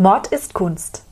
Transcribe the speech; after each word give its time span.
Mord 0.00 0.28
ist 0.28 0.54
Kunst. 0.54 1.02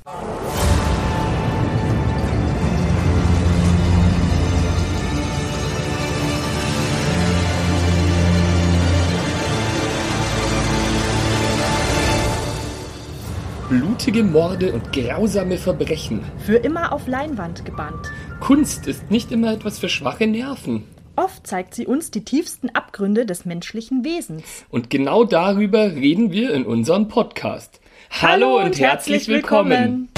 Blutige 13.68 14.22
Morde 14.22 14.72
und 14.72 14.92
grausame 14.92 15.58
Verbrechen. 15.58 16.20
Für 16.38 16.54
immer 16.54 16.92
auf 16.92 17.08
Leinwand 17.08 17.64
gebannt. 17.64 18.12
Kunst 18.38 18.86
ist 18.86 19.10
nicht 19.10 19.32
immer 19.32 19.52
etwas 19.52 19.80
für 19.80 19.88
schwache 19.88 20.28
Nerven. 20.28 20.84
Oft 21.16 21.44
zeigt 21.44 21.74
sie 21.74 21.86
uns 21.86 22.12
die 22.12 22.24
tiefsten 22.24 22.68
Abgründe 22.68 23.26
des 23.26 23.46
menschlichen 23.46 24.04
Wesens. 24.04 24.44
Und 24.70 24.90
genau 24.90 25.24
darüber 25.24 25.90
reden 25.92 26.30
wir 26.30 26.54
in 26.54 26.64
unserem 26.64 27.08
Podcast. 27.08 27.80
Hallo, 28.10 28.60
und, 28.60 28.78
herzlich 28.78 29.28
willkommen. 29.28 30.08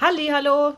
Halli, 0.00 0.28
hallo. 0.32 0.74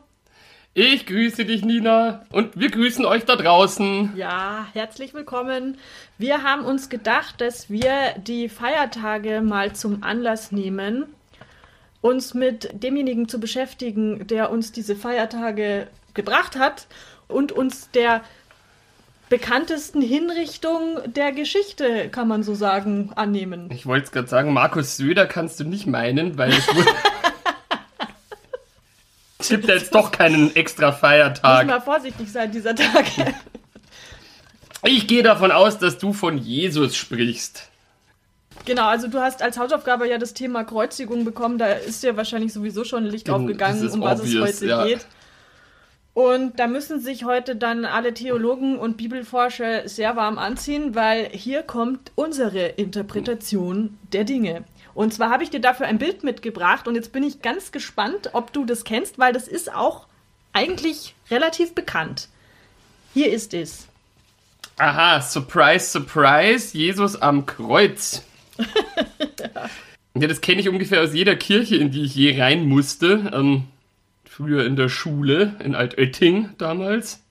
Ich 0.73 1.07
grüße 1.07 1.45
dich, 1.45 1.65
Nina. 1.65 2.25
Und 2.31 2.59
wir 2.59 2.71
grüßen 2.71 3.05
euch 3.05 3.25
da 3.25 3.37
draußen. 3.37 4.13
Ja, 4.17 4.67
herzlich 4.73 5.15
willkommen. 5.15 5.79
Wir 6.19 6.43
haben 6.43 6.65
uns 6.65 6.89
gedacht, 6.89 7.41
dass 7.41 7.71
wir 7.71 8.15
die 8.19 8.49
Feiertage 8.49 9.41
mal 9.41 9.75
zum 9.75 10.03
Anlass 10.03 10.53
nehmen, 10.53 11.07
uns 12.01 12.35
mit 12.35 12.71
demjenigen 12.83 13.29
zu 13.29 13.41
beschäftigen, 13.41 14.27
der 14.27 14.51
uns 14.51 14.73
diese 14.73 14.97
Feiertage 14.97 15.89
gebracht 16.15 16.57
hat 16.57 16.87
und 17.29 17.53
uns 17.53 17.91
der 17.91 18.23
bekanntesten 19.29 20.01
Hinrichtung 20.01 21.01
der 21.07 21.33
Geschichte, 21.33 22.09
kann 22.11 22.29
man 22.29 22.43
so 22.43 22.55
sagen, 22.55 23.13
annehmen. 23.17 23.71
Ich 23.73 23.87
wollte 23.87 24.07
es 24.07 24.13
gerade 24.13 24.29
sagen, 24.29 24.53
Markus 24.53 24.97
Söder 24.97 25.27
kannst 25.27 25.59
du 25.61 25.65
nicht 25.65 25.87
meinen, 25.87 26.39
weil 26.39 26.53
es 26.53 26.67
wurde. 26.75 26.89
Tippt 29.39 29.69
jetzt 29.69 29.95
doch 29.95 30.11
keinen 30.13 30.55
extra 30.57 30.93
Feiertag. 30.93 31.67
Muss 31.67 31.75
mal 31.75 31.81
vorsichtig 31.81 32.31
sein 32.31 32.51
dieser 32.53 32.75
Tag. 32.75 33.07
Ich 34.85 35.09
gehe 35.09 35.25
davon 35.25 35.51
aus, 35.51 35.79
dass 35.79 35.99
du 35.99 36.13
von 36.13 36.39
Jesus 36.39 36.95
sprichst. 36.95 37.71
Genau, 38.67 38.87
also 38.87 39.09
du 39.09 39.21
hast 39.21 39.43
als 39.43 39.59
Hausaufgabe 39.59 40.09
ja 40.09 40.19
das 40.19 40.33
Thema 40.33 40.65
Kreuzigung 40.65 41.25
bekommen. 41.25 41.59
Da 41.59 41.73
ist 41.73 42.03
dir 42.03 42.17
wahrscheinlich 42.17 42.53
sowieso 42.53 42.85
schon 42.85 43.05
ein 43.05 43.11
Licht 43.11 43.27
Genau, 43.27 43.39
aufgegangen, 43.39 43.89
um 43.91 44.01
was 44.03 44.21
obvious, 44.21 44.51
es 44.51 44.57
heute 44.61 44.67
ja. 44.67 44.85
geht. 44.85 45.07
Und 46.17 46.59
da 46.59 46.67
müssen 46.67 46.99
sich 46.99 47.25
heute 47.25 47.57
dann 47.57 47.85
alle 47.85 48.15
Theologen 48.15 48.79
und 48.79 48.97
Bibelforscher 48.97 49.87
sehr 49.87 50.17
warm 50.17 50.39
anziehen, 50.39 50.95
weil 50.95 51.29
hier 51.29 51.63
kommt 51.63 52.11
unsere 52.15 52.69
Interpretation 52.69 53.99
der 54.15 54.25
Dinge. 54.25 54.65
Und 54.95 55.13
zwar 55.13 55.29
habe 55.29 55.45
ich 55.45 55.51
dir 55.51 55.61
dafür 55.61 55.85
ein 55.85 55.99
Bild 55.99 56.25
mitgebracht 56.25 56.89
und 56.89 56.95
jetzt 56.95 57.13
bin 57.13 57.23
ich 57.23 57.43
ganz 57.43 57.71
gespannt, 57.71 58.31
ob 58.33 58.51
du 58.55 58.65
das 58.65 58.85
kennst, 58.85 59.19
weil 59.19 59.35
das 59.35 59.47
ist 59.47 59.71
auch 59.75 60.07
eigentlich 60.55 61.15
relativ 61.31 61.75
bekannt. 61.75 62.31
Hier 63.13 63.31
ist 63.31 63.53
es. 63.53 63.87
Aha, 64.79 65.21
surprise, 65.21 65.85
surprise, 65.85 66.75
Jesus 66.75 67.21
am 67.21 67.45
Kreuz. 67.45 68.23
ja, 70.15 70.27
das 70.27 70.41
kenne 70.41 70.63
ich 70.63 70.71
ungefähr 70.71 71.03
aus 71.03 71.13
jeder 71.13 71.37
Kirche, 71.37 71.77
in 71.77 71.91
die 71.91 72.05
ich 72.05 72.15
je 72.15 72.41
rein 72.41 72.67
musste. 72.67 73.31
Ähm, 73.35 73.65
früher 74.37 74.67
in 74.67 74.77
der 74.77 74.91
Schule, 74.91 75.55
in 75.65 75.75
Altötting 75.75 76.51
damals. 76.59 77.23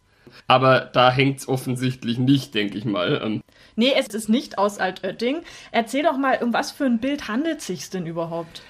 Aber 0.47 0.79
da 0.79 1.11
hängt 1.11 1.39
es 1.39 1.47
offensichtlich 1.47 2.17
nicht, 2.17 2.55
denke 2.55 2.79
ich 2.79 2.85
mal. 2.85 3.41
Nee, 3.75 3.93
es 3.95 4.07
ist 4.07 4.27
nicht 4.27 4.57
aus 4.57 4.79
Altötting. 4.79 5.43
Erzähl 5.71 6.01
doch 6.01 6.17
mal, 6.17 6.39
um 6.41 6.51
was 6.51 6.71
für 6.71 6.85
ein 6.85 6.97
Bild 6.97 7.27
handelt 7.27 7.59
es 7.59 7.67
sich 7.67 7.89
denn 7.89 8.07
überhaupt? 8.07 8.63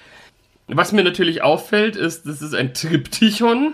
was 0.68 0.90
mir 0.90 1.04
natürlich 1.04 1.42
auffällt, 1.42 1.94
ist, 1.94 2.26
das 2.26 2.42
ist 2.42 2.52
ein 2.52 2.74
Triptychon. 2.74 3.72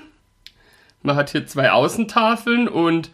Man 1.02 1.16
hat 1.16 1.30
hier 1.30 1.46
zwei 1.46 1.72
Außentafeln 1.72 2.68
und 2.68 3.10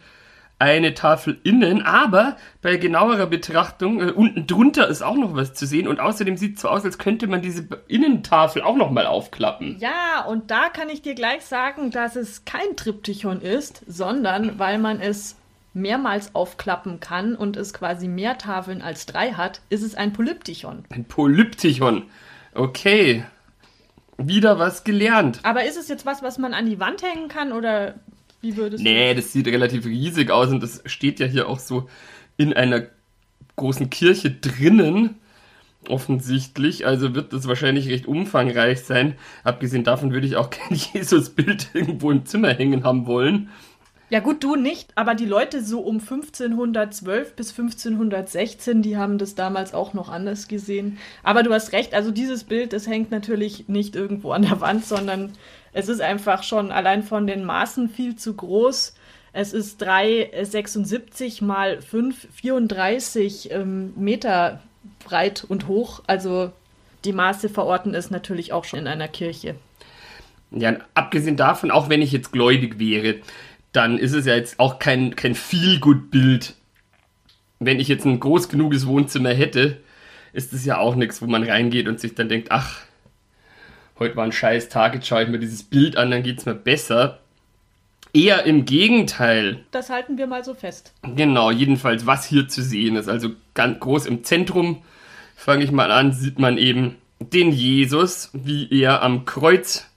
eine 0.59 0.93
Tafel 0.93 1.39
innen, 1.43 1.81
aber 1.81 2.35
bei 2.61 2.75
genauerer 2.75 3.27
Betrachtung, 3.27 4.01
äh, 4.01 4.11
unten 4.11 4.45
drunter 4.45 4.87
ist 4.89 5.01
auch 5.01 5.15
noch 5.15 5.33
was 5.33 5.53
zu 5.53 5.65
sehen 5.65 5.87
und 5.87 6.01
außerdem 6.01 6.35
sieht 6.35 6.57
es 6.57 6.61
so 6.61 6.67
aus, 6.67 6.83
als 6.83 6.97
könnte 6.97 7.27
man 7.27 7.41
diese 7.41 7.67
Innentafel 7.87 8.61
auch 8.61 8.75
noch 8.75 8.91
mal 8.91 9.05
aufklappen. 9.05 9.77
Ja, 9.79 10.25
und 10.27 10.51
da 10.51 10.67
kann 10.67 10.89
ich 10.89 11.01
dir 11.01 11.15
gleich 11.15 11.45
sagen, 11.45 11.91
dass 11.91 12.17
es 12.17 12.43
kein 12.43 12.75
Triptychon 12.75 13.41
ist, 13.41 13.83
sondern 13.87 14.59
weil 14.59 14.77
man 14.79 14.99
es 14.99 15.37
mehrmals 15.73 16.35
aufklappen 16.35 16.99
kann 16.99 17.35
und 17.35 17.55
es 17.55 17.73
quasi 17.73 18.07
mehr 18.07 18.37
Tafeln 18.37 18.81
als 18.81 19.05
drei 19.05 19.31
hat, 19.31 19.61
ist 19.69 19.83
es 19.83 19.95
ein 19.95 20.11
Polyptychon. 20.11 20.83
Ein 20.89 21.05
Polyptychon. 21.05 22.03
Okay. 22.53 23.23
Wieder 24.17 24.59
was 24.59 24.83
gelernt. 24.83 25.39
Aber 25.43 25.63
ist 25.63 25.77
es 25.77 25.87
jetzt 25.87 26.05
was, 26.05 26.21
was 26.21 26.37
man 26.37 26.53
an 26.53 26.65
die 26.65 26.79
Wand 26.79 27.01
hängen 27.03 27.29
kann 27.29 27.53
oder 27.53 27.95
wie 28.41 28.55
würdest 28.57 28.83
Nee, 28.83 29.13
das 29.13 29.31
sieht 29.31 29.47
relativ 29.47 29.85
riesig 29.85 30.31
aus 30.31 30.49
und 30.49 30.61
das 30.61 30.81
steht 30.85 31.19
ja 31.19 31.25
hier 31.25 31.47
auch 31.47 31.59
so 31.59 31.89
in 32.37 32.53
einer 32.53 32.83
großen 33.55 33.89
Kirche 33.89 34.31
drinnen. 34.31 35.15
Offensichtlich, 35.87 36.85
also 36.85 37.15
wird 37.15 37.31
das 37.31 37.47
wahrscheinlich 37.47 37.87
recht 37.89 38.05
umfangreich 38.05 38.81
sein. 38.81 39.15
Abgesehen 39.43 39.83
davon 39.83 40.11
würde 40.11 40.27
ich 40.27 40.35
auch 40.35 40.49
kein 40.49 40.77
Jesusbild 40.93 41.69
irgendwo 41.73 42.11
im 42.11 42.25
Zimmer 42.25 42.53
hängen 42.53 42.83
haben 42.83 43.05
wollen. 43.05 43.45
du? 43.45 43.49
Ja 44.11 44.21
gut, 44.21 44.43
du 44.43 44.55
nicht, 44.55 44.91
aber 44.95 45.13
die 45.13 45.27
Leute 45.27 45.63
so 45.63 45.81
um 45.81 45.99
1512 45.99 47.35
bis 47.35 47.51
1516, 47.51 48.81
die 48.81 48.97
haben 48.97 49.19
das 49.19 49.35
damals 49.35 49.75
auch 49.75 49.93
noch 49.93 50.09
anders 50.09 50.47
gesehen. 50.47 50.97
Aber 51.21 51.43
du 51.43 51.53
hast 51.53 51.73
recht, 51.73 51.93
also 51.93 52.09
dieses 52.09 52.43
Bild, 52.43 52.73
das 52.73 52.87
hängt 52.87 53.11
natürlich 53.11 53.69
nicht 53.69 53.95
irgendwo 53.95 54.31
an 54.31 54.41
der 54.41 54.61
Wand, 54.61 54.83
sondern 54.85 55.33
es 55.73 55.89
ist 55.89 56.01
einfach 56.01 56.43
schon 56.43 56.71
allein 56.71 57.03
von 57.03 57.27
den 57.27 57.43
Maßen 57.43 57.89
viel 57.89 58.15
zu 58.15 58.35
groß. 58.35 58.95
Es 59.31 59.53
ist 59.53 59.83
3,76 59.83 61.43
mal 61.43 61.81
5, 61.81 62.27
34 62.33 63.51
ähm, 63.51 63.93
Meter 63.95 64.61
breit 65.03 65.45
und 65.47 65.67
hoch. 65.67 66.01
Also 66.07 66.51
die 67.05 67.13
Maße 67.13 67.49
verorten 67.49 67.93
es 67.93 68.09
natürlich 68.09 68.53
auch 68.53 68.65
schon 68.65 68.79
in 68.79 68.87
einer 68.87 69.07
Kirche. 69.07 69.55
Ja, 70.51 70.77
abgesehen 70.95 71.37
davon, 71.37 71.69
auch 71.69 71.89
wenn 71.89 72.01
ich 72.01 72.11
jetzt 72.11 72.31
gläubig 72.31 72.79
wäre, 72.79 73.15
dann 73.71 73.99
ist 73.99 74.13
es 74.13 74.25
ja 74.25 74.35
jetzt 74.35 74.59
auch 74.59 74.79
kein, 74.79 75.15
kein 75.15 75.35
Feel-Good-Bild. 75.35 76.55
Wenn 77.59 77.79
ich 77.79 77.87
jetzt 77.87 78.05
ein 78.05 78.19
groß 78.19 78.49
genuges 78.49 78.87
Wohnzimmer 78.87 79.29
hätte, 79.29 79.77
ist 80.33 80.53
es 80.53 80.65
ja 80.65 80.79
auch 80.79 80.95
nichts, 80.95 81.21
wo 81.21 81.27
man 81.27 81.43
reingeht 81.43 81.87
und 81.87 81.99
sich 81.99 82.15
dann 82.15 82.29
denkt, 82.29 82.51
ach, 82.51 82.81
heute 83.99 84.15
war 84.15 84.23
ein 84.23 84.31
scheiß 84.31 84.69
Tag, 84.69 84.95
jetzt 84.95 85.07
schaue 85.07 85.23
ich 85.23 85.29
mir 85.29 85.39
dieses 85.39 85.63
Bild 85.63 85.97
an, 85.97 86.11
dann 86.11 86.23
geht 86.23 86.39
es 86.39 86.45
mir 86.45 86.55
besser. 86.55 87.19
Eher 88.13 88.45
im 88.45 88.65
Gegenteil. 88.65 89.59
Das 89.71 89.89
halten 89.89 90.17
wir 90.17 90.25
mal 90.25 90.43
so 90.43 90.55
fest. 90.55 90.93
Genau, 91.03 91.51
jedenfalls, 91.51 92.07
was 92.07 92.25
hier 92.25 92.47
zu 92.47 92.63
sehen 92.63 92.95
ist. 92.95 93.07
Also 93.07 93.31
ganz 93.53 93.79
groß 93.79 94.07
im 94.07 94.23
Zentrum, 94.23 94.81
fange 95.35 95.63
ich 95.63 95.71
mal 95.71 95.91
an, 95.91 96.11
sieht 96.11 96.39
man 96.39 96.57
eben 96.57 96.95
den 97.19 97.51
Jesus, 97.51 98.31
wie 98.33 98.67
er 98.81 99.03
am 99.03 99.25
Kreuz 99.25 99.87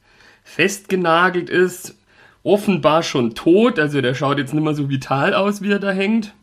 festgenagelt 0.44 1.48
ist. 1.48 1.96
Offenbar 2.42 3.02
schon 3.02 3.34
tot, 3.34 3.78
also 3.78 4.00
der 4.00 4.14
schaut 4.14 4.38
jetzt 4.38 4.52
nicht 4.52 4.64
mehr 4.64 4.74
so 4.74 4.90
vital 4.90 5.32
aus, 5.32 5.62
wie 5.62 5.70
er 5.70 5.78
da 5.78 5.92
hängt. 5.92 6.34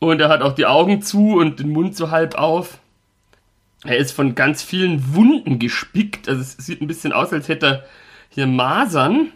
Und 0.00 0.20
er 0.20 0.28
hat 0.28 0.42
auch 0.42 0.54
die 0.54 0.66
Augen 0.66 1.02
zu 1.02 1.36
und 1.36 1.60
den 1.60 1.70
Mund 1.70 1.96
so 1.96 2.10
halb 2.10 2.34
auf. 2.34 2.78
Er 3.84 3.96
ist 3.96 4.12
von 4.12 4.34
ganz 4.34 4.62
vielen 4.62 5.14
Wunden 5.14 5.58
gespickt, 5.58 6.28
also 6.28 6.40
es 6.40 6.56
sieht 6.56 6.80
ein 6.80 6.88
bisschen 6.88 7.12
aus, 7.12 7.32
als 7.32 7.48
hätte 7.48 7.66
er 7.66 7.84
hier 8.28 8.46
Masern. 8.46 9.32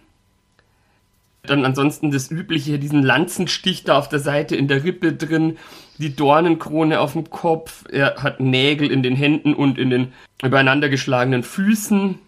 Dann 1.45 1.65
ansonsten 1.65 2.11
das 2.11 2.31
übliche, 2.31 2.79
diesen 2.79 3.03
Lanzenstich 3.03 3.83
da 3.85 3.99
auf 3.99 4.09
der 4.09 4.21
Seite 4.21 4.55
in 4.55 4.69
der 4.69 4.85
Rippe 4.85 5.13
drin, 5.13 5.59
die 5.99 6.15
Dornenkrone 6.15 7.01
auf 7.01 7.13
dem 7.15 7.31
Kopf, 7.31 7.85
er 7.91 8.23
hat 8.23 8.41
Nägel 8.41 8.91
in 8.91 9.03
den 9.03 9.17
Händen 9.17 9.55
und 9.55 9.79
in 9.79 9.91
den 9.91 10.13
übereinander 10.43 10.89
geschlagenen 10.89 11.43
Füßen. 11.43 12.19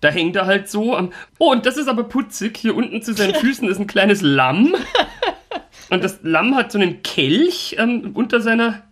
Da 0.00 0.10
hängt 0.10 0.36
er 0.36 0.46
halt 0.46 0.68
so 0.68 0.96
am. 0.96 1.12
Oh, 1.38 1.50
und 1.50 1.66
das 1.66 1.76
ist 1.76 1.88
aber 1.88 2.04
putzig. 2.04 2.56
Hier 2.56 2.76
unten 2.76 3.02
zu 3.02 3.14
seinen 3.14 3.34
Füßen 3.40 3.68
ist 3.68 3.80
ein 3.80 3.86
kleines 3.86 4.22
Lamm. 4.22 4.74
Und 5.90 6.04
das 6.04 6.20
Lamm 6.22 6.54
hat 6.54 6.70
so 6.70 6.78
einen 6.78 7.02
Kelch 7.02 7.76
ähm, 7.78 8.10
unter 8.14 8.40
seiner, 8.40 8.82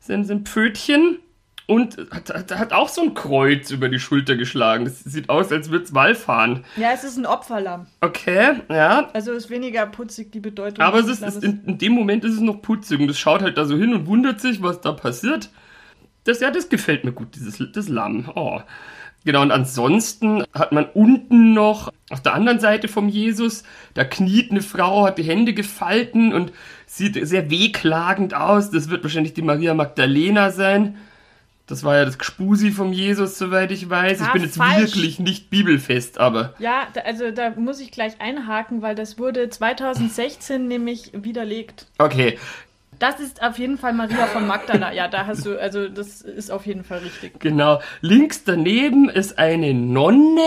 seinem, 0.00 0.24
seinem 0.24 0.44
Pfötchen 0.44 1.18
und 1.66 1.96
hat, 2.12 2.30
hat, 2.30 2.56
hat 2.56 2.72
auch 2.72 2.88
so 2.88 3.02
ein 3.02 3.14
Kreuz 3.14 3.70
über 3.70 3.88
die 3.88 3.98
Schulter 3.98 4.36
geschlagen. 4.36 4.84
Das 4.84 5.00
sieht 5.00 5.28
aus, 5.28 5.50
als 5.50 5.70
würde 5.70 5.84
es 5.84 5.94
Wallfahren. 5.94 6.64
Ja, 6.76 6.92
es 6.92 7.02
ist 7.02 7.16
ein 7.16 7.26
Opferlamm. 7.26 7.86
Okay, 8.00 8.60
ja. 8.70 9.10
Also 9.12 9.32
ist 9.32 9.50
weniger 9.50 9.86
putzig 9.86 10.30
die 10.30 10.40
Bedeutung. 10.40 10.84
Aber 10.84 11.00
es 11.00 11.08
ist, 11.08 11.22
ist 11.22 11.42
in, 11.42 11.64
in 11.64 11.78
dem 11.78 11.92
Moment 11.92 12.24
ist 12.24 12.34
es 12.34 12.40
noch 12.40 12.62
putzig 12.62 13.00
und 13.00 13.10
es 13.10 13.18
schaut 13.18 13.42
halt 13.42 13.58
da 13.58 13.64
so 13.64 13.76
hin 13.76 13.94
und 13.94 14.06
wundert 14.06 14.40
sich, 14.40 14.62
was 14.62 14.80
da 14.80 14.92
passiert. 14.92 15.50
Das, 16.24 16.40
ja, 16.40 16.50
das 16.50 16.68
gefällt 16.68 17.04
mir 17.04 17.12
gut, 17.12 17.34
dieses 17.34 17.62
das 17.72 17.88
Lamm. 17.88 18.30
Oh. 18.34 18.60
Genau, 19.24 19.42
und 19.42 19.50
ansonsten 19.50 20.44
hat 20.54 20.70
man 20.70 20.86
unten 20.94 21.52
noch 21.52 21.92
auf 22.10 22.22
der 22.22 22.34
anderen 22.34 22.60
Seite 22.60 22.86
vom 22.86 23.08
Jesus, 23.08 23.64
da 23.94 24.04
kniet 24.04 24.52
eine 24.52 24.62
Frau, 24.62 25.04
hat 25.04 25.18
die 25.18 25.24
Hände 25.24 25.52
gefalten 25.52 26.32
und 26.32 26.52
sieht 26.86 27.18
sehr 27.26 27.50
wehklagend 27.50 28.34
aus. 28.34 28.70
Das 28.70 28.88
wird 28.88 29.02
wahrscheinlich 29.02 29.34
die 29.34 29.42
Maria 29.42 29.74
Magdalena 29.74 30.52
sein. 30.52 30.96
Das 31.68 31.82
war 31.82 31.96
ja 31.96 32.04
das 32.04 32.18
Gspusi 32.18 32.70
vom 32.70 32.92
Jesus, 32.92 33.38
soweit 33.38 33.72
ich 33.72 33.90
weiß. 33.90 34.20
ich 34.20 34.26
Ah, 34.26 34.32
bin 34.32 34.42
jetzt 34.42 34.56
falsch. 34.56 34.94
wirklich 34.94 35.18
nicht 35.18 35.50
bibelfest, 35.50 36.18
aber 36.18 36.54
Ja, 36.60 36.86
da, 36.94 37.00
also 37.00 37.30
da 37.32 37.50
muss 37.56 37.80
ich 37.80 37.90
gleich 37.90 38.20
einhaken, 38.20 38.82
weil 38.82 38.94
das 38.94 39.18
wurde 39.18 39.48
2016 39.50 40.68
nämlich 40.68 41.10
widerlegt. 41.12 41.86
okay. 41.98 42.38
Das 42.98 43.20
ist 43.20 43.42
auf 43.42 43.58
jeden 43.58 43.76
Fall 43.76 43.92
Maria 43.92 44.26
von 44.26 44.46
Magdala. 44.46 44.90
Ja, 44.94 45.06
da 45.06 45.26
hast 45.26 45.44
du, 45.44 45.60
also 45.60 45.86
das 45.86 46.22
ist 46.22 46.50
auf 46.50 46.64
jeden 46.64 46.82
Fall 46.82 47.00
richtig. 47.00 47.38
Genau. 47.40 47.82
Links 48.00 48.44
daneben 48.44 49.10
ist 49.10 49.38
eine 49.38 49.74
Nonne. 49.74 50.40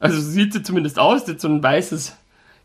Also 0.00 0.20
so 0.20 0.30
sieht 0.30 0.52
sie 0.52 0.64
zumindest 0.64 0.98
aus. 0.98 1.26
Die 1.26 1.32
hat 1.32 1.40
so 1.40 1.46
ein 1.46 1.62
weißes 1.62 2.16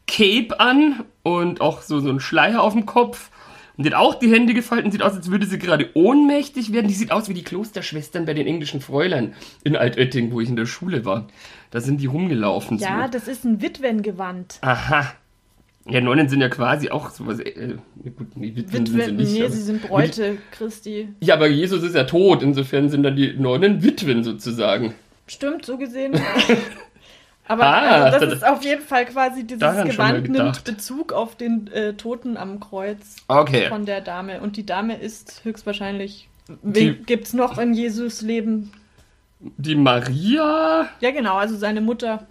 Cape 0.07 0.59
an 0.59 1.03
und 1.21 1.61
auch 1.61 1.83
so, 1.83 1.99
so 1.99 2.09
ein 2.09 2.19
Schleier 2.19 2.63
auf 2.63 2.73
dem 2.73 2.87
Kopf. 2.87 3.29
Und 3.75 3.85
die 3.85 3.89
hat 3.89 3.97
auch 3.99 4.15
die 4.15 4.31
Hände 4.31 4.53
gefalten. 4.53 4.91
Sieht 4.91 5.01
aus, 5.01 5.13
als 5.15 5.31
würde 5.31 5.47
sie 5.47 5.57
gerade 5.57 5.89
ohnmächtig 5.95 6.73
werden. 6.73 6.87
Die 6.87 6.93
sieht 6.93 7.11
aus 7.11 7.27
wie 7.27 7.33
die 7.33 7.43
Klosterschwestern 7.43 8.25
bei 8.25 8.33
den 8.35 8.45
englischen 8.45 8.81
Fräulein 8.81 9.33
in 9.63 9.75
Altötting, 9.75 10.31
wo 10.31 10.41
ich 10.41 10.49
in 10.49 10.55
der 10.55 10.67
Schule 10.67 11.05
war. 11.05 11.27
Da 11.71 11.81
sind 11.81 11.99
die 11.99 12.05
rumgelaufen. 12.05 12.77
Ja, 12.77 13.05
so. 13.05 13.11
das 13.11 13.27
ist 13.27 13.45
ein 13.45 13.61
Witwengewand. 13.61 14.59
Aha. 14.61 15.13
Ja, 15.89 15.99
Nonnen 15.99 16.29
sind 16.29 16.39
ja 16.39 16.47
quasi 16.49 16.89
auch 16.91 17.09
sowas. 17.09 17.39
Äh, 17.39 17.75
gut, 18.15 18.37
nee, 18.37 18.55
Witwen 18.55 18.85
sind 18.85 18.87
sie 18.89 18.95
Witwen, 18.97 19.15
nicht. 19.17 19.31
nee, 19.33 19.41
aber- 19.41 19.51
sie 19.51 19.61
sind 19.61 19.81
Bräute 19.81 20.37
Christi. 20.51 21.09
Ja, 21.19 21.33
aber 21.33 21.47
Jesus 21.47 21.83
ist 21.83 21.95
ja 21.95 22.03
tot. 22.05 22.41
Insofern 22.43 22.89
sind 22.89 23.03
dann 23.03 23.15
die 23.15 23.33
Nonnen 23.33 23.83
Witwen 23.83 24.23
sozusagen. 24.23 24.93
Stimmt, 25.27 25.65
so 25.65 25.77
gesehen. 25.77 26.13
Aber 27.53 27.63
Ah, 27.65 28.03
also 28.05 28.19
das 28.19 28.29
da- 28.29 28.35
ist 28.35 28.45
auf 28.57 28.63
jeden 28.63 28.81
Fall 28.81 29.05
quasi 29.05 29.43
dieses 29.45 29.59
Gewand 29.61 30.29
nimmt. 30.29 30.63
Bezug 30.63 31.13
auf 31.13 31.35
den 31.35 31.67
äh, 31.67 31.93
Toten 31.93 32.37
am 32.37 32.59
Kreuz 32.59 33.17
Okay. 33.27 33.67
von 33.69 33.85
der 33.85 34.01
Dame. 34.01 34.41
Und 34.41 34.57
die 34.57 34.65
Dame 34.65 34.97
ist 34.97 35.41
höchstwahrscheinlich. 35.43 36.27
Wen 36.61 37.05
gibt's 37.05 37.33
noch 37.33 37.57
in 37.57 37.73
Jesus 37.73 38.21
Leben? 38.21 38.71
Die 39.39 39.75
Maria. 39.75 40.87
Ja, 40.99 41.11
genau, 41.11 41.35
also 41.35 41.55
seine 41.57 41.81
Mutter. 41.81 42.25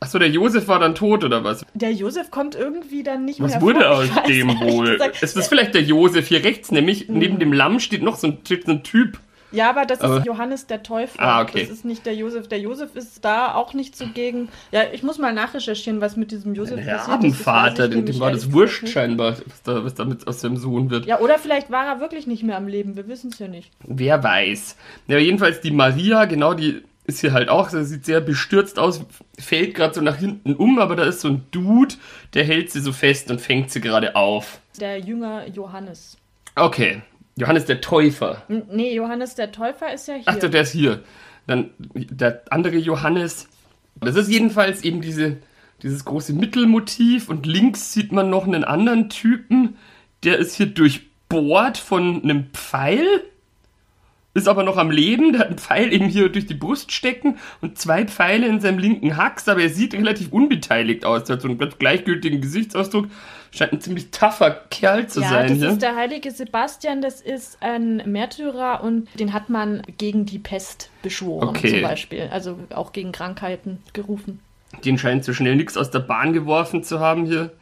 Achso, 0.00 0.18
der 0.18 0.28
Josef 0.28 0.68
war 0.68 0.78
dann 0.78 0.94
tot 0.94 1.24
oder 1.24 1.42
was? 1.44 1.64
Der 1.72 1.92
Josef 1.92 2.30
kommt 2.30 2.54
irgendwie 2.54 3.02
dann 3.02 3.24
nicht 3.24 3.40
Was 3.40 3.52
mehr 3.52 3.62
wurde 3.62 3.80
vor. 3.80 3.90
aus 3.90 4.08
dem 4.28 4.48
wohl? 4.60 4.92
gesagt- 4.92 5.22
Ist 5.22 5.36
das 5.36 5.48
vielleicht 5.48 5.74
der 5.74 5.82
Josef 5.82 6.26
hier 6.28 6.44
rechts? 6.44 6.70
Nämlich 6.70 7.08
Mhm. 7.08 7.18
neben 7.18 7.38
dem 7.38 7.52
Lamm 7.52 7.80
steht 7.80 8.02
noch 8.02 8.16
so 8.16 8.26
ein, 8.26 8.38
steht 8.44 8.66
so 8.66 8.72
ein 8.72 8.82
Typ. 8.82 9.18
Ja, 9.54 9.70
aber 9.70 9.86
das 9.86 10.00
Aber- 10.00 10.18
ist 10.18 10.26
Johannes 10.26 10.66
der 10.66 10.82
Täufer. 10.82 11.20
Ah, 11.22 11.42
okay. 11.42 11.60
Das 11.62 11.70
ist 11.70 11.84
nicht 11.84 12.04
der 12.06 12.14
Josef. 12.14 12.48
Der 12.48 12.58
Josef 12.58 12.94
ist 12.96 13.24
da 13.24 13.54
auch 13.54 13.74
nicht 13.74 13.96
zugegen. 13.96 14.48
Ja, 14.72 14.82
ich 14.92 15.02
muss 15.02 15.18
mal 15.18 15.32
nachrecherchieren, 15.32 16.00
was 16.00 16.16
mit 16.16 16.30
diesem 16.30 16.54
Josef 16.54 16.76
Der 16.84 16.96
passiert 16.96 17.24
ist. 17.24 17.46
Weiß 17.46 17.78
ich 17.78 18.04
dem, 18.04 18.20
war 18.20 18.30
das 18.32 18.52
wurscht 18.52 18.88
scheinbar, 18.88 19.36
was, 19.46 19.62
da, 19.62 19.84
was 19.84 19.94
damit 19.94 20.26
aus 20.26 20.40
seinem 20.40 20.56
Sohn 20.56 20.90
wird. 20.90 21.06
Ja, 21.06 21.20
oder 21.20 21.38
vielleicht 21.38 21.70
war 21.70 21.86
er 21.86 22.00
wirklich 22.00 22.26
nicht 22.26 22.42
mehr 22.42 22.56
am 22.56 22.66
Leben. 22.68 22.96
Wir 22.96 23.08
wissen 23.08 23.30
es 23.30 23.38
ja 23.38 23.48
nicht. 23.48 23.70
Wer 23.86 24.22
weiß. 24.22 24.76
Ja, 25.06 25.18
jedenfalls 25.18 25.60
die 25.60 25.70
Maria, 25.70 26.24
genau, 26.24 26.54
die 26.54 26.82
ist 27.06 27.20
hier 27.20 27.32
halt 27.32 27.48
auch, 27.50 27.68
sie 27.68 27.84
sieht 27.84 28.06
sehr 28.06 28.20
bestürzt 28.20 28.78
aus, 28.78 29.04
fällt 29.38 29.74
gerade 29.74 29.94
so 29.94 30.00
nach 30.00 30.16
hinten 30.16 30.54
um, 30.54 30.78
aber 30.78 30.96
da 30.96 31.04
ist 31.04 31.20
so 31.20 31.28
ein 31.28 31.46
Dude, 31.50 31.94
der 32.32 32.44
hält 32.44 32.70
sie 32.70 32.80
so 32.80 32.92
fest 32.92 33.30
und 33.30 33.40
fängt 33.40 33.70
sie 33.70 33.80
gerade 33.82 34.16
auf. 34.16 34.58
Der 34.80 34.98
Jünger 34.98 35.46
Johannes. 35.48 36.16
Okay, 36.56 37.02
Johannes 37.36 37.64
der 37.64 37.80
Täufer. 37.80 38.42
Nee, 38.48 38.94
Johannes 38.94 39.34
der 39.34 39.50
Täufer 39.50 39.92
ist 39.92 40.08
ja 40.08 40.14
hier. 40.14 40.24
Ach, 40.26 40.36
der 40.36 40.62
ist 40.62 40.72
hier. 40.72 41.02
Dann 41.46 41.70
der 41.94 42.42
andere 42.50 42.76
Johannes. 42.76 43.48
Das 44.00 44.16
ist 44.16 44.30
jedenfalls 44.30 44.82
eben 44.82 45.00
diese, 45.00 45.38
dieses 45.82 46.04
große 46.04 46.32
Mittelmotiv 46.32 47.28
und 47.28 47.46
links 47.46 47.92
sieht 47.92 48.12
man 48.12 48.30
noch 48.30 48.46
einen 48.46 48.64
anderen 48.64 49.08
Typen, 49.10 49.76
der 50.24 50.38
ist 50.38 50.56
hier 50.56 50.66
durchbohrt 50.66 51.78
von 51.78 52.22
einem 52.22 52.46
Pfeil, 52.52 53.06
ist 54.32 54.48
aber 54.48 54.64
noch 54.64 54.78
am 54.78 54.90
Leben, 54.90 55.32
der 55.32 55.42
hat 55.42 55.48
einen 55.48 55.58
Pfeil 55.58 55.92
eben 55.92 56.06
hier 56.06 56.28
durch 56.28 56.46
die 56.46 56.54
Brust 56.54 56.90
stecken 56.90 57.36
und 57.60 57.78
zwei 57.78 58.04
Pfeile 58.04 58.46
in 58.46 58.60
seinem 58.60 58.78
linken 58.78 59.16
Hax, 59.16 59.48
aber 59.48 59.62
er 59.62 59.68
sieht 59.68 59.94
relativ 59.94 60.32
unbeteiligt 60.32 61.04
aus, 61.04 61.24
der 61.24 61.36
hat 61.36 61.42
so 61.42 61.48
einen 61.48 61.58
ganz 61.58 61.78
gleichgültigen 61.78 62.40
Gesichtsausdruck, 62.40 63.06
scheint 63.54 63.72
ein 63.72 63.80
ziemlich 63.80 64.10
tougher 64.10 64.50
Kerl 64.70 65.06
zu 65.06 65.20
ja, 65.20 65.28
sein 65.28 65.48
das 65.48 65.58
hier. 65.58 65.68
ist 65.70 65.82
der 65.82 65.96
heilige 65.96 66.30
Sebastian, 66.30 67.02
das 67.02 67.20
ist 67.20 67.58
ein 67.62 68.02
Märtyrer 68.04 68.82
und 68.82 69.08
den 69.18 69.32
hat 69.32 69.48
man 69.48 69.82
gegen 69.98 70.26
die 70.26 70.38
Pest 70.38 70.90
beschworen 71.02 71.48
Okay. 71.50 71.70
zum 71.70 71.82
Beispiel. 71.82 72.28
Also 72.32 72.58
auch 72.74 72.92
gegen 72.92 73.12
Krankheiten 73.12 73.78
gerufen. 73.92 74.40
Den 74.84 74.98
scheint 74.98 75.24
so 75.24 75.32
schnell 75.32 75.56
nichts 75.56 75.76
aus 75.76 75.90
der 75.90 76.00
Bahn 76.00 76.32
geworfen 76.32 76.82
zu 76.82 76.98
haben 77.00 77.26
hier. 77.26 77.52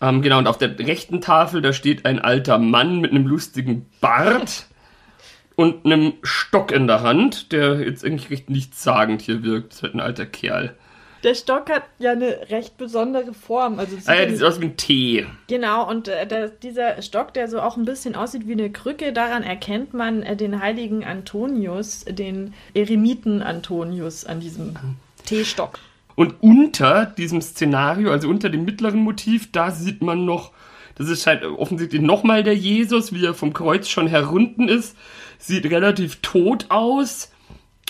Ähm, 0.00 0.22
genau, 0.22 0.38
und 0.38 0.46
auf 0.46 0.58
der 0.58 0.78
rechten 0.78 1.20
Tafel, 1.20 1.62
da 1.62 1.72
steht 1.72 2.04
ein 2.06 2.18
alter 2.18 2.58
Mann 2.58 3.00
mit 3.00 3.10
einem 3.10 3.26
lustigen 3.26 3.86
Bart 4.00 4.66
und 5.56 5.84
einem 5.84 6.14
Stock 6.22 6.72
in 6.72 6.86
der 6.86 7.02
Hand, 7.02 7.52
der 7.52 7.80
jetzt 7.80 8.04
eigentlich 8.04 8.30
recht 8.30 8.50
nichtssagend 8.50 9.22
hier 9.22 9.42
wirkt. 9.42 9.72
Das 9.72 9.76
ist 9.76 9.82
halt 9.82 9.94
ein 9.94 10.00
alter 10.00 10.26
Kerl. 10.26 10.76
Der 11.24 11.34
Stock 11.34 11.70
hat 11.70 11.84
ja 11.98 12.12
eine 12.12 12.50
recht 12.50 12.76
besondere 12.76 13.32
Form. 13.32 13.78
Also 13.78 13.96
Ah 14.04 14.14
ja, 14.14 14.26
die 14.26 14.36
sieht 14.36 14.44
aus 14.44 14.60
wie 14.60 14.66
ein 14.66 14.76
T. 14.76 15.26
Genau, 15.48 15.88
und 15.88 16.06
äh, 16.06 16.26
der, 16.26 16.48
dieser 16.48 17.00
Stock, 17.00 17.32
der 17.32 17.48
so 17.48 17.60
auch 17.60 17.78
ein 17.78 17.86
bisschen 17.86 18.14
aussieht 18.14 18.46
wie 18.46 18.52
eine 18.52 18.70
Krücke, 18.70 19.14
daran 19.14 19.42
erkennt 19.42 19.94
man 19.94 20.22
äh, 20.22 20.36
den 20.36 20.60
heiligen 20.60 21.02
Antonius, 21.02 22.04
den 22.04 22.52
Eremiten 22.74 23.42
Antonius 23.42 24.26
an 24.26 24.40
diesem 24.40 24.76
T-Stock. 25.24 25.78
Und 26.14 26.34
unter 26.42 27.06
diesem 27.06 27.40
Szenario, 27.40 28.10
also 28.12 28.28
unter 28.28 28.50
dem 28.50 28.66
mittleren 28.66 29.00
Motiv, 29.00 29.50
da 29.50 29.70
sieht 29.70 30.02
man 30.02 30.26
noch, 30.26 30.52
das 30.96 31.08
ist 31.08 31.26
halt 31.26 31.42
offensichtlich 31.42 32.02
nochmal 32.02 32.44
der 32.44 32.54
Jesus, 32.54 33.14
wie 33.14 33.24
er 33.24 33.34
vom 33.34 33.54
Kreuz 33.54 33.88
schon 33.88 34.06
herunten 34.06 34.68
ist. 34.68 34.94
Sieht 35.38 35.64
relativ 35.70 36.16
tot 36.16 36.66
aus. 36.68 37.32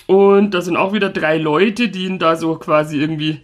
Und 0.07 0.53
da 0.53 0.61
sind 0.61 0.77
auch 0.77 0.93
wieder 0.93 1.09
drei 1.11 1.39
Leute, 1.39 1.89
die 1.89 2.05
ihn 2.07 2.19
da 2.19 2.37
so 2.37 2.57
quasi 2.57 2.99
irgendwie 2.99 3.41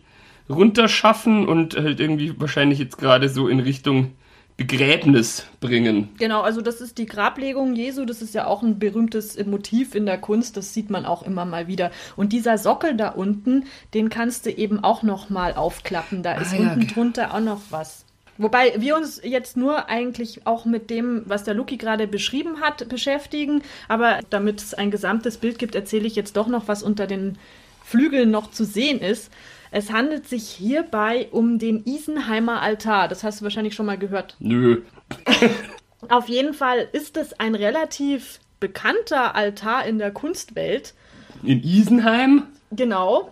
runterschaffen 0.49 1.47
und 1.47 1.77
halt 1.77 2.01
irgendwie 2.01 2.39
wahrscheinlich 2.39 2.79
jetzt 2.79 2.99
gerade 2.99 3.29
so 3.29 3.49
in 3.49 3.61
Richtung 3.61 4.13
Begräbnis 4.57 5.47
bringen. 5.61 6.11
Genau, 6.19 6.43
also 6.43 6.61
das 6.61 6.83
ist 6.83 6.99
die 6.99 7.07
Grablegung 7.07 7.75
Jesu, 7.75 8.05
das 8.05 8.21
ist 8.21 8.35
ja 8.35 8.47
auch 8.47 8.63
ein 8.63 8.79
berühmtes 8.79 9.43
Motiv 9.47 9.95
in 9.95 10.05
der 10.05 10.19
Kunst, 10.19 10.55
das 10.59 10.75
sieht 10.75 10.91
man 10.91 11.07
auch 11.07 11.23
immer 11.23 11.47
mal 11.47 11.67
wieder. 11.67 11.91
Und 12.15 12.35
dieser 12.35 12.59
Sockel 12.59 12.95
da 12.95 13.09
unten, 13.09 13.65
den 13.95 14.11
kannst 14.11 14.45
du 14.45 14.51
eben 14.51 14.85
auch 14.85 15.03
noch 15.03 15.31
mal 15.31 15.55
aufklappen, 15.55 16.23
da 16.23 16.35
ist 16.35 16.53
Ah, 16.53 16.57
ja, 16.57 16.63
unten 16.63 16.83
okay. 16.83 16.93
drunter 16.93 17.33
auch 17.35 17.41
noch 17.41 17.61
was. 17.71 18.05
Wobei 18.41 18.73
wir 18.79 18.97
uns 18.97 19.21
jetzt 19.23 19.59
nur 19.59 19.91
eigentlich 19.91 20.47
auch 20.47 20.65
mit 20.65 20.89
dem, 20.89 21.25
was 21.27 21.45
der 21.45 21.53
Luki 21.53 21.77
gerade 21.77 22.07
beschrieben 22.07 22.63
hat, 22.63 22.89
beschäftigen. 22.89 23.63
Aber 23.87 24.21
damit 24.31 24.63
es 24.63 24.73
ein 24.73 24.91
gesamtes 24.91 25.37
Bild 25.37 25.59
gibt, 25.59 25.75
erzähle 25.75 26.07
ich 26.07 26.17
jetzt 26.17 26.39
doch 26.39 26.47
noch, 26.47 26.67
was 26.67 26.83
unter 26.83 27.07
den 27.07 27.37
Flügeln 27.85 28.31
noch 28.31 28.51
zu 28.51 28.65
sehen 28.65 29.01
ist. 29.01 29.31
Es 29.71 29.93
handelt 29.93 30.27
sich 30.27 30.49
hierbei 30.49 31.29
um 31.33 31.59
den 31.59 31.85
Isenheimer 31.85 32.63
Altar. 32.63 33.09
Das 33.09 33.25
hast 33.25 33.41
du 33.41 33.45
wahrscheinlich 33.45 33.75
schon 33.75 33.85
mal 33.85 33.99
gehört. 33.99 34.37
Nö. 34.39 34.81
Auf 36.09 36.31
jeden 36.31 36.55
Fall 36.55 36.89
ist 36.93 37.19
es 37.19 37.39
ein 37.39 37.55
relativ 37.55 38.41
bekannter 38.59 39.35
Altar 39.35 39.85
in 39.85 39.99
der 39.99 40.13
Kunstwelt. 40.13 40.95
In 41.43 41.63
Isenheim? 41.63 42.45
Genau. 42.71 43.31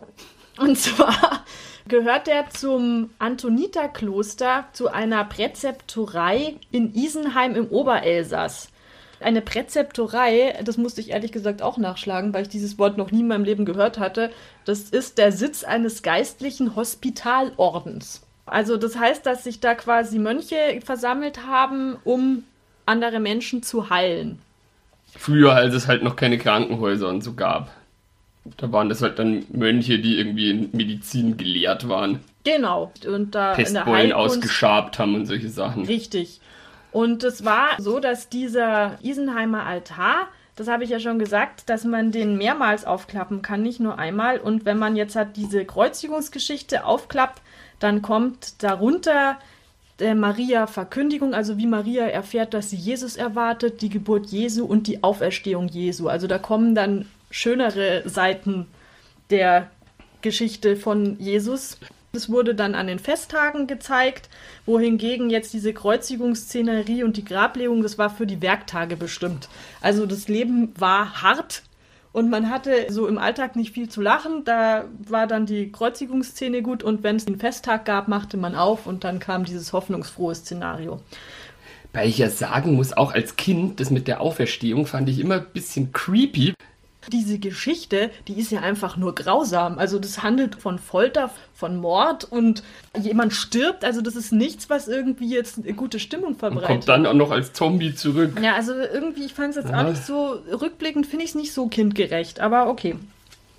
Und 0.59 0.77
zwar 0.77 1.47
gehört 1.89 2.29
er 2.29 2.51
zum 2.51 3.11
Antoniterkloster 3.19 4.67
zu 4.73 4.89
einer 4.89 5.25
Präzeptorei 5.25 6.57
in 6.71 6.95
Isenheim 6.95 7.55
im 7.55 7.69
Oberelsass. 7.69 8.71
Eine 9.21 9.41
Präzeptorei, 9.41 10.55
das 10.65 10.77
musste 10.77 11.01
ich 11.01 11.11
ehrlich 11.11 11.33
gesagt 11.33 11.61
auch 11.61 11.77
nachschlagen, 11.77 12.33
weil 12.33 12.43
ich 12.43 12.49
dieses 12.49 12.79
Wort 12.79 12.97
noch 12.99 13.11
nie 13.11 13.21
in 13.21 13.27
meinem 13.27 13.45
Leben 13.45 13.65
gehört 13.65 13.99
hatte. 13.99 14.31
Das 14.65 14.83
ist 14.83 15.19
der 15.19 15.33
Sitz 15.33 15.65
eines 15.65 16.03
geistlichen 16.03 16.77
Hospitalordens. 16.77 18.23
Also 18.47 18.77
das 18.77 18.97
heißt, 18.97 19.27
dass 19.27 19.45
sich 19.45 19.61
da 19.61 19.75
quasi 19.75 20.19
Mönche 20.19 20.81
versammelt 20.85 21.47
haben, 21.47 21.97
um 22.05 22.45
andere 22.87 23.19
Menschen 23.19 23.63
zu 23.63 23.91
heilen. 23.91 24.39
Früher, 25.17 25.55
als 25.55 25.75
es 25.75 25.89
halt 25.89 26.03
noch 26.03 26.17
keine 26.17 26.39
Krankenhäuser 26.39 27.09
und 27.09 27.23
so 27.23 27.35
gab. 27.35 27.71
Da 28.57 28.73
waren 28.73 28.89
das 28.89 29.03
halt 29.03 29.19
dann 29.19 29.45
Mönche, 29.51 29.99
die 29.99 30.19
irgendwie 30.19 30.51
in 30.51 30.71
Medizin 30.73 31.37
gelehrt 31.37 31.89
waren. 31.89 32.21
Genau. 32.45 32.93
Und 33.07 33.35
da 33.35 33.53
Pestbeulen 33.55 34.13
ausgeschabt 34.13 34.99
haben 34.99 35.15
und 35.15 35.27
solche 35.27 35.51
Sachen. 35.51 35.85
Richtig. 35.85 36.41
Und 36.93 37.23
es 37.25 37.45
war 37.45 37.77
so, 37.79 38.01
dass 38.01 38.29
dieser 38.29 38.99
Isenheimer 39.03 39.65
Altar, 39.65 40.29
das 40.57 40.69
habe 40.69 40.85
ich 40.85 40.91
ja 40.91 40.99
schon 40.99 41.19
gesagt, 41.19 41.69
dass 41.69 41.85
man 41.85 42.11
den 42.11 42.39
mehrmals 42.39 42.85
aufklappen 42.85 43.43
kann, 43.43 43.63
nicht 43.63 43.81
nur 43.81 43.99
einmal. 43.99 44.39
Und 44.39 44.65
wenn 44.65 44.79
man 44.79 44.97
jetzt 44.97 45.15
halt 45.15 45.37
diese 45.37 45.65
Kreuzigungsgeschichte 45.65 46.85
aufklappt, 46.85 47.43
dann 47.79 48.03
kommt 48.03 48.63
darunter 48.63 49.37
der 49.99 50.15
Maria 50.15 50.67
Verkündigung, 50.67 51.35
also 51.35 51.59
wie 51.59 51.67
Maria 51.67 52.07
erfährt, 52.07 52.55
dass 52.55 52.71
sie 52.71 52.77
Jesus 52.77 53.17
erwartet, 53.17 53.83
die 53.83 53.89
Geburt 53.89 54.27
Jesu 54.27 54.65
und 54.65 54.87
die 54.87 55.03
Auferstehung 55.03 55.69
Jesu. 55.69 56.09
Also 56.09 56.27
da 56.27 56.39
kommen 56.39 56.75
dann 56.75 57.07
schönere 57.31 58.09
Seiten 58.09 58.67
der 59.31 59.71
Geschichte 60.23 60.77
von 60.77 61.19
Jesus. 61.19 61.79
Das 62.13 62.31
wurde 62.31 62.55
dann 62.55 62.75
an 62.75 62.87
den 62.87 62.99
Festtagen 62.99 63.67
gezeigt, 63.67 64.31
wohingegen 64.65 65.29
jetzt 65.29 65.53
diese 65.53 65.75
Kreuzigungsszenerie 65.75 67.05
und 67.05 67.17
die 67.17 67.25
Grablegung, 67.25 67.83
das 67.83 67.99
war 67.99 68.09
für 68.11 68.27
die 68.27 68.41
Werktage 68.41 68.97
bestimmt. 68.97 69.49
Also 69.81 70.07
das 70.07 70.27
Leben 70.27 70.73
war 70.79 71.23
hart 71.23 71.63
und 72.13 72.31
man 72.31 72.51
hatte 72.51 72.87
so 72.89 73.07
im 73.07 73.19
Alltag 73.19 73.57
nicht 73.57 73.73
viel 73.75 73.91
zu 73.91 74.01
lachen. 74.01 74.45
Da 74.45 74.87
war 75.07 75.27
dann 75.27 75.45
die 75.45 75.71
Kreuzigungsszene 75.71 76.63
gut 76.63 76.83
und 76.83 77.03
wenn 77.03 77.17
es 77.17 77.27
einen 77.27 77.39
Festtag 77.39 77.85
gab, 77.85 78.09
machte 78.09 78.39
man 78.39 78.55
auf 78.55 78.87
und 78.87 79.05
dann 79.05 79.19
kam 79.19 79.45
dieses 79.45 79.75
hoffnungsfrohe 79.75 80.35
Szenario. 80.35 81.01
Weil 81.93 82.09
ich 82.09 82.19
ja 82.19 82.31
sagen 82.31 82.75
muss, 82.75 82.95
auch 82.95 83.13
als 83.13 83.37
Kind, 83.37 83.81
das 83.81 83.91
mit 83.91 84.09
der 84.09 84.21
Auferstehung 84.21 84.87
fand 84.87 85.09
ich 85.09 85.21
immer 85.21 85.37
ein 85.37 85.47
bisschen 85.53 85.93
creepy 85.93 86.55
diese 87.09 87.39
Geschichte, 87.39 88.11
die 88.27 88.35
ist 88.35 88.51
ja 88.51 88.61
einfach 88.61 88.97
nur 88.97 89.15
grausam. 89.15 89.79
Also 89.79 89.99
das 89.99 90.23
handelt 90.23 90.55
von 90.55 90.79
Folter, 90.79 91.31
von 91.55 91.77
Mord 91.77 92.25
und 92.25 92.63
jemand 92.99 93.33
stirbt. 93.33 93.85
Also 93.85 94.01
das 94.01 94.17
ist 94.17 94.33
nichts, 94.33 94.71
was 94.71 94.89
irgendwie 94.89 95.29
jetzt 95.29 95.59
eine 95.59 95.73
gute 95.75 95.99
Stimmung 95.99 96.37
verbreitet. 96.37 96.69
Und 96.69 96.75
kommt 96.75 96.89
dann 96.89 97.07
auch 97.07 97.15
noch 97.15 97.31
als 97.31 97.53
Zombie 97.53 97.95
zurück. 97.95 98.39
Ja, 98.43 98.55
also 98.55 98.73
irgendwie, 98.75 99.25
ich 99.25 99.35
fand 99.35 99.51
es 99.51 99.57
jetzt 99.57 99.71
ja. 99.71 99.81
auch 99.81 99.89
nicht 99.89 100.05
so, 100.05 100.41
rückblickend 100.53 101.07
finde 101.07 101.25
ich 101.25 101.31
es 101.31 101.35
nicht 101.35 101.53
so 101.53 101.69
kindgerecht, 101.69 102.41
aber 102.41 102.69
okay. 102.69 102.97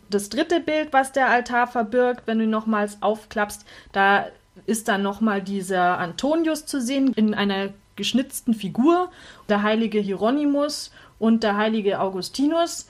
Das 0.10 0.30
dritte 0.30 0.60
Bild, 0.60 0.92
was 0.92 1.12
der 1.12 1.30
Altar 1.30 1.68
verbirgt, 1.68 2.24
wenn 2.26 2.40
du 2.40 2.46
ihn 2.46 2.50
nochmals 2.50 2.98
aufklappst, 3.02 3.64
da 3.92 4.26
ist 4.66 4.88
dann 4.88 5.04
nochmal 5.04 5.42
dieser 5.42 6.00
Antonius 6.00 6.66
zu 6.66 6.82
sehen 6.82 7.14
in 7.14 7.34
einer 7.34 7.70
geschnitzten 7.96 8.54
Figur, 8.54 9.12
der 9.50 9.62
heilige 9.62 10.00
Hieronymus 10.00 10.92
und 11.20 11.44
der 11.44 11.58
heilige 11.58 12.00
Augustinus. 12.00 12.88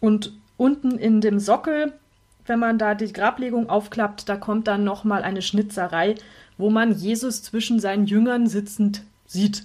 Und 0.00 0.32
unten 0.56 0.98
in 0.98 1.20
dem 1.20 1.38
Sockel, 1.38 1.92
wenn 2.46 2.58
man 2.58 2.78
da 2.78 2.94
die 2.94 3.12
Grablegung 3.12 3.68
aufklappt, 3.68 4.28
da 4.28 4.36
kommt 4.36 4.66
dann 4.66 4.84
nochmal 4.84 5.22
eine 5.22 5.42
Schnitzerei, 5.42 6.14
wo 6.58 6.70
man 6.70 6.92
Jesus 6.92 7.42
zwischen 7.42 7.80
seinen 7.80 8.06
Jüngern 8.06 8.46
sitzend 8.46 9.02
sieht. 9.26 9.64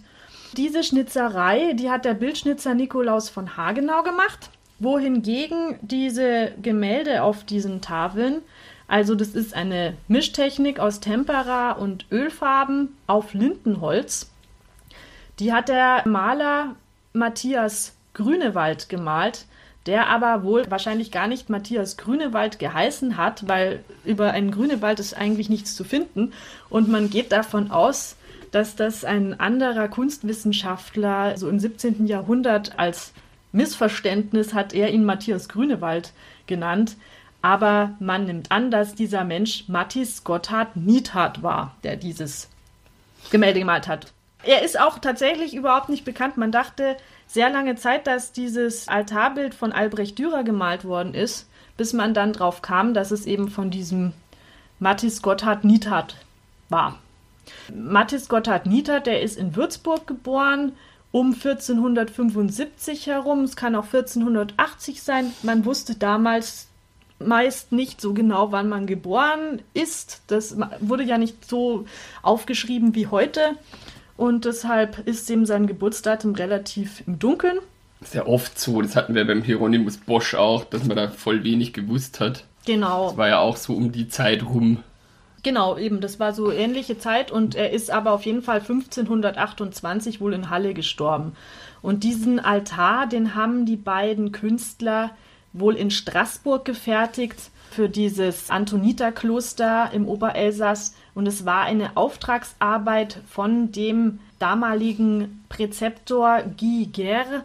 Diese 0.56 0.84
Schnitzerei, 0.84 1.74
die 1.74 1.90
hat 1.90 2.06
der 2.06 2.14
Bildschnitzer 2.14 2.76
Nikolaus 2.76 3.30
von 3.30 3.58
Hagenau 3.58 4.04
gemacht, 4.04 4.50
wohingegen 4.80 5.78
diese 5.82 6.54
Gemälde 6.62 7.24
auf 7.24 7.44
diesen 7.44 7.82
Tafeln, 7.82 8.42
also 8.88 9.16
das 9.16 9.30
ist 9.30 9.54
eine 9.54 9.96
Mischtechnik 10.08 10.80
aus 10.80 11.00
Tempera 11.00 11.72
und 11.72 12.06
Ölfarben 12.12 12.96
auf 13.08 13.34
Lindenholz, 13.34 14.32
die 15.40 15.52
hat 15.52 15.70
der 15.70 16.08
Maler 16.08 16.76
Matthias 17.14 17.96
Grünewald 18.14 18.88
gemalt 18.88 19.46
der 19.86 20.08
aber 20.08 20.44
wohl 20.44 20.70
wahrscheinlich 20.70 21.12
gar 21.12 21.28
nicht 21.28 21.50
Matthias 21.50 21.98
Grünewald 21.98 22.58
geheißen 22.60 23.18
hat, 23.18 23.48
weil 23.48 23.84
über 24.04 24.32
einen 24.32 24.52
Grünewald 24.52 25.00
ist 25.00 25.16
eigentlich 25.16 25.50
nichts 25.50 25.76
zu 25.76 25.84
finden. 25.84 26.34
Und 26.70 26.90
man 26.90 27.10
geht 27.10 27.32
davon 27.32 27.70
aus, 27.70 28.16
dass 28.52 28.76
das 28.76 29.06
ein 29.06 29.40
anderer 29.40 29.88
Kunstwissenschaftler 29.88 31.38
so 31.38 31.50
im 31.50 31.60
17. 31.60 32.08
Jahrhundert 32.08 32.80
als 32.80 33.14
Missverständnis 33.52 34.54
hat 34.54 34.74
er 34.74 34.92
ihn 34.92 35.06
Matthias 35.06 35.50
Grünewald 35.50 36.14
genannt. 36.48 36.98
Aber 37.42 37.92
man 38.00 38.26
nimmt 38.26 38.52
an, 38.52 38.72
dass 38.72 38.96
dieser 38.96 39.24
Mensch 39.24 39.66
Matthias 39.68 40.24
Gotthard 40.24 40.76
Niethardt 40.76 41.44
war, 41.44 41.76
der 41.84 41.96
dieses 41.96 42.50
Gemälde 43.30 43.60
gemalt 43.60 43.88
hat. 43.88 44.15
Er 44.46 44.62
ist 44.62 44.80
auch 44.80 45.00
tatsächlich 45.00 45.56
überhaupt 45.56 45.90
nicht 45.90 46.06
bekannt. 46.06 46.38
Man 46.38 46.52
dachte, 46.52 46.98
sehr 47.28 47.50
lange 47.50 47.76
Zeit, 47.76 48.06
dass 48.06 48.32
dieses 48.32 48.88
Altarbild 48.88 49.56
von 49.56 49.72
Albrecht 49.72 50.20
Dürer 50.20 50.44
gemalt 50.44 50.86
worden 50.86 51.16
ist, 51.16 51.50
bis 51.78 51.94
man 51.94 52.14
dann 52.14 52.32
drauf 52.32 52.62
kam, 52.62 52.94
dass 52.94 53.12
es 53.12 53.26
eben 53.26 53.50
von 53.50 53.72
diesem 53.72 54.14
Mathis 54.80 55.22
Gotthard 55.22 55.64
Niethardt 55.64 56.16
war. 56.70 57.00
Mathis 57.74 58.30
Gotthard 58.30 58.68
Niethardt, 58.68 59.08
der 59.08 59.22
ist 59.22 59.38
in 59.38 59.56
Würzburg 59.56 60.06
geboren, 60.06 60.74
um 61.12 61.34
1475 61.34 63.08
herum. 63.08 63.44
Es 63.44 63.56
kann 63.56 63.76
auch 63.76 63.86
1480 63.86 65.02
sein. 65.02 65.34
Man 65.42 65.66
wusste 65.66 65.96
damals 65.96 66.68
meist 67.20 67.72
nicht 67.72 68.02
so 68.02 68.14
genau, 68.14 68.52
wann 68.52 68.70
man 68.70 68.86
geboren 68.86 69.62
ist. 69.74 70.22
Das 70.28 70.58
wurde 70.82 71.04
ja 71.04 71.18
nicht 71.18 71.48
so 71.48 71.86
aufgeschrieben 72.22 72.94
wie 72.94 73.08
heute. 73.08 73.56
Und 74.18 74.46
deshalb 74.46 75.00
ist 75.08 75.30
ihm 75.30 75.46
sein 75.46 75.68
Geburtsdatum 75.68 76.36
relativ 76.36 77.04
im 77.06 77.20
Dunkeln. 77.20 77.60
Ja 78.14 78.26
oft 78.26 78.60
so, 78.60 78.82
das 78.82 78.96
hatten 78.96 79.16
wir 79.16 79.26
beim 79.26 79.42
Hieronymus 79.42 79.98
Bosch 79.98 80.36
auch, 80.36 80.64
dass 80.66 80.86
man 80.86 80.96
da 80.96 81.10
voll 81.10 81.44
wenig 81.44 81.74
gewusst 81.74 82.20
hat. 82.20 82.46
Genau. 82.66 83.10
Das 83.10 83.18
war 83.18 83.28
ja 83.28 83.40
auch 83.40 83.58
so 83.58 83.74
um 83.74 83.92
die 83.92 84.08
Zeit 84.08 84.44
rum. 84.44 84.84
Genau, 85.44 85.78
eben, 85.78 86.02
das 86.02 86.20
war 86.20 86.34
so 86.34 86.52
ähnliche 86.52 86.98
Zeit 86.98 87.32
und 87.32 87.54
er 87.54 87.72
ist 87.72 87.92
aber 87.92 88.14
auf 88.14 88.26
jeden 88.26 88.42
Fall 88.42 88.62
1528 88.62 90.20
wohl 90.20 90.34
in 90.34 90.50
Halle 90.50 90.74
gestorben. 90.74 91.34
Und 91.84 92.04
diesen 92.04 92.40
Altar, 92.40 93.06
den 93.06 93.36
haben 93.36 93.68
die 93.68 93.76
beiden 93.76 94.32
Künstler 94.32 95.12
wohl 95.54 95.76
in 95.76 95.92
Straßburg 95.92 96.66
gefertigt 96.66 97.52
für 97.76 97.90
dieses 97.90 98.50
Antoniterkloster 98.50 99.90
im 99.92 100.08
Oberelsass 100.08 100.96
und 101.14 101.28
es 101.28 101.46
war 101.46 101.64
eine 101.64 101.98
Auftragsarbeit 101.98 103.20
von 103.30 103.74
dem 103.74 104.20
damaligen 104.40 105.44
Präzeptor 105.50 106.44
Guy 106.58 106.90
Guerre. 106.92 107.44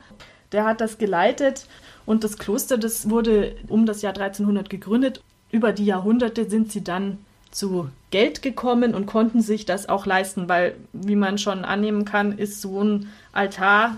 Der 0.52 0.64
hat 0.64 0.80
das 0.80 0.98
geleitet 0.98 1.66
und 2.06 2.22
das 2.22 2.38
Kloster, 2.38 2.78
das 2.78 3.10
wurde 3.10 3.56
um 3.66 3.86
das 3.86 4.02
Jahr 4.02 4.12
1300 4.12 4.70
gegründet. 4.70 5.20
Über 5.50 5.72
die 5.72 5.86
Jahrhunderte 5.86 6.48
sind 6.48 6.70
sie 6.70 6.84
dann 6.84 7.18
zu 7.50 7.90
Geld 8.10 8.40
gekommen 8.40 8.94
und 8.94 9.06
konnten 9.06 9.42
sich 9.42 9.66
das 9.66 9.88
auch 9.88 10.06
leisten, 10.06 10.48
weil, 10.48 10.76
wie 10.92 11.16
man 11.16 11.38
schon 11.38 11.64
annehmen 11.64 12.04
kann, 12.04 12.38
ist 12.38 12.60
so 12.60 12.84
ein 12.84 13.08
Altar 13.32 13.96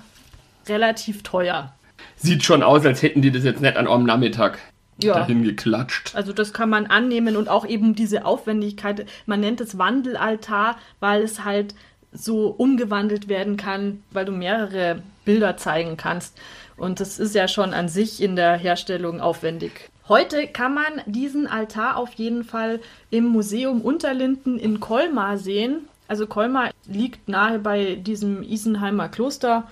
relativ 0.67 1.23
teuer. 1.23 1.75
Sieht 2.17 2.43
schon 2.43 2.62
aus, 2.62 2.87
als 2.87 3.03
hätten 3.03 3.21
die 3.21 3.31
das 3.31 3.45
jetzt 3.45 3.61
nicht 3.61 3.77
an 3.77 3.87
einem 3.87 4.05
Nachmittag 4.05 4.59
ja. 5.03 5.15
dahin 5.15 5.43
geklatscht. 5.43 6.15
Also 6.15 6.33
das 6.33 6.53
kann 6.53 6.71
man 6.71 6.87
annehmen 6.87 7.37
und 7.37 7.49
auch 7.49 7.67
eben 7.67 7.95
diese 7.95 8.25
Aufwendigkeit. 8.25 9.07
Man 9.27 9.41
nennt 9.41 9.61
es 9.61 9.79
Wandelaltar, 9.79 10.77
weil 11.01 11.23
es 11.23 11.45
halt 11.45 11.75
so 12.13 12.49
umgewandelt 12.49 13.29
werden 13.29 13.57
kann, 13.57 14.03
weil 14.11 14.25
du 14.25 14.33
mehrere 14.33 15.03
Bilder 15.25 15.57
zeigen 15.57 15.97
kannst. 15.97 16.39
Und 16.77 17.01
das 17.01 17.19
ist 17.19 17.35
ja 17.35 17.49
schon 17.49 17.75
an 17.75 17.89
sich 17.89 18.23
in 18.23 18.37
der 18.37 18.57
Herstellung 18.57 19.21
aufwendig. 19.21 19.89
Heute 20.09 20.47
kann 20.47 20.75
man 20.75 21.01
diesen 21.07 21.47
Altar 21.47 21.97
auf 21.97 22.13
jeden 22.15 22.45
Fall 22.45 22.81
im 23.11 23.25
Museum 23.25 23.81
Unterlinden 23.81 24.59
in 24.59 24.81
Colmar 24.81 25.39
sehen. 25.39 25.89
Also 26.09 26.27
Colmar 26.27 26.71
liegt 26.87 27.29
nahe 27.29 27.59
bei 27.59 27.95
diesem 27.95 28.43
Isenheimer 28.43 29.09
Kloster 29.09 29.69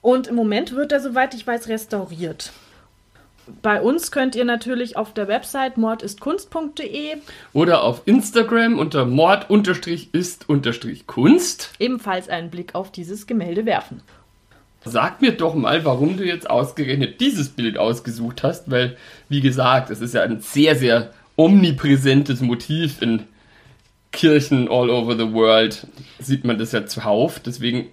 und 0.00 0.28
im 0.28 0.36
Moment 0.36 0.74
wird 0.74 0.92
er, 0.92 1.00
soweit 1.00 1.34
ich 1.34 1.46
weiß, 1.46 1.68
restauriert. 1.68 2.52
Bei 3.62 3.80
uns 3.80 4.10
könnt 4.10 4.36
ihr 4.36 4.44
natürlich 4.44 4.96
auf 4.96 5.14
der 5.14 5.28
Website 5.28 5.76
mordistkunst.de 5.76 7.16
oder 7.52 7.82
auf 7.82 8.02
Instagram 8.04 8.78
unter 8.78 9.04
mord-ist-kunst 9.04 11.70
ebenfalls 11.78 12.28
einen 12.28 12.50
Blick 12.50 12.74
auf 12.74 12.92
dieses 12.92 13.26
Gemälde 13.26 13.66
werfen. 13.66 14.02
Sag 14.84 15.20
mir 15.20 15.32
doch 15.32 15.54
mal, 15.54 15.84
warum 15.84 16.16
du 16.16 16.24
jetzt 16.24 16.48
ausgerechnet 16.48 17.20
dieses 17.20 17.48
Bild 17.48 17.78
ausgesucht 17.78 18.42
hast, 18.42 18.70
weil, 18.70 18.96
wie 19.28 19.40
gesagt, 19.40 19.90
es 19.90 20.00
ist 20.00 20.14
ja 20.14 20.22
ein 20.22 20.40
sehr, 20.40 20.76
sehr 20.76 21.12
omnipräsentes 21.36 22.40
Motiv 22.40 23.02
in 23.02 23.24
Kirchen 24.12 24.68
all 24.68 24.90
over 24.90 25.16
the 25.16 25.32
world. 25.32 25.86
Sieht 26.18 26.44
man 26.44 26.58
das 26.58 26.72
ja 26.72 26.86
zuhauf. 26.86 27.40
Deswegen 27.40 27.88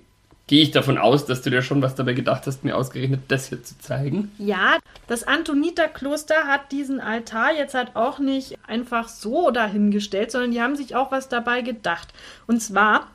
gehe 0.48 0.62
ich 0.62 0.72
davon 0.72 0.98
aus, 0.98 1.26
dass 1.26 1.42
du 1.42 1.50
dir 1.50 1.62
schon 1.62 1.82
was 1.82 1.96
dabei 1.96 2.14
gedacht 2.14 2.46
hast, 2.46 2.64
mir 2.64 2.78
ausgerechnet 2.78 3.22
das 3.30 3.50
hier 3.50 3.64
zu 3.64 3.78
zeigen. 3.80 4.32
Ja, 4.38 4.78
das 5.08 5.24
Antoniterkloster 5.24 6.48
hat 6.48 6.72
diesen 6.72 7.00
Altar 7.00 7.54
jetzt 7.54 7.74
halt 7.74 7.96
auch 7.96 8.20
nicht 8.20 8.58
einfach 8.68 9.08
so 9.08 9.52
dahingestellt, 9.52 10.32
sondern 10.32 10.52
die 10.52 10.62
haben 10.62 10.76
sich 10.76 10.96
auch 10.96 11.12
was 11.12 11.30
dabei 11.30 11.62
gedacht. 11.62 12.14
Und 12.48 12.62
zwar 12.62 13.08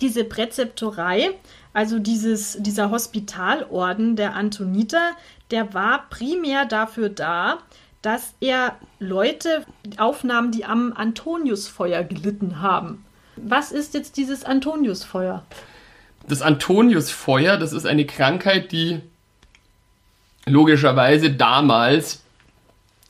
diese 0.00 0.24
Präzeptorei, 0.24 1.30
also 1.72 1.98
dieses, 1.98 2.56
dieser 2.60 2.90
Hospitalorden 2.90 4.16
der 4.16 4.34
Antoniter, 4.34 5.12
der 5.50 5.74
war 5.74 6.08
primär 6.10 6.64
dafür 6.64 7.08
da, 7.08 7.58
dass 8.02 8.34
er 8.40 8.76
Leute 9.00 9.64
aufnahm, 9.96 10.52
die 10.52 10.64
am 10.64 10.92
Antoniusfeuer 10.92 12.04
gelitten 12.04 12.60
haben. 12.60 13.04
Was 13.36 13.72
ist 13.72 13.94
jetzt 13.94 14.16
dieses 14.16 14.44
Antoniusfeuer? 14.44 15.44
Das 16.28 16.42
Antoniusfeuer, 16.42 17.56
das 17.56 17.72
ist 17.72 17.86
eine 17.86 18.04
Krankheit, 18.04 18.70
die 18.70 19.00
logischerweise 20.44 21.30
damals 21.30 22.22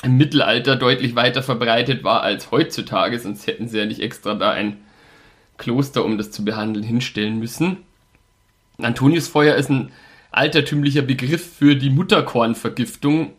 im 0.05 0.17
Mittelalter 0.17 0.77
deutlich 0.77 1.17
weiter 1.17 1.43
verbreitet 1.43 2.05
war 2.05 2.23
als 2.23 2.53
heutzutage, 2.53 3.19
sonst 3.19 3.49
hätten 3.49 3.69
sie 3.69 3.79
ja 3.79 3.87
nicht 3.87 4.01
extra 4.01 4.35
da 4.35 4.53
ein 4.53 4.79
Kloster, 5.57 6.05
um 6.05 6.17
das 6.17 6.31
zu 6.31 6.45
behandeln, 6.45 6.85
hinstellen 6.85 7.41
müssen. 7.41 7.79
Antoniusfeuer 8.81 9.57
ist 9.57 9.71
ein 9.71 9.91
altertümlicher 10.31 11.03
Begriff 11.03 11.57
für 11.57 11.75
die 11.75 11.91
Mutterkornvergiftung, 11.91 13.33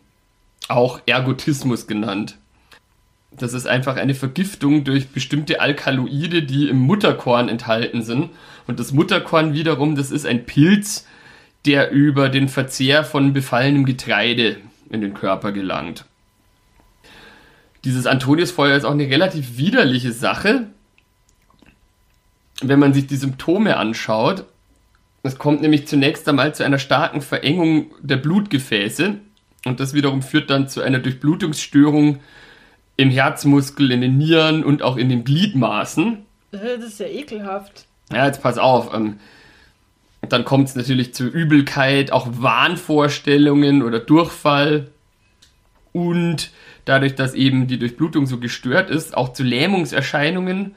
auch 0.68 1.00
Ergotismus 1.06 1.86
genannt. 1.86 2.36
Das 3.32 3.54
ist 3.54 3.66
einfach 3.66 3.96
eine 3.96 4.14
Vergiftung 4.14 4.84
durch 4.84 5.08
bestimmte 5.08 5.60
Alkaloide, 5.60 6.42
die 6.42 6.68
im 6.68 6.78
Mutterkorn 6.80 7.48
enthalten 7.48 8.02
sind. 8.02 8.30
Und 8.66 8.80
das 8.80 8.92
Mutterkorn 8.92 9.54
wiederum, 9.54 9.94
das 9.94 10.10
ist 10.10 10.26
ein 10.26 10.46
Pilz, 10.46 11.06
der 11.64 11.90
über 11.90 12.28
den 12.28 12.48
Verzehr 12.48 13.04
von 13.04 13.32
befallenem 13.32 13.84
Getreide 13.84 14.56
in 14.90 15.00
den 15.00 15.14
Körper 15.14 15.52
gelangt. 15.52 16.04
Dieses 17.84 18.06
Antoniusfeuer 18.06 18.76
ist 18.76 18.84
auch 18.84 18.92
eine 18.92 19.08
relativ 19.08 19.56
widerliche 19.56 20.12
Sache, 20.12 20.66
wenn 22.60 22.78
man 22.78 22.92
sich 22.92 23.06
die 23.06 23.16
Symptome 23.16 23.76
anschaut. 23.76 24.44
Es 25.22 25.38
kommt 25.38 25.62
nämlich 25.62 25.86
zunächst 25.86 26.28
einmal 26.28 26.54
zu 26.54 26.64
einer 26.64 26.78
starken 26.78 27.22
Verengung 27.22 27.92
der 28.00 28.16
Blutgefäße 28.16 29.16
und 29.64 29.80
das 29.80 29.94
wiederum 29.94 30.22
führt 30.22 30.50
dann 30.50 30.68
zu 30.68 30.82
einer 30.82 30.98
Durchblutungsstörung 30.98 32.20
im 33.00 33.10
Herzmuskel, 33.10 33.90
in 33.92 34.02
den 34.02 34.18
Nieren 34.18 34.62
und 34.62 34.82
auch 34.82 34.96
in 34.96 35.08
den 35.08 35.24
Gliedmaßen. 35.24 36.18
Das 36.52 36.62
ist 36.62 37.00
ja 37.00 37.06
ekelhaft. 37.06 37.86
Ja, 38.12 38.26
jetzt 38.26 38.42
pass 38.42 38.58
auf. 38.58 38.92
Ähm, 38.92 39.18
dann 40.28 40.44
kommt 40.44 40.68
es 40.68 40.76
natürlich 40.76 41.14
zu 41.14 41.26
Übelkeit, 41.26 42.12
auch 42.12 42.28
Wahnvorstellungen 42.30 43.82
oder 43.82 44.00
Durchfall. 44.00 44.88
Und 45.92 46.50
dadurch, 46.84 47.14
dass 47.14 47.34
eben 47.34 47.66
die 47.66 47.78
Durchblutung 47.78 48.26
so 48.26 48.38
gestört 48.38 48.90
ist, 48.90 49.16
auch 49.16 49.32
zu 49.32 49.44
Lähmungserscheinungen 49.44 50.74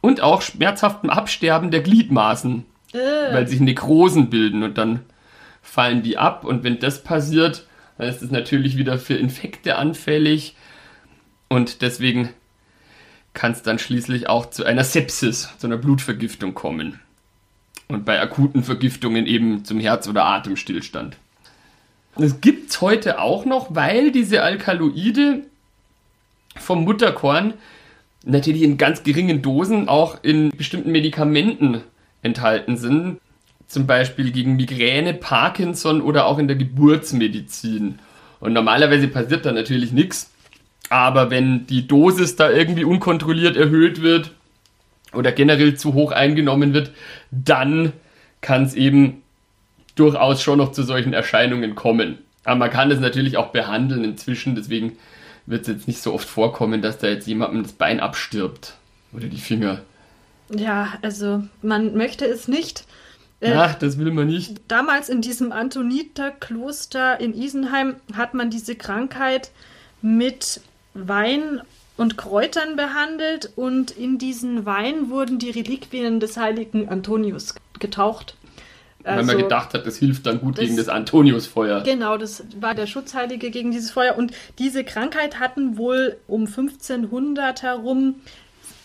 und 0.00 0.22
auch 0.22 0.40
schmerzhaftem 0.40 1.10
Absterben 1.10 1.70
der 1.70 1.80
Gliedmaßen, 1.80 2.64
äh. 2.92 2.98
weil 3.32 3.46
sich 3.46 3.60
Nekrosen 3.60 4.30
bilden 4.30 4.62
und 4.62 4.78
dann 4.78 5.00
fallen 5.60 6.02
die 6.02 6.16
ab. 6.16 6.44
Und 6.44 6.64
wenn 6.64 6.78
das 6.78 7.04
passiert, 7.04 7.66
dann 7.98 8.08
ist 8.08 8.22
es 8.22 8.30
natürlich 8.30 8.78
wieder 8.78 8.98
für 8.98 9.14
Infekte 9.14 9.76
anfällig 9.76 10.54
und 11.48 11.82
deswegen 11.82 12.30
kann 13.34 13.52
es 13.52 13.62
dann 13.62 13.78
schließlich 13.78 14.28
auch 14.28 14.50
zu 14.50 14.64
einer 14.64 14.84
Sepsis, 14.84 15.48
zu 15.58 15.66
einer 15.66 15.76
Blutvergiftung 15.76 16.54
kommen. 16.54 17.00
Und 17.86 18.04
bei 18.04 18.20
akuten 18.20 18.64
Vergiftungen 18.64 19.26
eben 19.26 19.64
zum 19.64 19.80
Herz- 19.80 20.08
oder 20.08 20.24
Atemstillstand. 20.26 21.16
Das 22.16 22.40
gibt 22.40 22.70
es 22.70 22.80
heute 22.80 23.20
auch 23.20 23.44
noch, 23.44 23.74
weil 23.74 24.10
diese 24.10 24.42
Alkaloide 24.42 25.44
vom 26.56 26.84
Mutterkorn 26.84 27.54
natürlich 28.24 28.62
in 28.62 28.76
ganz 28.76 29.04
geringen 29.04 29.40
Dosen 29.40 29.88
auch 29.88 30.22
in 30.22 30.50
bestimmten 30.50 30.90
Medikamenten 30.90 31.82
enthalten 32.22 32.76
sind. 32.76 33.20
Zum 33.68 33.86
Beispiel 33.86 34.32
gegen 34.32 34.56
Migräne, 34.56 35.14
Parkinson 35.14 36.00
oder 36.00 36.26
auch 36.26 36.38
in 36.38 36.48
der 36.48 36.56
Geburtsmedizin. 36.56 37.98
Und 38.40 38.52
normalerweise 38.52 39.08
passiert 39.08 39.46
da 39.46 39.52
natürlich 39.52 39.92
nichts. 39.92 40.30
Aber 40.90 41.30
wenn 41.30 41.66
die 41.66 41.86
Dosis 41.86 42.36
da 42.36 42.50
irgendwie 42.50 42.84
unkontrolliert 42.84 43.56
erhöht 43.56 44.02
wird 44.02 44.32
oder 45.12 45.32
generell 45.32 45.74
zu 45.76 45.94
hoch 45.94 46.12
eingenommen 46.12 46.72
wird, 46.72 46.92
dann 47.30 47.92
kann 48.40 48.64
es 48.64 48.74
eben 48.74 49.22
durchaus 49.94 50.42
schon 50.42 50.58
noch 50.58 50.72
zu 50.72 50.82
solchen 50.82 51.12
Erscheinungen 51.12 51.74
kommen. 51.74 52.18
Aber 52.44 52.56
man 52.56 52.70
kann 52.70 52.90
es 52.90 53.00
natürlich 53.00 53.36
auch 53.36 53.48
behandeln 53.48 54.04
inzwischen, 54.04 54.54
deswegen 54.54 54.96
wird 55.46 55.62
es 55.62 55.68
jetzt 55.68 55.88
nicht 55.88 56.02
so 56.02 56.14
oft 56.14 56.28
vorkommen, 56.28 56.82
dass 56.82 56.98
da 56.98 57.08
jetzt 57.08 57.26
jemandem 57.26 57.62
das 57.62 57.72
Bein 57.72 58.00
abstirbt 58.00 58.74
oder 59.12 59.26
die 59.26 59.38
Finger. 59.38 59.80
Ja, 60.50 60.94
also 61.02 61.42
man 61.62 61.94
möchte 61.94 62.24
es 62.24 62.48
nicht. 62.48 62.84
Äh, 63.40 63.52
Ach, 63.52 63.74
das 63.74 63.98
will 63.98 64.10
man 64.10 64.26
nicht. 64.26 64.60
Damals 64.68 65.08
in 65.08 65.20
diesem 65.20 65.52
Antoniterkloster 65.52 67.20
in 67.20 67.34
Isenheim 67.34 67.96
hat 68.14 68.34
man 68.34 68.50
diese 68.50 68.74
Krankheit 68.74 69.50
mit 70.02 70.60
Wein 71.06 71.60
und 71.96 72.16
Kräutern 72.16 72.76
behandelt 72.76 73.50
und 73.56 73.90
in 73.90 74.18
diesen 74.18 74.64
Wein 74.64 75.10
wurden 75.10 75.38
die 75.38 75.50
Reliquien 75.50 76.20
des 76.20 76.36
heiligen 76.36 76.88
Antonius 76.88 77.54
getaucht. 77.78 78.36
Also, 79.04 79.18
Weil 79.18 79.24
man 79.24 79.36
also 79.36 79.42
gedacht 79.44 79.74
hat, 79.74 79.86
das 79.86 79.96
hilft 79.96 80.26
dann 80.26 80.40
gut 80.40 80.58
das, 80.58 80.64
gegen 80.64 80.76
das 80.76 80.88
Antoniusfeuer. 80.88 81.82
Genau, 81.82 82.16
das 82.16 82.44
war 82.60 82.74
der 82.74 82.86
Schutzheilige 82.86 83.50
gegen 83.50 83.70
dieses 83.70 83.90
Feuer. 83.90 84.16
Und 84.16 84.32
diese 84.58 84.84
Krankheit 84.84 85.38
hatten 85.38 85.76
wohl 85.76 86.16
um 86.26 86.46
1500 86.46 87.62
herum 87.62 88.16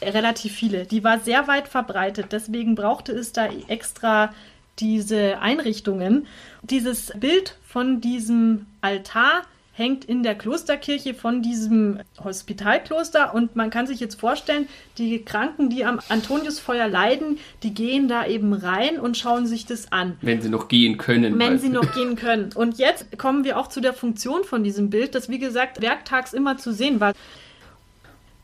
relativ 0.01 0.53
viele. 0.53 0.85
Die 0.85 1.03
war 1.03 1.19
sehr 1.19 1.47
weit 1.47 1.67
verbreitet. 1.67 2.27
Deswegen 2.31 2.75
brauchte 2.75 3.11
es 3.11 3.31
da 3.31 3.47
extra 3.67 4.33
diese 4.79 5.39
Einrichtungen. 5.39 6.27
Dieses 6.61 7.11
Bild 7.19 7.57
von 7.65 8.01
diesem 8.01 8.65
Altar 8.81 9.43
hängt 9.73 10.05
in 10.05 10.21
der 10.21 10.35
Klosterkirche 10.35 11.15
von 11.15 11.41
diesem 11.41 11.99
Hospitalkloster 12.23 13.33
und 13.33 13.55
man 13.55 13.71
kann 13.71 13.87
sich 13.87 13.99
jetzt 13.99 14.19
vorstellen, 14.19 14.67
die 14.99 15.23
Kranken, 15.23 15.69
die 15.69 15.83
am 15.83 15.99
Antoniusfeuer 16.09 16.87
leiden, 16.87 17.39
die 17.63 17.73
gehen 17.73 18.07
da 18.07 18.25
eben 18.27 18.53
rein 18.53 18.99
und 18.99 19.17
schauen 19.17 19.47
sich 19.47 19.65
das 19.65 19.91
an. 19.91 20.17
Wenn 20.21 20.41
sie 20.41 20.49
noch 20.49 20.67
gehen 20.67 20.97
können. 20.97 21.39
Wenn 21.39 21.57
sie 21.57 21.69
noch 21.69 21.91
gehen 21.93 22.15
können. 22.15 22.51
Und 22.53 22.77
jetzt 22.77 23.17
kommen 23.17 23.43
wir 23.43 23.57
auch 23.57 23.67
zu 23.67 23.81
der 23.81 23.93
Funktion 23.93 24.43
von 24.43 24.63
diesem 24.63 24.91
Bild, 24.91 25.15
das 25.15 25.27
wie 25.27 25.39
gesagt 25.39 25.81
werktags 25.81 26.33
immer 26.33 26.57
zu 26.57 26.71
sehen 26.71 26.99
war. 26.99 27.13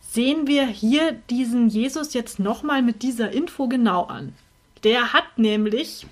Sehen 0.02 0.48
wir 0.48 0.66
hier 0.66 1.12
diesen 1.30 1.70
Jesus 1.70 2.16
jetzt 2.16 2.40
nochmal 2.40 2.82
mit 2.82 3.04
dieser 3.04 3.32
Info 3.32 3.68
genau 3.68 4.06
an. 4.06 4.34
Der 4.84 5.14
hat 5.14 5.38
nämlich 5.38 6.08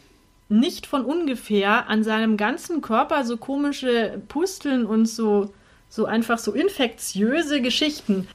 nicht 0.50 0.88
von 0.88 1.04
ungefähr 1.04 1.90
an 1.90 2.04
seinem 2.04 2.38
ganzen 2.38 2.82
Körper 2.82 3.26
so 3.26 3.38
komische 3.38 4.22
Pusteln 4.28 4.86
und 4.86 5.06
so, 5.06 5.54
so 5.90 6.06
einfach 6.06 6.38
so 6.40 6.54
infektiöse 6.54 7.62
Geschichten. 7.62 8.28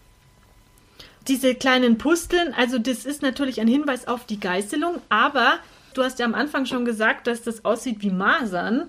Diese 1.29 1.55
kleinen 1.55 1.99
Pusteln, 1.99 2.53
also 2.55 2.79
das 2.79 3.05
ist 3.05 3.23
natürlich 3.23 3.61
ein 3.61 3.69
Hinweis 3.69 4.09
auf 4.09 4.27
die 4.27 4.41
Geißelung, 4.41 5.01
aber 5.09 5.59
du 5.95 6.03
hast 6.03 6.19
ja 6.19 6.27
am 6.27 6.35
Anfang 6.35 6.67
schon 6.67 6.85
gesagt, 6.85 7.27
dass 7.27 7.43
das 7.43 7.65
aussieht 7.65 8.03
wie 8.03 8.11
Masern. 8.11 8.89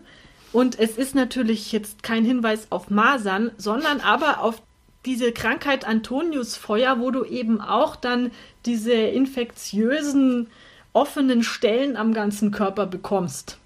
Und 0.51 0.79
es 0.79 0.97
ist 0.97 1.15
natürlich 1.15 1.71
jetzt 1.71 2.03
kein 2.03 2.25
Hinweis 2.25 2.67
auf 2.71 2.89
Masern, 2.89 3.51
sondern 3.57 4.01
aber 4.01 4.39
auf 4.39 4.61
diese 5.05 5.31
Krankheit 5.31 5.85
Antoniusfeuer, 5.85 6.99
wo 6.99 7.11
du 7.11 7.25
eben 7.25 7.59
auch 7.59 7.95
dann 7.95 8.31
diese 8.65 8.93
infektiösen 8.93 10.47
offenen 10.93 11.43
Stellen 11.43 11.97
am 11.97 12.13
ganzen 12.13 12.51
Körper 12.51 12.85
bekommst. 12.85 13.57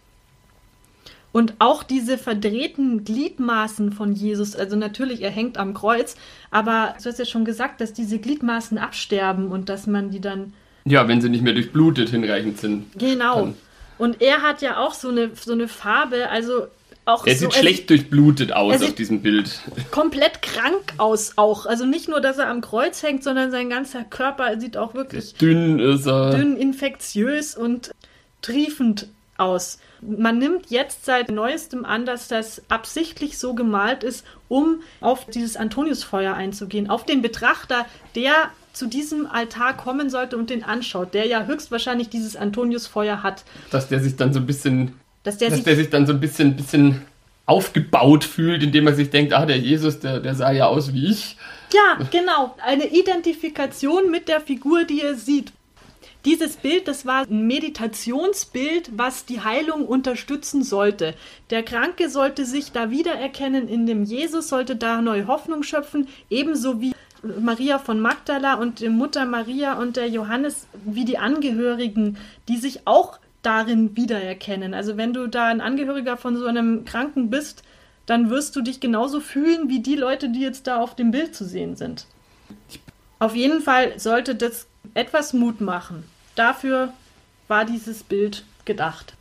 Und 1.34 1.54
auch 1.60 1.84
diese 1.84 2.18
verdrehten 2.18 3.04
Gliedmaßen 3.04 3.92
von 3.92 4.14
Jesus, 4.14 4.56
also 4.56 4.76
natürlich, 4.76 5.22
er 5.22 5.30
hängt 5.30 5.58
am 5.58 5.74
Kreuz, 5.74 6.16
aber 6.50 6.96
du 6.98 7.10
hast 7.10 7.20
ja 7.20 7.26
schon 7.26 7.46
gesagt, 7.46 7.80
dass 7.80 7.94
diese 7.94 8.18
Gliedmaßen 8.18 8.78
absterben 8.78 9.52
und 9.52 9.70
dass 9.70 9.86
man 9.86 10.10
die 10.10 10.22
dann. 10.22 10.54
Ja, 10.86 11.08
wenn 11.08 11.22
sie 11.22 11.30
nicht 11.30 11.44
mehr 11.44 11.54
durchblutet 11.54 12.10
hinreichend 12.10 12.60
sind. 12.60 12.86
Genau. 12.98 13.36
Kann. 13.36 13.54
Und 13.98 14.22
er 14.22 14.42
hat 14.42 14.62
ja 14.62 14.78
auch 14.78 14.94
so 14.94 15.10
eine, 15.10 15.32
so 15.36 15.52
eine 15.52 15.68
Farbe, 15.68 16.30
also 16.30 16.68
auch 17.08 17.26
er 17.26 17.36
sieht 17.36 17.54
so, 17.54 17.60
schlecht 17.60 17.90
er, 17.90 17.98
durchblutet 17.98 18.52
aus 18.52 18.82
auf 18.82 18.96
diesem 18.96 19.22
Bild. 19.22 19.60
Komplett 19.92 20.42
krank 20.42 20.94
aus 20.98 21.34
auch. 21.38 21.66
Also 21.66 21.86
nicht 21.86 22.10
nur, 22.10 22.20
dass 22.20 22.38
er 22.38 22.50
am 22.50 22.62
Kreuz 22.62 23.02
hängt, 23.02 23.24
sondern 23.24 23.50
sein 23.50 23.70
ganzer 23.70 24.04
Körper 24.04 24.60
sieht 24.60 24.76
auch 24.76 24.94
wirklich 24.94 25.34
dünn 25.36 25.80
ist 25.80 26.06
er. 26.06 26.32
Dünn, 26.32 26.58
infektiös 26.58 27.56
und 27.56 27.92
triefend 28.42 29.08
aus. 29.38 29.80
Man 30.02 30.38
nimmt 30.38 30.70
jetzt 30.70 31.06
seit 31.06 31.32
neuestem 31.32 31.86
an, 31.86 32.06
dass 32.06 32.28
das 32.28 32.62
absichtlich 32.70 33.38
so 33.38 33.54
gemalt 33.54 34.04
ist, 34.04 34.26
um 34.48 34.82
auf 35.00 35.26
dieses 35.26 35.56
Antoniusfeuer 35.58 36.34
einzugehen, 36.34 36.90
auf 36.90 37.06
den 37.06 37.22
Betrachter, 37.22 37.86
der 38.16 38.34
zu 38.74 38.86
diesem 38.86 39.26
Altar 39.26 39.76
kommen 39.76 40.10
sollte 40.10 40.38
und 40.38 40.50
den 40.50 40.64
anschaut, 40.64 41.14
der 41.14 41.26
ja 41.26 41.46
höchstwahrscheinlich 41.46 42.10
dieses 42.10 42.36
Antoniusfeuer 42.36 43.24
hat. 43.24 43.44
Dass 43.72 43.88
der 43.88 44.00
sich 44.02 44.18
dann 44.18 44.34
so 44.34 44.40
ein 44.40 44.46
bisschen 44.46 44.94
dass 45.28 45.38
der, 45.38 45.50
dass 45.50 45.58
sich, 45.58 45.66
der 45.66 45.76
sich 45.76 45.90
dann 45.90 46.08
so 46.08 46.14
ein 46.14 46.22
bisschen, 46.22 46.56
bisschen 46.56 47.02
aufgebaut 47.46 48.24
fühlt, 48.24 48.64
indem 48.64 48.88
er 48.88 48.96
sich 48.96 49.10
denkt, 49.10 49.34
ah, 49.34 49.46
der 49.46 49.58
Jesus, 49.58 50.00
der, 50.00 50.22
der 50.22 50.36
sah 50.36 50.52
ja 50.52 50.68
aus 50.68 50.94
wie 50.94 51.12
ich. 51.12 51.36
Ja, 51.74 52.06
genau. 52.12 52.56
Eine 52.66 52.88
Identifikation 52.88 54.10
mit 54.10 54.30
der 54.30 54.40
Figur, 54.40 54.86
die 54.86 55.02
er 55.02 55.16
sieht. 55.16 55.52
Dieses 56.24 56.56
Bild, 56.56 56.88
das 56.88 57.06
war 57.06 57.26
ein 57.30 57.46
Meditationsbild, 57.46 58.92
was 58.96 59.26
die 59.26 59.42
Heilung 59.42 59.86
unterstützen 59.86 60.64
sollte. 60.64 61.14
Der 61.50 61.62
Kranke 61.62 62.10
sollte 62.10 62.46
sich 62.46 62.72
da 62.72 62.90
wiedererkennen 62.90 63.68
in 63.68 63.86
dem 63.86 64.04
Jesus, 64.04 64.48
sollte 64.48 64.78
da 64.78 65.02
neue 65.02 65.28
Hoffnung 65.28 65.64
schöpfen, 65.64 66.08
ebenso 66.30 66.80
wie 66.80 66.94
Maria 67.22 67.80
von 67.80 68.00
Magdala 68.00 68.54
und 68.54 68.80
die 68.80 68.90
Mutter 68.90 69.26
Maria 69.26 69.74
und 69.74 69.98
der 69.98 70.08
Johannes, 70.08 70.68
wie 70.86 71.04
die 71.04 71.18
Angehörigen, 71.18 72.18
die 72.48 72.58
sich 72.58 72.88
auch 72.88 73.20
darin 73.42 73.96
wiedererkennen. 73.96 74.74
Also 74.74 74.98
wenn 74.98 75.14
du 75.14 75.28
da 75.28 75.48
ein 75.48 75.62
Angehöriger 75.62 76.18
von 76.18 76.36
so 76.38 76.46
einem 76.46 76.86
Kranken 76.86 77.30
bist, 77.30 77.64
dann 78.06 78.30
wirst 78.30 78.56
du 78.56 78.62
dich 78.62 78.80
genauso 78.80 79.20
fühlen 79.20 79.70
wie 79.70 79.80
die 79.82 79.96
Leute, 79.96 80.30
die 80.30 80.42
jetzt 80.42 80.68
da 80.68 80.78
auf 80.78 80.96
dem 80.96 81.12
Bild 81.12 81.36
zu 81.36 81.46
sehen 81.46 81.76
sind. 81.76 82.08
Auf 83.20 83.36
jeden 83.36 83.62
Fall 83.62 84.00
sollte 84.00 84.36
das 84.36 84.68
etwas 84.94 85.34
Mut 85.34 85.62
machen. 85.62 86.04
Dafür 86.36 86.94
war 87.48 87.66
dieses 87.66 88.04
Bild 88.04 88.44
gedacht. 88.66 89.16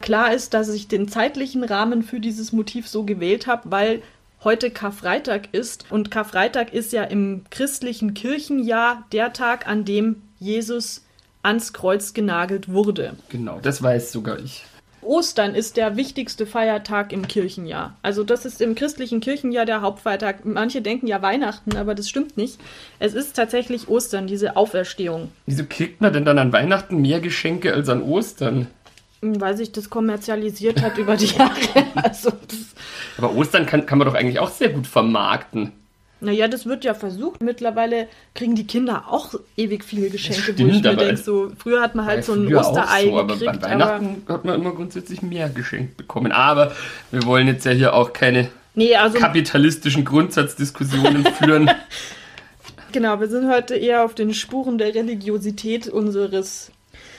Klar 0.00 0.32
ist, 0.32 0.54
dass 0.54 0.68
ich 0.68 0.88
den 0.88 1.08
zeitlichen 1.08 1.64
Rahmen 1.64 2.02
für 2.02 2.20
dieses 2.20 2.52
Motiv 2.52 2.86
so 2.88 3.04
gewählt 3.04 3.46
habe, 3.46 3.70
weil 3.70 4.02
heute 4.44 4.70
Karfreitag 4.70 5.48
ist. 5.52 5.86
Und 5.90 6.10
Karfreitag 6.10 6.72
ist 6.72 6.92
ja 6.92 7.02
im 7.02 7.44
christlichen 7.50 8.14
Kirchenjahr 8.14 9.04
der 9.12 9.32
Tag, 9.32 9.66
an 9.66 9.84
dem 9.84 10.22
Jesus 10.38 11.04
ans 11.42 11.72
Kreuz 11.72 12.14
genagelt 12.14 12.68
wurde. 12.68 13.14
Genau, 13.28 13.58
das 13.62 13.82
weiß 13.82 14.12
sogar 14.12 14.38
ich. 14.38 14.64
Ostern 15.00 15.54
ist 15.54 15.76
der 15.76 15.96
wichtigste 15.96 16.44
Feiertag 16.44 17.12
im 17.12 17.26
Kirchenjahr. 17.28 17.96
Also 18.02 18.24
das 18.24 18.44
ist 18.44 18.60
im 18.60 18.74
christlichen 18.74 19.20
Kirchenjahr 19.20 19.64
der 19.64 19.80
Hauptfeiertag. 19.80 20.44
Manche 20.44 20.82
denken 20.82 21.06
ja 21.06 21.22
Weihnachten, 21.22 21.76
aber 21.76 21.94
das 21.94 22.08
stimmt 22.08 22.36
nicht. 22.36 22.58
Es 22.98 23.14
ist 23.14 23.34
tatsächlich 23.36 23.88
Ostern, 23.88 24.26
diese 24.26 24.56
Auferstehung. 24.56 25.30
Wieso 25.46 25.64
kriegt 25.68 26.00
man 26.00 26.12
denn 26.12 26.24
dann 26.24 26.38
an 26.38 26.52
Weihnachten 26.52 27.00
mehr 27.00 27.20
Geschenke 27.20 27.72
als 27.72 27.88
an 27.88 28.02
Ostern? 28.02 28.66
Weil 29.20 29.56
sich 29.56 29.72
das 29.72 29.88
kommerzialisiert 29.88 30.82
hat 30.82 30.98
über 30.98 31.16
die 31.16 31.26
Jahre. 31.38 31.86
Also 31.94 32.32
aber 33.18 33.34
Ostern 33.34 33.66
kann, 33.66 33.84
kann 33.84 33.98
man 33.98 34.06
doch 34.06 34.14
eigentlich 34.14 34.38
auch 34.38 34.50
sehr 34.50 34.70
gut 34.70 34.86
vermarkten. 34.86 35.72
Naja, 36.20 36.48
das 36.48 36.66
wird 36.66 36.84
ja 36.84 36.94
versucht. 36.94 37.42
Mittlerweile 37.42 38.08
kriegen 38.34 38.56
die 38.56 38.66
Kinder 38.66 39.04
auch 39.08 39.34
ewig 39.56 39.84
viele 39.84 40.10
Geschenke, 40.10 40.42
stimmt, 40.42 40.58
wo 40.60 40.66
ich 40.66 40.82
mir 40.82 40.96
denke, 40.96 41.16
so, 41.16 41.52
früher 41.56 41.80
hat 41.80 41.94
man 41.94 42.06
halt 42.06 42.24
so 42.24 42.32
ein 42.32 42.52
Osterei 42.54 43.04
so, 43.04 43.18
aber 43.18 43.34
gekriegt. 43.34 43.60
Bei 43.60 43.70
Weihnachten 43.70 44.22
aber 44.26 44.34
hat 44.34 44.44
man 44.44 44.54
immer 44.56 44.72
grundsätzlich 44.72 45.22
mehr 45.22 45.48
geschenkt 45.48 45.96
bekommen. 45.96 46.32
Aber 46.32 46.72
wir 47.12 47.24
wollen 47.24 47.46
jetzt 47.46 47.64
ja 47.64 47.72
hier 47.72 47.94
auch 47.94 48.12
keine 48.12 48.48
nee, 48.74 48.96
also, 48.96 49.18
kapitalistischen 49.18 50.04
Grundsatzdiskussionen 50.04 51.24
führen. 51.38 51.70
Genau, 52.90 53.20
wir 53.20 53.28
sind 53.28 53.48
heute 53.48 53.76
eher 53.76 54.04
auf 54.04 54.14
den 54.14 54.34
Spuren 54.34 54.78
der 54.78 54.94
Religiosität 54.94 55.88
unseres 55.88 56.72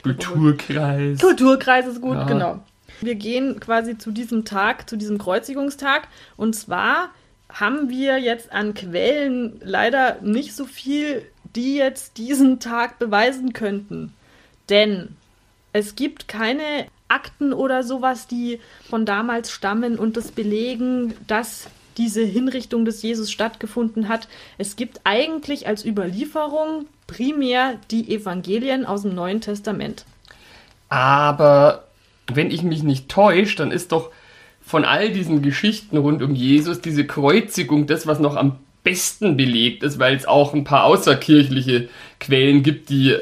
Kulturkreises. 0.04 1.22
Kulturkreis 1.22 1.88
ist 1.88 2.02
gut, 2.02 2.16
ja. 2.16 2.26
genau. 2.26 2.60
Wir 3.02 3.16
gehen 3.16 3.60
quasi 3.60 3.98
zu 3.98 4.12
diesem 4.12 4.46
Tag, 4.46 4.90
zu 4.90 4.98
diesem 4.98 5.18
Kreuzigungstag. 5.18 6.08
Und 6.36 6.54
zwar 6.56 7.12
haben 7.50 7.90
wir 7.90 8.18
jetzt 8.20 8.52
an 8.52 8.74
Quellen 8.74 9.60
leider 9.64 10.18
nicht 10.22 10.56
so 10.56 10.66
viel, 10.66 11.26
die 11.56 11.76
jetzt 11.76 12.18
diesen 12.18 12.60
Tag 12.60 13.00
beweisen 13.00 13.54
könnten. 13.54 14.14
Denn 14.70 15.16
es 15.74 15.96
gibt 15.96 16.28
keine 16.28 16.86
Akten 17.08 17.54
oder 17.54 17.84
sowas, 17.84 18.28
die 18.28 18.60
von 18.88 19.06
damals 19.06 19.52
stammen 19.52 19.98
und 19.98 20.16
das 20.16 20.32
belegen, 20.32 21.16
dass 21.28 21.68
diese 21.98 22.24
Hinrichtung 22.24 22.86
des 22.86 23.02
Jesus 23.02 23.32
stattgefunden 23.32 24.08
hat. 24.08 24.28
Es 24.58 24.76
gibt 24.76 25.02
eigentlich 25.04 25.68
als 25.68 25.84
Überlieferung 25.86 26.86
primär 27.08 27.78
die 27.92 28.14
Evangelien 28.14 28.86
aus 28.86 29.02
dem 29.02 29.16
Neuen 29.16 29.42
Testament. 29.42 30.06
Aber 30.88 31.88
wenn 32.28 32.52
ich 32.52 32.64
mich 32.64 32.84
nicht 32.84 33.10
täusche, 33.10 33.58
dann 33.58 33.72
ist 33.72 33.92
doch 33.92 34.12
von 34.70 34.86
all 34.86 35.10
diesen 35.10 35.42
Geschichten 35.42 35.98
rund 35.98 36.22
um 36.22 36.36
Jesus 36.36 36.80
diese 36.80 37.04
Kreuzigung 37.04 37.88
das, 37.88 38.06
was 38.06 38.20
noch 38.20 38.36
am 38.36 38.58
besten 38.84 39.36
belegt 39.36 39.82
ist, 39.82 39.98
weil 39.98 40.16
es 40.16 40.28
auch 40.28 40.54
ein 40.54 40.64
paar 40.64 40.84
außerkirchliche 40.84 41.90
Quellen 42.20 42.62
gibt, 42.62 42.92
die 42.92 43.16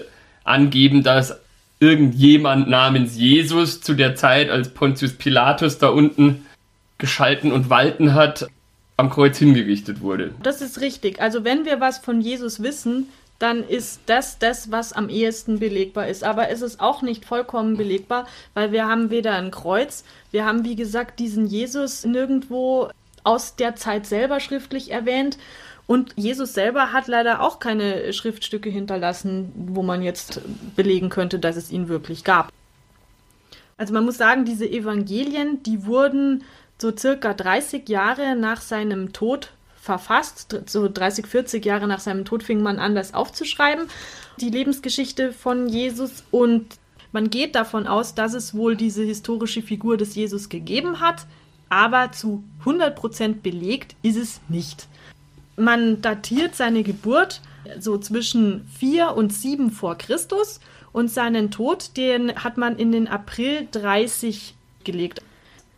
angeben, 0.43 1.03
dass 1.03 1.39
irgendjemand 1.79 2.67
namens 2.67 3.17
Jesus 3.17 3.79
zu 3.79 3.93
der 3.93 4.15
Zeit, 4.15 4.49
als 4.49 4.73
Pontius 4.73 5.13
Pilatus 5.13 5.77
da 5.77 5.88
unten 5.88 6.45
geschalten 6.97 7.53
und 7.53 7.69
walten 7.69 8.13
hat, 8.13 8.49
am 8.97 9.10
Kreuz 9.10 9.38
hingerichtet 9.38 10.01
wurde. 10.01 10.31
Das 10.43 10.62
ist 10.62 10.81
richtig. 10.81 11.21
Also 11.21 11.45
wenn 11.45 11.63
wir 11.63 11.79
was 11.79 11.99
von 11.99 12.19
Jesus 12.19 12.62
wissen, 12.62 13.07
dann 13.39 13.67
ist 13.67 14.02
das 14.08 14.39
das, 14.39 14.71
was 14.71 14.93
am 14.93 15.10
ehesten 15.10 15.60
belegbar 15.60 16.08
ist. 16.08 16.23
Aber 16.23 16.50
es 16.50 16.62
ist 16.62 16.80
auch 16.80 17.02
nicht 17.02 17.26
vollkommen 17.26 17.78
belegbar, 17.78 18.28
weil 18.54 18.71
wir 18.71 18.88
haben 18.88 19.10
weder 19.10 19.34
ein 19.34 19.52
Kreuz, 19.52 20.04
wir 20.32 20.45
haben, 20.45 20.65
wie 20.65 20.76
gesagt, 20.76 21.19
diesen 21.19 21.45
Jesus 21.45 22.06
nirgendwo 22.06 22.89
aus 23.23 23.56
der 23.56 23.76
Zeit 23.76 24.06
selber 24.06 24.39
schriftlich 24.39 24.91
erwähnt. 24.91 25.38
Und 25.86 26.13
Jesus 26.15 26.54
selber 26.54 26.91
hat 26.91 27.08
leider 27.08 27.41
auch 27.41 27.60
keine 27.60 28.12
Schriftstücke 28.12 28.69
hinterlassen, 28.69 29.52
wo 29.56 29.84
man 29.84 30.02
jetzt 30.02 30.41
belegen 30.76 31.10
könnte, 31.10 31.39
dass 31.39 31.56
es 31.56 31.71
ihn 31.71 31.88
wirklich 31.88 32.23
gab. 32.23 32.52
Also 33.78 33.93
man 33.93 34.04
muss 34.04 34.17
sagen, 34.17 34.43
diese 34.43 34.67
Evangelien, 34.67 35.63
die 35.63 35.86
wurden 35.86 36.43
so 36.78 36.95
circa 36.95 37.34
30 37.34 37.88
Jahre 37.88 38.36
nach 38.36 38.62
seinem 38.62 39.13
Tod 39.13 39.52
verfasst. 39.88 40.56
So 40.67 40.88
30, 40.88 41.26
40 41.26 41.65
Jahre 41.65 41.88
nach 41.88 42.00
seinem 42.00 42.26
Tod 42.26 42.43
fing 42.43 42.62
man 42.62 42.78
an, 42.78 42.93
das 42.93 43.15
aufzuschreiben. 43.15 43.88
Die 44.39 44.50
Lebensgeschichte 44.50 45.32
von 45.32 45.67
Jesus 45.67 46.23
und 46.30 46.78
man 47.12 47.30
geht 47.30 47.56
davon 47.56 47.88
aus, 47.88 48.13
dass 48.13 48.34
es 48.34 48.54
wohl 48.54 48.76
diese 48.76 49.04
historische 49.04 49.62
Figur 49.63 49.97
des 49.97 50.13
Jesus 50.13 50.50
gegeben 50.50 51.00
hat, 51.00 51.26
aber 51.69 52.12
zu 52.12 52.43
100% 52.65 53.41
belegt 53.41 53.95
ist 54.04 54.17
es 54.17 54.41
nicht. 54.50 54.88
Man 55.56 56.02
datiert 56.02 56.54
seine 56.54 56.84
Geburt 56.84 57.41
so 57.80 57.97
zwischen 57.97 58.67
4 58.78 59.15
und 59.15 59.34
7 59.34 59.71
vor 59.71 59.97
Christus 59.97 60.60
und 60.91 61.10
seinen 61.10 61.50
Tod, 61.50 61.95
den 61.95 62.36
hat 62.36 62.58
man 62.58 62.78
in 62.78 62.91
den 62.91 63.08
April 63.08 63.67
30 63.71 64.54
gelegt. 64.84 65.21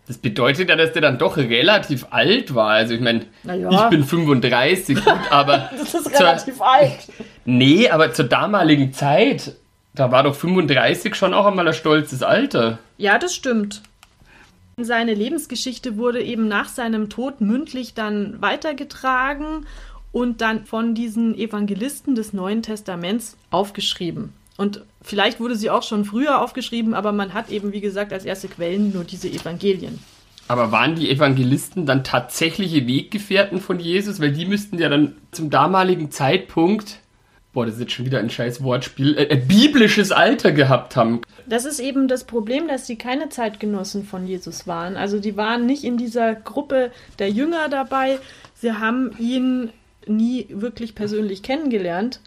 Das 0.09 0.17
bedeutet 0.17 0.69
ja, 0.69 0.75
dass 0.75 0.91
der 0.91 1.03
dann 1.03 1.19
doch 1.19 1.37
relativ 1.37 2.07
alt 2.09 2.55
war. 2.55 2.71
Also 2.71 2.95
ich 2.95 2.99
meine, 2.99 3.27
ja. 3.43 3.69
ich 3.69 3.89
bin 3.91 4.03
35, 4.03 5.05
gut, 5.05 5.13
aber... 5.29 5.69
das 5.77 5.93
ist 5.93 6.19
relativ 6.19 6.55
zur, 6.55 6.67
alt. 6.67 6.97
Nee, 7.45 7.89
aber 7.91 8.11
zur 8.11 8.25
damaligen 8.25 8.91
Zeit, 8.91 9.55
da 9.93 10.11
war 10.11 10.23
doch 10.23 10.33
35 10.33 11.13
schon 11.13 11.35
auch 11.35 11.45
einmal 11.45 11.67
ein 11.67 11.75
stolzes 11.75 12.23
Alter. 12.23 12.79
Ja, 12.97 13.19
das 13.19 13.35
stimmt. 13.35 13.83
Seine 14.77 15.13
Lebensgeschichte 15.13 15.95
wurde 15.95 16.23
eben 16.23 16.47
nach 16.47 16.69
seinem 16.69 17.09
Tod 17.09 17.39
mündlich 17.39 17.93
dann 17.93 18.41
weitergetragen 18.41 19.67
und 20.11 20.41
dann 20.41 20.65
von 20.65 20.95
diesen 20.95 21.37
Evangelisten 21.37 22.15
des 22.15 22.33
Neuen 22.33 22.63
Testaments 22.63 23.37
aufgeschrieben. 23.51 24.33
Und 24.59 24.81
vielleicht 25.01 25.39
wurde 25.39 25.55
sie 25.55 25.69
auch 25.69 25.83
schon 25.83 26.03
früher 26.03 26.41
aufgeschrieben, 26.41 26.93
aber 26.93 27.13
man 27.13 27.33
hat 27.33 27.49
eben, 27.49 27.71
wie 27.71 27.79
gesagt, 27.79 28.11
als 28.11 28.25
erste 28.25 28.49
Quellen 28.49 28.91
nur 28.91 29.05
diese 29.05 29.29
Evangelien. 29.29 29.99
Aber 30.49 30.73
waren 30.73 30.95
die 30.95 31.09
Evangelisten 31.09 31.85
dann 31.85 32.03
tatsächliche 32.03 32.85
Weggefährten 32.85 33.61
von 33.61 33.79
Jesus? 33.79 34.19
Weil 34.19 34.33
die 34.33 34.45
müssten 34.45 34.77
ja 34.77 34.89
dann 34.89 35.15
zum 35.31 35.49
damaligen 35.49 36.11
Zeitpunkt, 36.11 36.99
boah, 37.53 37.65
das 37.65 37.75
ist 37.75 37.79
jetzt 37.79 37.93
schon 37.93 38.05
wieder 38.05 38.19
ein 38.19 38.29
scheiß 38.29 38.61
Wortspiel, 38.61 39.15
äh, 39.15 39.29
äh, 39.29 39.37
biblisches 39.37 40.11
Alter 40.11 40.51
gehabt 40.51 40.97
haben. 40.97 41.21
Das 41.47 41.63
ist 41.63 41.79
eben 41.79 42.09
das 42.09 42.25
Problem, 42.25 42.67
dass 42.67 42.85
sie 42.85 42.97
keine 42.97 43.29
Zeitgenossen 43.29 44.03
von 44.03 44.27
Jesus 44.27 44.67
waren. 44.67 44.97
Also 44.97 45.21
die 45.21 45.37
waren 45.37 45.67
nicht 45.67 45.85
in 45.85 45.95
dieser 45.95 46.35
Gruppe 46.35 46.91
der 47.17 47.29
Jünger 47.29 47.69
dabei. 47.69 48.19
Sie 48.55 48.73
haben 48.73 49.11
ihn 49.19 49.69
nie 50.05 50.47
wirklich 50.49 50.95
persönlich 50.95 51.43
kennengelernt 51.43 52.19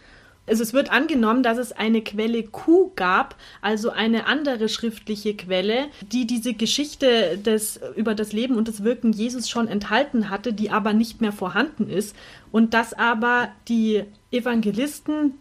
also 0.52 0.64
es 0.64 0.74
wird 0.74 0.92
angenommen, 0.92 1.42
dass 1.42 1.56
es 1.56 1.72
eine 1.72 2.02
Quelle 2.02 2.42
Q 2.42 2.92
gab, 2.94 3.36
also 3.62 3.88
eine 3.88 4.26
andere 4.26 4.68
schriftliche 4.68 5.34
Quelle, 5.34 5.86
die 6.02 6.26
diese 6.26 6.52
Geschichte 6.52 7.38
des, 7.38 7.80
über 7.96 8.14
das 8.14 8.34
Leben 8.34 8.56
und 8.56 8.68
das 8.68 8.84
Wirken 8.84 9.14
Jesus 9.14 9.48
schon 9.48 9.66
enthalten 9.66 10.28
hatte, 10.28 10.52
die 10.52 10.70
aber 10.70 10.92
nicht 10.92 11.22
mehr 11.22 11.32
vorhanden 11.32 11.88
ist. 11.88 12.14
Und 12.50 12.74
dass 12.74 12.92
aber 12.92 13.48
die 13.68 14.04
Evangelisten 14.30 15.38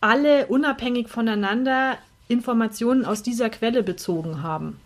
alle 0.00 0.46
unabhängig 0.46 1.10
voneinander 1.10 1.98
Informationen 2.26 3.04
aus 3.04 3.22
dieser 3.22 3.50
Quelle 3.50 3.82
bezogen 3.82 4.42
haben 4.42 4.80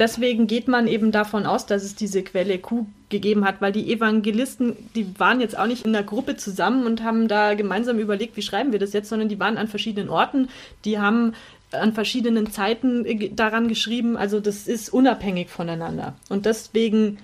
deswegen 0.00 0.46
geht 0.46 0.66
man 0.66 0.88
eben 0.88 1.12
davon 1.12 1.46
aus, 1.46 1.66
dass 1.66 1.84
es 1.84 1.94
diese 1.94 2.22
Quelle 2.22 2.58
Q 2.58 2.86
gegeben 3.10 3.44
hat, 3.44 3.60
weil 3.60 3.72
die 3.72 3.92
Evangelisten, 3.92 4.76
die 4.94 5.18
waren 5.18 5.40
jetzt 5.40 5.56
auch 5.56 5.66
nicht 5.66 5.84
in 5.84 5.92
der 5.92 6.02
Gruppe 6.02 6.36
zusammen 6.36 6.86
und 6.86 7.04
haben 7.04 7.28
da 7.28 7.54
gemeinsam 7.54 7.98
überlegt, 7.98 8.36
wie 8.36 8.42
schreiben 8.42 8.72
wir 8.72 8.78
das 8.78 8.92
jetzt, 8.92 9.08
sondern 9.08 9.28
die 9.28 9.38
waren 9.38 9.58
an 9.58 9.68
verschiedenen 9.68 10.08
Orten, 10.08 10.48
die 10.84 10.98
haben 10.98 11.34
an 11.72 11.92
verschiedenen 11.92 12.50
Zeiten 12.50 13.36
daran 13.36 13.68
geschrieben, 13.68 14.16
also 14.16 14.40
das 14.40 14.66
ist 14.66 14.92
unabhängig 14.92 15.50
voneinander. 15.50 16.14
Und 16.28 16.46
deswegen 16.46 17.18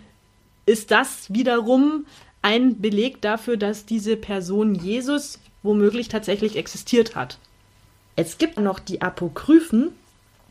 ist 0.67 0.91
das 0.91 1.33
wiederum 1.33 2.07
ein 2.43 2.81
Beleg 2.81 3.21
dafür, 3.23 3.57
dass 3.57 3.87
diese 3.87 4.17
Person 4.17 4.75
Jesus 4.75 5.41
womöglich 5.63 6.09
tatsächlich 6.09 6.57
existiert 6.57 7.17
hat. 7.17 7.39
Es 8.15 8.39
gibt 8.39 8.59
noch 8.61 8.79
die 8.79 9.03
Apokryphen, 9.03 9.93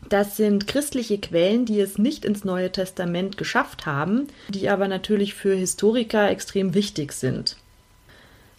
das 0.08 0.36
sind 0.36 0.66
christliche 0.66 1.18
Quellen, 1.18 1.64
die 1.64 1.80
es 1.80 1.98
nicht 1.98 2.24
ins 2.24 2.44
Neue 2.44 2.70
Testament 2.70 3.36
geschafft 3.36 3.86
haben, 3.86 4.28
die 4.48 4.68
aber 4.68 4.88
natürlich 4.88 5.34
für 5.34 5.54
Historiker 5.54 6.30
extrem 6.30 6.74
wichtig 6.74 7.12
sind. 7.12 7.56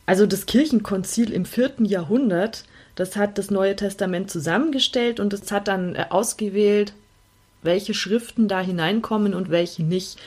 Also 0.05 0.25
das 0.25 0.45
Kirchenkonzil 0.45 1.31
im 1.31 1.45
vierten 1.45 1.85
Jahrhundert, 1.85 2.63
das 2.95 3.15
hat 3.15 3.37
das 3.37 3.51
Neue 3.51 3.75
Testament 3.75 4.31
zusammengestellt 4.31 5.19
und 5.19 5.33
es 5.33 5.51
hat 5.51 5.67
dann 5.67 5.95
äh, 5.95 6.05
ausgewählt, 6.09 6.93
welche 7.61 7.93
Schriften 7.93 8.47
da 8.47 8.61
hineinkommen 8.61 9.33
und 9.33 9.49
welche 9.49 9.83
nicht. 9.83 10.17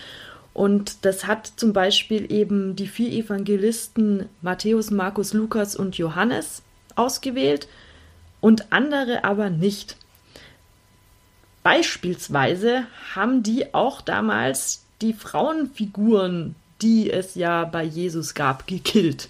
Und 0.53 1.05
das 1.05 1.27
hat 1.27 1.53
zum 1.57 1.73
Beispiel 1.73 2.31
eben 2.31 2.77
die 2.77 2.89
vier 2.89 3.11
Evangelisten 3.11 4.27
Matthäus, 4.43 4.91
Markus, 4.91 5.33
Lukas 5.33 5.77
und 5.77 5.97
Johannes 5.97 6.63
ausgewählt 6.97 7.69
und 8.41 8.73
andere 8.73 9.25
aber 9.25 9.49
nicht. 9.49 9.97
Beispielsweise 11.63 12.87
haben 13.15 13.43
die 13.43 13.75
auch 13.75 14.01
damals 14.01 14.85
die 15.03 15.13
Frauenfiguren 15.13 16.55
die 16.83 17.11
es 17.11 17.35
ja 17.35 17.65
bei 17.65 17.83
Jesus 17.83 18.35
gab, 18.35 18.67
gekillt. 18.67 19.29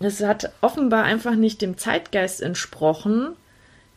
Es 0.00 0.22
hat 0.22 0.52
offenbar 0.60 1.04
einfach 1.04 1.34
nicht 1.34 1.62
dem 1.62 1.76
Zeitgeist 1.76 2.40
entsprochen, 2.40 3.30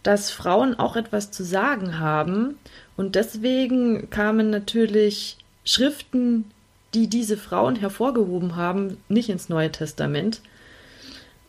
dass 0.03 0.31
Frauen 0.31 0.79
auch 0.79 0.95
etwas 0.95 1.31
zu 1.31 1.43
sagen 1.43 1.99
haben. 1.99 2.57
Und 2.97 3.15
deswegen 3.15 4.09
kamen 4.09 4.49
natürlich 4.49 5.37
Schriften, 5.63 6.49
die 6.93 7.07
diese 7.07 7.37
Frauen 7.37 7.75
hervorgehoben 7.75 8.55
haben, 8.55 8.97
nicht 9.09 9.29
ins 9.29 9.47
Neue 9.47 9.71
Testament. 9.71 10.41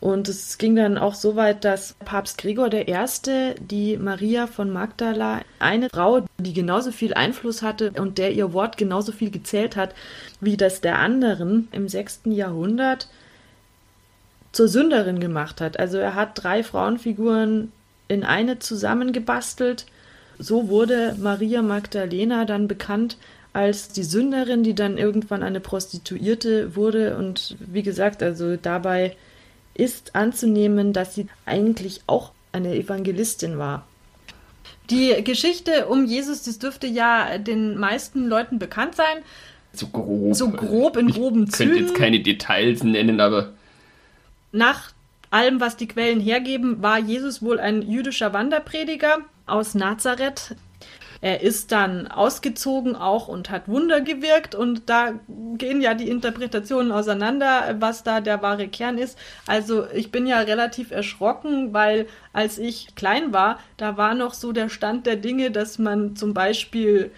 Und 0.03 0.27
es 0.27 0.57
ging 0.57 0.75
dann 0.75 0.97
auch 0.97 1.15
so 1.15 1.37
weit, 1.37 1.63
dass 1.63 1.93
Papst 2.03 2.37
Gregor 2.37 2.73
I., 2.73 2.85
die 3.61 3.95
Maria 3.95 4.47
von 4.47 4.69
Magdala, 4.69 5.43
eine 5.59 5.87
Frau, 5.87 6.25
die 6.37 6.51
genauso 6.51 6.91
viel 6.91 7.13
Einfluss 7.13 7.61
hatte 7.61 7.91
und 7.91 8.17
der 8.17 8.33
ihr 8.33 8.51
Wort 8.51 8.75
genauso 8.75 9.13
viel 9.13 9.31
gezählt 9.31 9.77
hat 9.77 9.95
wie 10.41 10.57
das 10.57 10.81
der 10.81 10.99
anderen 10.99 11.69
im 11.71 11.87
6. 11.87 12.23
Jahrhundert, 12.25 13.07
zur 14.51 14.67
Sünderin 14.67 15.21
gemacht 15.21 15.61
hat. 15.61 15.79
Also 15.79 15.99
er 15.99 16.15
hat 16.15 16.31
drei 16.33 16.63
Frauenfiguren 16.63 17.71
in 18.09 18.25
eine 18.25 18.59
zusammengebastelt. 18.59 19.85
So 20.37 20.67
wurde 20.67 21.15
Maria 21.17 21.61
Magdalena 21.61 22.43
dann 22.43 22.67
bekannt 22.67 23.15
als 23.53 23.87
die 23.87 24.03
Sünderin, 24.03 24.63
die 24.63 24.75
dann 24.75 24.97
irgendwann 24.97 25.43
eine 25.43 25.61
Prostituierte 25.61 26.75
wurde. 26.75 27.15
Und 27.15 27.55
wie 27.61 27.83
gesagt, 27.83 28.21
also 28.21 28.57
dabei 28.57 29.15
ist 29.73 30.15
anzunehmen, 30.15 30.93
dass 30.93 31.15
sie 31.15 31.27
eigentlich 31.45 32.01
auch 32.07 32.31
eine 32.51 32.75
Evangelistin 32.75 33.57
war. 33.57 33.85
Die 34.89 35.23
Geschichte 35.23 35.87
um 35.87 36.05
Jesus, 36.05 36.43
das 36.43 36.59
dürfte 36.59 36.87
ja 36.87 37.37
den 37.37 37.77
meisten 37.77 38.27
Leuten 38.27 38.59
bekannt 38.59 38.95
sein. 38.95 39.23
So 39.73 39.87
grob. 39.87 40.35
So 40.35 40.49
grob 40.49 40.97
in 40.97 41.09
groben 41.09 41.45
ich 41.45 41.51
Zügen. 41.51 41.71
könnte 41.71 41.83
jetzt 41.85 41.95
keine 41.95 42.19
Details 42.19 42.83
nennen, 42.83 43.19
aber. 43.19 43.53
Nach 44.51 44.91
allem, 45.31 45.59
was 45.59 45.77
die 45.77 45.87
Quellen 45.87 46.19
hergeben, 46.19 46.83
war 46.83 46.99
Jesus 46.99 47.41
wohl 47.41 47.59
ein 47.59 47.81
jüdischer 47.81 48.33
Wanderprediger 48.33 49.19
aus 49.47 49.73
Nazareth, 49.73 50.55
er 51.23 51.39
ist 51.39 51.71
dann 51.71 52.07
ausgezogen 52.07 52.97
auch 52.97 53.29
und 53.29 53.49
hat 53.49 53.69
Wunder 53.69 54.01
gewirkt 54.01 54.55
und 54.55 54.89
da 54.89 55.13
gehen 55.57 55.79
ja 55.79 55.93
die 55.93 56.09
Interpretationen 56.09 56.91
auseinander, 56.91 57.77
was 57.79 58.03
da 58.03 58.19
der 58.19 58.41
wahre 58.41 58.67
Kern 58.67 58.97
ist. 58.97 59.17
Also 59.47 59.85
ich 59.93 60.11
bin 60.11 60.27
ja 60.27 60.39
relativ 60.39 60.91
erschrocken, 60.91 61.73
weil 61.73 62.07
als 62.33 62.57
ich 62.57 62.95
klein 62.95 63.31
war, 63.31 63.59
da 63.77 63.95
war 63.95 64.15
noch 64.15 64.33
so 64.33 64.51
der 64.51 64.67
Stand 64.67 65.05
der 65.05 65.15
Dinge, 65.15 65.49
dass 65.49 65.79
man 65.79 66.17
zum 66.17 66.33
Beispiel 66.33 67.09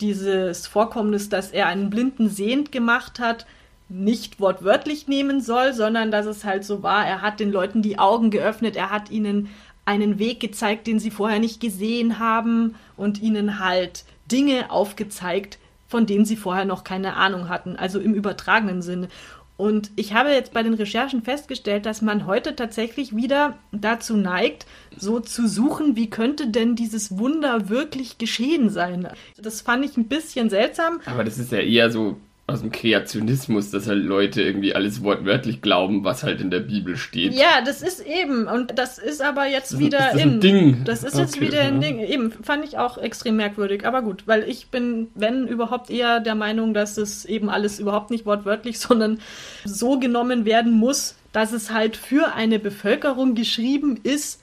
dieses 0.00 0.68
Vorkommnis, 0.68 1.28
dass 1.28 1.50
er 1.50 1.66
einen 1.66 1.90
Blinden 1.90 2.28
sehend 2.28 2.70
gemacht 2.70 3.18
hat, 3.18 3.44
nicht 3.88 4.38
wortwörtlich 4.38 5.08
nehmen 5.08 5.40
soll, 5.40 5.72
sondern 5.72 6.12
dass 6.12 6.26
es 6.26 6.44
halt 6.44 6.64
so 6.64 6.84
war, 6.84 7.04
er 7.04 7.22
hat 7.22 7.40
den 7.40 7.50
Leuten 7.50 7.82
die 7.82 7.98
Augen 7.98 8.30
geöffnet, 8.30 8.76
er 8.76 8.90
hat 8.90 9.10
ihnen 9.10 9.48
einen 9.84 10.18
Weg 10.18 10.40
gezeigt, 10.40 10.86
den 10.86 10.98
sie 10.98 11.10
vorher 11.10 11.38
nicht 11.38 11.60
gesehen 11.60 12.18
haben 12.18 12.74
und 12.96 13.20
ihnen 13.20 13.58
halt 13.58 14.04
Dinge 14.30 14.70
aufgezeigt, 14.70 15.58
von 15.88 16.06
denen 16.06 16.24
sie 16.24 16.36
vorher 16.36 16.64
noch 16.64 16.84
keine 16.84 17.16
Ahnung 17.16 17.48
hatten, 17.48 17.76
also 17.76 18.00
im 18.00 18.14
übertragenen 18.14 18.82
Sinne. 18.82 19.08
Und 19.56 19.90
ich 19.96 20.14
habe 20.14 20.30
jetzt 20.30 20.52
bei 20.52 20.62
den 20.62 20.74
Recherchen 20.74 21.22
festgestellt, 21.22 21.86
dass 21.86 22.02
man 22.02 22.26
heute 22.26 22.56
tatsächlich 22.56 23.14
wieder 23.14 23.58
dazu 23.70 24.16
neigt, 24.16 24.66
so 24.96 25.20
zu 25.20 25.46
suchen, 25.46 25.94
wie 25.94 26.10
könnte 26.10 26.48
denn 26.48 26.74
dieses 26.74 27.18
Wunder 27.18 27.68
wirklich 27.68 28.18
geschehen 28.18 28.70
sein. 28.70 29.08
Das 29.36 29.60
fand 29.60 29.84
ich 29.84 29.96
ein 29.96 30.08
bisschen 30.08 30.50
seltsam. 30.50 31.00
Aber 31.04 31.22
das 31.22 31.38
ist 31.38 31.52
ja 31.52 31.58
eher 31.58 31.90
so 31.90 32.16
aus 32.48 32.60
dem 32.60 32.72
Kreationismus, 32.72 33.70
dass 33.70 33.86
halt 33.86 34.02
Leute 34.04 34.42
irgendwie 34.42 34.74
alles 34.74 35.02
wortwörtlich 35.02 35.62
glauben, 35.62 36.02
was 36.04 36.22
halt 36.24 36.40
in 36.40 36.50
der 36.50 36.58
Bibel 36.60 36.96
steht. 36.96 37.32
Ja, 37.34 37.62
das 37.64 37.82
ist 37.82 38.00
eben. 38.04 38.46
Und 38.48 38.78
das 38.78 38.98
ist 38.98 39.22
aber 39.22 39.46
jetzt 39.46 39.74
Das- 39.74 39.78
wieder 39.78 39.98
ist 40.08 40.14
das 40.14 40.22
in. 40.22 40.28
ein 40.30 40.40
Ding? 40.40 40.84
Das 40.84 41.04
ist 41.04 41.16
jetzt 41.16 41.36
Okay, 41.36 41.46
wieder 41.46 41.60
ein 41.60 41.80
ja. 41.80 41.88
Ding. 41.88 42.00
Eben, 42.00 42.32
fand 42.32 42.64
ich 42.64 42.78
auch 42.78 42.98
extrem 42.98 43.36
merkwürdig. 43.36 43.86
Aber 43.86 44.02
gut, 44.02 44.24
weil 44.26 44.42
ich 44.48 44.66
bin, 44.68 45.08
wenn 45.14 45.46
überhaupt, 45.46 45.88
eher 45.88 46.18
der 46.20 46.34
Meinung, 46.34 46.74
dass 46.74 46.98
es 46.98 47.24
eben 47.24 47.48
alles 47.48 47.78
überhaupt 47.78 48.10
nicht 48.10 48.26
wortwörtlich, 48.26 48.78
sondern 48.80 49.20
so 49.64 49.98
genommen 49.98 50.44
werden 50.44 50.72
muss, 50.72 51.14
dass 51.32 51.52
es 51.52 51.70
halt 51.70 51.96
für 51.96 52.34
eine 52.34 52.58
Bevölkerung 52.58 53.34
geschrieben 53.34 53.98
ist, 54.02 54.40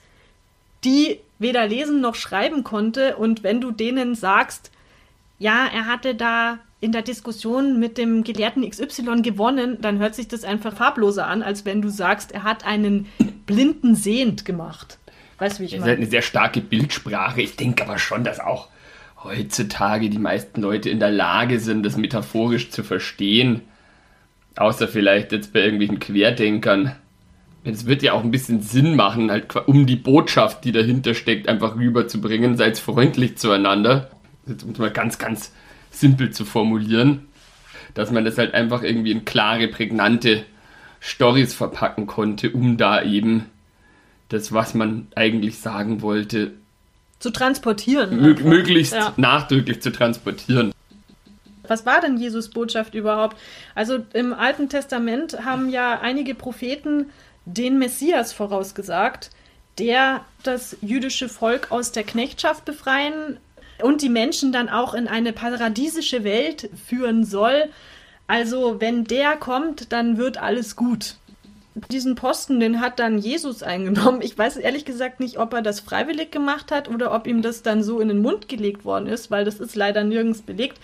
die 0.84 1.20
weder 1.38 1.66
lesen 1.68 2.00
noch 2.00 2.14
schreiben 2.14 2.64
konnte. 2.64 3.16
Und 3.16 3.42
wenn 3.42 3.60
du 3.60 3.70
denen 3.70 4.14
sagst, 4.14 4.70
ja, 5.38 5.66
er 5.72 5.86
hatte 5.86 6.14
da 6.14 6.58
in 6.80 6.92
der 6.92 7.02
Diskussion 7.02 7.78
mit 7.78 7.98
dem 7.98 8.24
Gelehrten 8.24 8.68
XY 8.68 9.22
gewonnen, 9.22 9.78
dann 9.80 9.98
hört 9.98 10.14
sich 10.14 10.28
das 10.28 10.44
einfach 10.44 10.74
farbloser 10.74 11.26
an, 11.26 11.42
als 11.42 11.64
wenn 11.64 11.82
du 11.82 11.90
sagst, 11.90 12.32
er 12.32 12.42
hat 12.42 12.64
einen 12.64 13.06
Blinden 13.46 13.94
sehend 13.94 14.44
gemacht. 14.44 14.98
Weißt 15.38 15.58
du, 15.58 15.60
wie 15.60 15.66
ich 15.66 15.72
Das 15.72 15.80
ist 15.80 15.84
halt 15.84 15.98
meine? 15.98 16.02
eine 16.02 16.10
sehr 16.10 16.22
starke 16.22 16.60
Bildsprache. 16.60 17.42
Ich 17.42 17.56
denke 17.56 17.84
aber 17.84 17.98
schon, 17.98 18.24
dass 18.24 18.40
auch 18.40 18.68
heutzutage 19.22 20.08
die 20.08 20.18
meisten 20.18 20.62
Leute 20.62 20.88
in 20.88 21.00
der 21.00 21.10
Lage 21.10 21.60
sind, 21.60 21.84
das 21.84 21.98
metaphorisch 21.98 22.70
zu 22.70 22.82
verstehen. 22.82 23.60
Außer 24.56 24.88
vielleicht 24.88 25.32
jetzt 25.32 25.52
bei 25.52 25.60
irgendwelchen 25.60 26.00
Querdenkern. 26.00 26.96
Es 27.62 27.84
wird 27.84 28.02
ja 28.02 28.14
auch 28.14 28.24
ein 28.24 28.30
bisschen 28.30 28.62
Sinn 28.62 28.96
machen, 28.96 29.30
halt, 29.30 29.54
um 29.66 29.84
die 29.84 29.96
Botschaft, 29.96 30.64
die 30.64 30.72
dahinter 30.72 31.12
steckt, 31.12 31.46
einfach 31.46 31.76
rüberzubringen. 31.76 32.56
Seid 32.56 32.78
freundlich 32.78 33.36
zueinander. 33.36 34.10
Jetzt 34.46 34.64
es 34.64 34.78
mal 34.78 34.90
ganz, 34.90 35.18
ganz 35.18 35.52
simpel 35.90 36.30
zu 36.30 36.44
formulieren. 36.44 37.26
Dass 37.94 38.10
man 38.10 38.24
das 38.24 38.38
halt 38.38 38.54
einfach 38.54 38.82
irgendwie 38.82 39.10
in 39.10 39.24
klare, 39.24 39.68
prägnante 39.68 40.44
Stories 41.00 41.54
verpacken 41.54 42.06
konnte, 42.06 42.50
um 42.50 42.76
da 42.76 43.02
eben 43.02 43.46
das, 44.28 44.52
was 44.52 44.74
man 44.74 45.08
eigentlich 45.16 45.58
sagen 45.58 46.02
wollte, 46.02 46.52
Zu 47.18 47.30
transportieren. 47.30 48.20
mö 48.20 48.34
möglichst 48.44 48.94
Ja. 48.94 49.12
nachdrücklich 49.16 49.82
zu 49.82 49.90
transportieren. 49.90 50.72
Was 51.66 51.86
war 51.86 52.00
denn 52.00 52.16
Jesus 52.16 52.50
Botschaft 52.50 52.94
überhaupt? 52.94 53.36
Also 53.74 53.98
im 54.12 54.32
Alten 54.32 54.68
Testament 54.68 55.44
haben 55.44 55.68
ja 55.70 56.00
einige 56.00 56.34
Propheten 56.34 57.06
den 57.44 57.78
Messias 57.78 58.32
vorausgesagt, 58.32 59.30
der 59.78 60.24
das 60.42 60.76
jüdische 60.80 61.28
Volk 61.28 61.70
aus 61.70 61.92
der 61.92 62.02
Knechtschaft 62.04 62.64
befreien 62.64 63.38
und 63.82 64.02
die 64.02 64.08
Menschen 64.08 64.52
dann 64.52 64.68
auch 64.68 64.94
in 64.94 65.08
eine 65.08 65.32
paradiesische 65.32 66.24
Welt 66.24 66.70
führen 66.86 67.24
soll. 67.24 67.68
Also 68.26 68.80
wenn 68.80 69.04
der 69.04 69.36
kommt, 69.36 69.92
dann 69.92 70.16
wird 70.16 70.38
alles 70.38 70.76
gut. 70.76 71.16
Diesen 71.90 72.14
Posten, 72.14 72.60
den 72.60 72.80
hat 72.80 72.98
dann 72.98 73.18
Jesus 73.18 73.62
eingenommen. 73.64 74.22
Ich 74.22 74.36
weiß 74.36 74.56
ehrlich 74.56 74.84
gesagt 74.84 75.20
nicht, 75.20 75.38
ob 75.38 75.52
er 75.52 75.62
das 75.62 75.80
freiwillig 75.80 76.30
gemacht 76.30 76.70
hat 76.70 76.88
oder 76.88 77.12
ob 77.12 77.26
ihm 77.26 77.42
das 77.42 77.62
dann 77.62 77.82
so 77.82 78.00
in 78.00 78.08
den 78.08 78.22
Mund 78.22 78.48
gelegt 78.48 78.84
worden 78.84 79.06
ist, 79.06 79.30
weil 79.30 79.44
das 79.44 79.60
ist 79.60 79.76
leider 79.76 80.04
nirgends 80.04 80.42
belegt. 80.42 80.78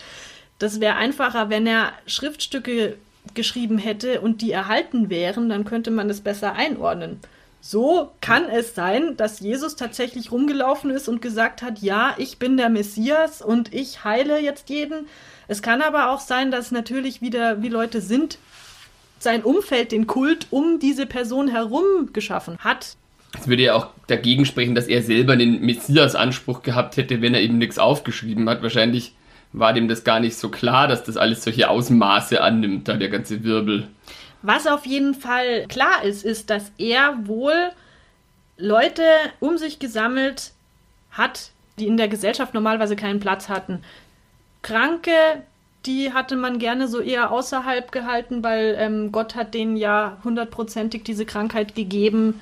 Das 0.59 0.81
wäre 0.81 0.97
einfacher, 0.97 1.51
wenn 1.51 1.67
er 1.67 1.93
Schriftstücke 2.07 2.97
geschrieben 3.35 3.79
hätte 3.79 4.21
und 4.21 4.41
die 4.41 4.53
erhalten 4.53 5.11
wären, 5.11 5.49
dann 5.49 5.65
könnte 5.65 5.91
man 5.91 6.09
das 6.09 6.21
besser 6.21 6.55
einordnen. 6.55 7.21
So 7.69 8.13
kann 8.21 8.49
es 8.49 8.77
sein, 8.77 9.17
dass 9.17 9.41
Jesus 9.41 9.75
tatsächlich 9.75 10.31
rumgelaufen 10.31 10.93
ist 10.93 11.09
und 11.09 11.21
gesagt 11.21 11.63
hat, 11.63 11.81
ja, 11.81 12.15
ich 12.17 12.39
bin 12.39 12.57
der 12.57 12.69
Messias 12.69 13.43
und 13.43 13.75
ich 13.75 14.05
heile 14.05 14.39
jetzt 14.39 14.71
jeden. 14.71 15.07
Es 15.49 15.63
kann 15.63 15.83
aber 15.83 16.13
auch 16.13 16.21
sein, 16.21 16.53
dass 16.53 16.71
natürlich 16.71 17.23
wieder, 17.23 17.65
wie 17.65 17.69
Leute 17.69 18.01
sind, 18.01 18.39
sein 19.19 19.43
Umfeld, 19.43 19.91
den 19.91 20.07
Kult 20.07 20.47
um 20.51 20.79
diese 20.79 21.07
Person 21.07 21.49
herum 21.49 22.13
geschaffen 22.13 22.59
hat. 22.59 22.95
Es 23.37 23.49
würde 23.49 23.65
ja 23.65 23.75
auch 23.75 23.89
dagegen 24.07 24.47
sprechen, 24.47 24.77
dass 24.77 24.87
er 24.87 25.03
selber 25.03 25.35
den 25.35 25.61
Messias-Anspruch 25.63 26.63
gehabt 26.63 26.97
hätte, 26.97 27.21
wenn 27.21 27.35
er 27.35 27.41
eben 27.41 27.59
nichts 27.59 27.81
aufgeschrieben 27.81 28.49
hat. 28.49 28.63
Wahrscheinlich 28.63 29.13
war 29.53 29.73
dem 29.73 29.89
das 29.89 30.05
gar 30.05 30.21
nicht 30.21 30.37
so 30.37 30.51
klar, 30.51 30.87
dass 30.87 31.03
das 31.03 31.17
alles 31.17 31.43
solche 31.43 31.69
Ausmaße 31.69 32.41
annimmt, 32.41 32.87
da 32.87 32.95
der 32.95 33.09
ganze 33.09 33.43
Wirbel. 33.43 33.89
Was 34.47 34.69
auf 34.69 34.87
jeden 34.87 35.15
Fall 35.15 35.67
klar 35.67 36.05
ist, 36.05 36.25
ist, 36.25 36.51
dass 36.51 36.71
er 36.79 37.27
wohl 37.27 37.73
Leute 38.57 39.03
um 39.41 39.59
sich 39.59 39.81
gesammelt 39.81 40.53
hat, 41.11 41.51
die 41.81 41.89
in 41.89 41.97
der 41.97 42.07
Gesellschaft 42.07 42.55
normalerweise 42.55 42.95
keinen 42.95 43.19
Platz 43.19 43.49
hatten. 43.49 43.83
Kranke, 44.63 45.11
die 45.85 46.13
hatte 46.13 46.37
man 46.37 46.61
gerne 46.61 46.87
so 46.87 47.01
eher 47.01 47.33
außerhalb 47.33 47.91
gehalten, 47.91 48.45
weil 48.45 48.77
ähm, 48.79 49.11
Gott 49.11 49.35
hat 49.35 49.53
denen 49.53 49.77
ja 49.77 50.19
hundertprozentig 50.23 51.03
diese 51.03 51.27
Krankheit 51.27 51.75
gegeben, 51.75 52.41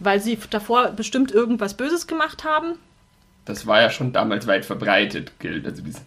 weil 0.00 0.20
sie 0.20 0.36
davor 0.50 0.88
bestimmt 0.88 1.30
irgendwas 1.30 1.76
Böses 1.76 2.08
gemacht 2.08 2.42
haben. 2.42 2.80
Das 3.44 3.64
war 3.64 3.80
ja 3.80 3.90
schon 3.90 4.12
damals 4.12 4.48
weit 4.48 4.64
verbreitet, 4.64 5.38
gilt. 5.38 5.66
Also 5.66 5.82
dies, 5.82 6.02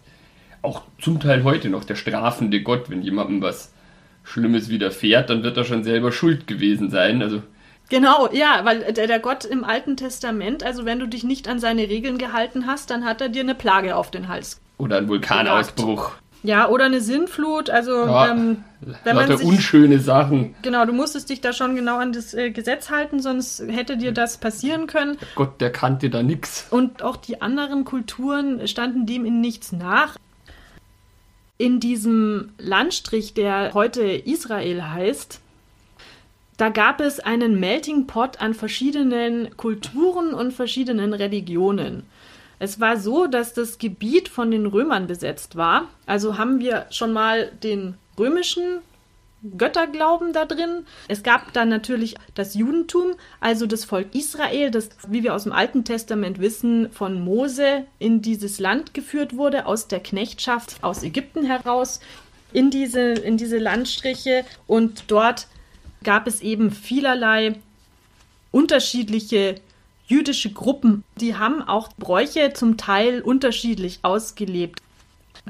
auch 0.60 0.82
zum 1.00 1.20
Teil 1.20 1.42
heute 1.42 1.70
noch 1.70 1.84
der 1.84 1.94
strafende 1.94 2.60
Gott, 2.60 2.90
wenn 2.90 3.00
jemandem 3.00 3.40
was 3.40 3.72
Schlimmes 4.28 4.68
widerfährt, 4.68 5.30
dann 5.30 5.42
wird 5.42 5.56
er 5.56 5.64
schon 5.64 5.84
selber 5.84 6.12
schuld 6.12 6.46
gewesen 6.46 6.90
sein. 6.90 7.22
Also 7.22 7.42
Genau, 7.90 8.28
ja, 8.32 8.60
weil 8.64 8.92
der, 8.92 9.06
der 9.06 9.18
Gott 9.18 9.46
im 9.46 9.64
Alten 9.64 9.96
Testament, 9.96 10.62
also 10.62 10.84
wenn 10.84 10.98
du 10.98 11.06
dich 11.06 11.24
nicht 11.24 11.48
an 11.48 11.58
seine 11.58 11.88
Regeln 11.88 12.18
gehalten 12.18 12.66
hast, 12.66 12.90
dann 12.90 13.04
hat 13.06 13.22
er 13.22 13.30
dir 13.30 13.42
eine 13.42 13.54
Plage 13.54 13.96
auf 13.96 14.10
den 14.10 14.28
Hals 14.28 14.60
oder 14.76 14.98
ein 14.98 15.08
Vulkanausbruch. 15.08 16.12
Ja, 16.44 16.68
oder 16.68 16.84
eine 16.84 17.00
Sinnflut. 17.00 17.68
Also, 17.68 18.06
Ja, 18.06 18.30
ähm, 18.30 18.58
wenn 19.02 19.16
man 19.16 19.36
sich, 19.36 19.44
unschöne 19.44 19.98
Sachen. 19.98 20.54
genau, 20.62 20.84
du 20.84 20.92
musstest 20.92 21.30
dich 21.30 21.40
da 21.40 21.52
schon 21.52 21.74
genau 21.74 21.98
an 21.98 22.12
das 22.12 22.32
äh, 22.32 22.50
Gesetz 22.50 22.90
halten, 22.90 23.20
sonst 23.20 23.60
hätte 23.66 23.96
dir 23.96 24.12
das 24.12 24.36
passieren 24.38 24.86
können. 24.86 25.18
Gott, 25.34 25.60
der 25.60 25.72
kannte 25.72 26.10
da 26.10 26.22
nix. 26.22 26.68
Und 26.70 27.02
auch 27.02 27.16
die 27.16 27.42
anderen 27.42 27.84
Kulturen 27.84 28.68
standen 28.68 29.04
dem 29.04 29.24
in 29.24 29.40
nichts 29.40 29.72
nach. 29.72 30.16
In 31.60 31.80
diesem 31.80 32.50
Landstrich, 32.58 33.34
der 33.34 33.74
heute 33.74 34.04
Israel 34.04 34.82
heißt, 34.84 35.40
da 36.56 36.68
gab 36.68 37.00
es 37.00 37.18
einen 37.18 37.58
Melting 37.58 38.06
Pot 38.06 38.40
an 38.40 38.54
verschiedenen 38.54 39.56
Kulturen 39.56 40.34
und 40.34 40.52
verschiedenen 40.52 41.14
Religionen. 41.14 42.04
Es 42.60 42.78
war 42.78 42.96
so, 42.96 43.26
dass 43.26 43.54
das 43.54 43.78
Gebiet 43.78 44.28
von 44.28 44.52
den 44.52 44.66
Römern 44.66 45.08
besetzt 45.08 45.56
war. 45.56 45.88
Also 46.06 46.38
haben 46.38 46.60
wir 46.60 46.86
schon 46.90 47.12
mal 47.12 47.50
den 47.62 47.94
römischen 48.16 48.78
Götterglauben 49.56 50.32
da 50.32 50.44
drin. 50.44 50.84
Es 51.06 51.22
gab 51.22 51.52
dann 51.52 51.68
natürlich 51.68 52.16
das 52.34 52.54
Judentum, 52.54 53.12
also 53.40 53.66
das 53.66 53.84
Volk 53.84 54.14
Israel, 54.14 54.70
das, 54.70 54.90
wie 55.08 55.22
wir 55.22 55.34
aus 55.34 55.44
dem 55.44 55.52
Alten 55.52 55.84
Testament 55.84 56.40
wissen, 56.40 56.90
von 56.90 57.20
Mose 57.22 57.84
in 57.98 58.20
dieses 58.20 58.58
Land 58.58 58.94
geführt 58.94 59.36
wurde, 59.36 59.66
aus 59.66 59.86
der 59.88 60.00
Knechtschaft 60.00 60.76
aus 60.82 61.02
Ägypten 61.02 61.44
heraus, 61.44 62.00
in 62.52 62.70
diese, 62.70 63.00
in 63.00 63.36
diese 63.36 63.58
Landstriche. 63.58 64.44
Und 64.66 65.04
dort 65.08 65.46
gab 66.02 66.26
es 66.26 66.40
eben 66.40 66.70
vielerlei 66.70 67.54
unterschiedliche 68.50 69.56
jüdische 70.06 70.52
Gruppen. 70.52 71.04
Die 71.20 71.36
haben 71.36 71.62
auch 71.62 71.90
Bräuche 71.98 72.54
zum 72.54 72.76
Teil 72.76 73.20
unterschiedlich 73.20 74.00
ausgelebt. 74.02 74.80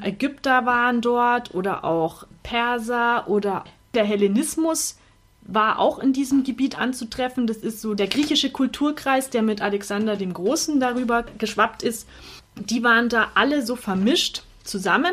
Ägypter 0.02 0.66
waren 0.66 1.00
dort 1.00 1.54
oder 1.54 1.84
auch 1.84 2.26
Perser 2.42 3.28
oder 3.28 3.64
der 3.98 4.04
Hellenismus 4.04 4.96
war 5.42 5.80
auch 5.80 5.98
in 5.98 6.12
diesem 6.12 6.44
Gebiet 6.44 6.78
anzutreffen. 6.78 7.48
Das 7.48 7.56
ist 7.56 7.80
so 7.80 7.94
der 7.94 8.06
griechische 8.06 8.50
Kulturkreis, 8.50 9.28
der 9.28 9.42
mit 9.42 9.60
Alexander 9.60 10.14
dem 10.14 10.32
Großen 10.32 10.78
darüber 10.78 11.24
geschwappt 11.38 11.82
ist. 11.82 12.06
Die 12.54 12.84
waren 12.84 13.08
da 13.08 13.32
alle 13.34 13.66
so 13.66 13.74
vermischt 13.74 14.44
zusammen. 14.62 15.12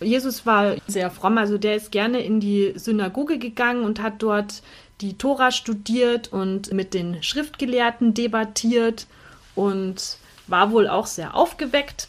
Jesus 0.00 0.46
war 0.46 0.76
sehr 0.86 1.10
fromm, 1.10 1.36
also 1.36 1.58
der 1.58 1.76
ist 1.76 1.92
gerne 1.92 2.20
in 2.20 2.40
die 2.40 2.72
Synagoge 2.74 3.38
gegangen 3.38 3.84
und 3.84 4.00
hat 4.00 4.14
dort 4.22 4.62
die 5.02 5.18
Tora 5.18 5.50
studiert 5.50 6.32
und 6.32 6.72
mit 6.72 6.94
den 6.94 7.22
Schriftgelehrten 7.22 8.14
debattiert 8.14 9.06
und 9.54 10.16
war 10.46 10.70
wohl 10.70 10.88
auch 10.88 11.06
sehr 11.06 11.36
aufgeweckt 11.36 12.08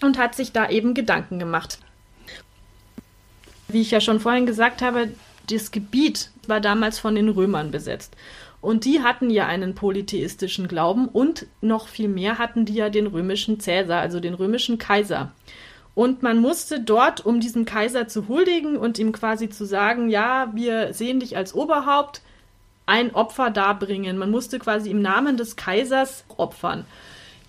und 0.00 0.16
hat 0.16 0.34
sich 0.34 0.52
da 0.52 0.70
eben 0.70 0.94
Gedanken 0.94 1.38
gemacht. 1.38 1.78
Wie 3.72 3.80
ich 3.80 3.90
ja 3.90 4.00
schon 4.00 4.20
vorhin 4.20 4.46
gesagt 4.46 4.82
habe, 4.82 5.10
das 5.48 5.70
Gebiet 5.70 6.30
war 6.46 6.60
damals 6.60 6.98
von 6.98 7.14
den 7.14 7.28
Römern 7.28 7.70
besetzt. 7.70 8.16
Und 8.60 8.84
die 8.84 9.02
hatten 9.02 9.30
ja 9.30 9.46
einen 9.46 9.74
polytheistischen 9.74 10.68
Glauben 10.68 11.08
und 11.08 11.46
noch 11.62 11.88
viel 11.88 12.08
mehr 12.08 12.38
hatten 12.38 12.66
die 12.66 12.74
ja 12.74 12.90
den 12.90 13.06
römischen 13.06 13.58
Cäsar, 13.58 14.00
also 14.00 14.20
den 14.20 14.34
römischen 14.34 14.76
Kaiser. 14.78 15.32
Und 15.94 16.22
man 16.22 16.38
musste 16.38 16.80
dort, 16.80 17.24
um 17.24 17.40
diesem 17.40 17.64
Kaiser 17.64 18.06
zu 18.06 18.28
huldigen 18.28 18.76
und 18.76 18.98
ihm 18.98 19.12
quasi 19.12 19.48
zu 19.48 19.64
sagen, 19.64 20.08
ja, 20.08 20.50
wir 20.54 20.92
sehen 20.92 21.20
dich 21.20 21.36
als 21.36 21.54
Oberhaupt, 21.54 22.22
ein 22.86 23.14
Opfer 23.14 23.50
darbringen. 23.50 24.18
Man 24.18 24.30
musste 24.30 24.58
quasi 24.58 24.90
im 24.90 25.02
Namen 25.02 25.36
des 25.36 25.56
Kaisers 25.56 26.24
opfern. 26.36 26.84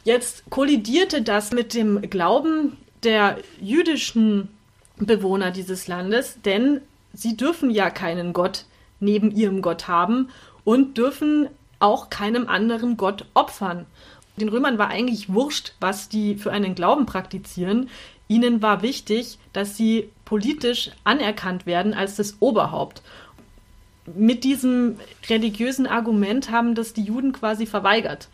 Jetzt 0.03 0.49
kollidierte 0.49 1.21
das 1.21 1.51
mit 1.51 1.73
dem 1.73 2.01
Glauben 2.09 2.77
der 3.03 3.37
jüdischen 3.59 4.49
Bewohner 5.05 5.51
dieses 5.51 5.87
Landes, 5.87 6.37
denn 6.43 6.81
sie 7.13 7.35
dürfen 7.37 7.69
ja 7.69 7.89
keinen 7.89 8.33
Gott 8.33 8.65
neben 8.99 9.31
ihrem 9.31 9.61
Gott 9.61 9.87
haben 9.87 10.29
und 10.63 10.97
dürfen 10.97 11.49
auch 11.79 12.09
keinem 12.09 12.47
anderen 12.47 12.97
Gott 12.97 13.25
opfern. 13.33 13.85
Den 14.37 14.49
Römern 14.49 14.77
war 14.77 14.89
eigentlich 14.89 15.33
wurscht, 15.33 15.73
was 15.79 16.09
die 16.09 16.35
für 16.35 16.51
einen 16.51 16.75
Glauben 16.75 17.05
praktizieren. 17.05 17.89
Ihnen 18.27 18.61
war 18.61 18.81
wichtig, 18.81 19.37
dass 19.53 19.75
sie 19.75 20.09
politisch 20.23 20.91
anerkannt 21.03 21.65
werden 21.65 21.93
als 21.93 22.15
das 22.15 22.37
Oberhaupt. 22.39 23.01
Mit 24.15 24.43
diesem 24.43 24.97
religiösen 25.29 25.85
Argument 25.85 26.49
haben 26.49 26.75
das 26.75 26.93
die 26.93 27.03
Juden 27.03 27.33
quasi 27.33 27.65
verweigert. 27.65 28.29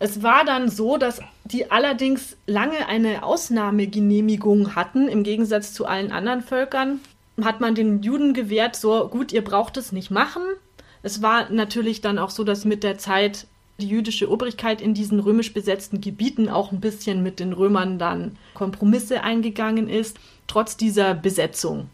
Es 0.00 0.22
war 0.22 0.44
dann 0.44 0.68
so, 0.68 0.96
dass 0.96 1.20
die 1.44 1.70
allerdings 1.70 2.36
lange 2.46 2.86
eine 2.86 3.24
Ausnahmegenehmigung 3.24 4.76
hatten, 4.76 5.08
im 5.08 5.24
Gegensatz 5.24 5.72
zu 5.72 5.86
allen 5.86 6.12
anderen 6.12 6.42
Völkern. 6.42 7.00
Hat 7.42 7.60
man 7.60 7.74
den 7.74 8.02
Juden 8.02 8.34
gewährt, 8.34 8.76
so 8.76 9.08
gut, 9.08 9.32
ihr 9.32 9.42
braucht 9.42 9.76
es 9.76 9.92
nicht 9.92 10.10
machen. 10.10 10.42
Es 11.02 11.22
war 11.22 11.50
natürlich 11.50 12.00
dann 12.00 12.18
auch 12.18 12.30
so, 12.30 12.44
dass 12.44 12.64
mit 12.64 12.84
der 12.84 12.98
Zeit 12.98 13.46
die 13.80 13.88
jüdische 13.88 14.30
Obrigkeit 14.30 14.80
in 14.80 14.94
diesen 14.94 15.20
römisch 15.20 15.54
besetzten 15.54 16.00
Gebieten 16.00 16.48
auch 16.48 16.72
ein 16.72 16.80
bisschen 16.80 17.22
mit 17.22 17.38
den 17.38 17.52
Römern 17.52 17.98
dann 17.98 18.36
Kompromisse 18.54 19.22
eingegangen 19.22 19.88
ist, 19.88 20.18
trotz 20.48 20.76
dieser 20.76 21.14
Besetzung. 21.14 21.88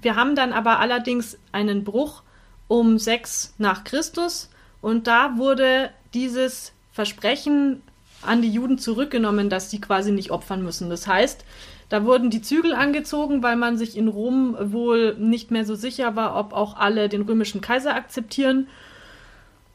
Wir 0.00 0.16
haben 0.16 0.36
dann 0.36 0.52
aber 0.52 0.80
allerdings 0.80 1.38
einen 1.50 1.84
Bruch 1.84 2.22
um 2.68 2.98
6 2.98 3.54
nach 3.56 3.84
Christus 3.84 4.50
und 4.82 5.06
da 5.06 5.38
wurde 5.38 5.90
dieses 6.12 6.72
Versprechen 6.98 7.80
an 8.22 8.42
die 8.42 8.50
Juden 8.50 8.76
zurückgenommen, 8.76 9.48
dass 9.48 9.70
sie 9.70 9.80
quasi 9.80 10.10
nicht 10.10 10.32
opfern 10.32 10.64
müssen. 10.64 10.90
Das 10.90 11.06
heißt, 11.06 11.44
da 11.88 12.04
wurden 12.04 12.28
die 12.28 12.42
Zügel 12.42 12.74
angezogen, 12.74 13.40
weil 13.40 13.54
man 13.54 13.78
sich 13.78 13.96
in 13.96 14.08
Rom 14.08 14.56
wohl 14.58 15.14
nicht 15.14 15.52
mehr 15.52 15.64
so 15.64 15.76
sicher 15.76 16.16
war, 16.16 16.34
ob 16.34 16.52
auch 16.52 16.76
alle 16.76 17.08
den 17.08 17.22
römischen 17.22 17.60
Kaiser 17.60 17.94
akzeptieren. 17.94 18.66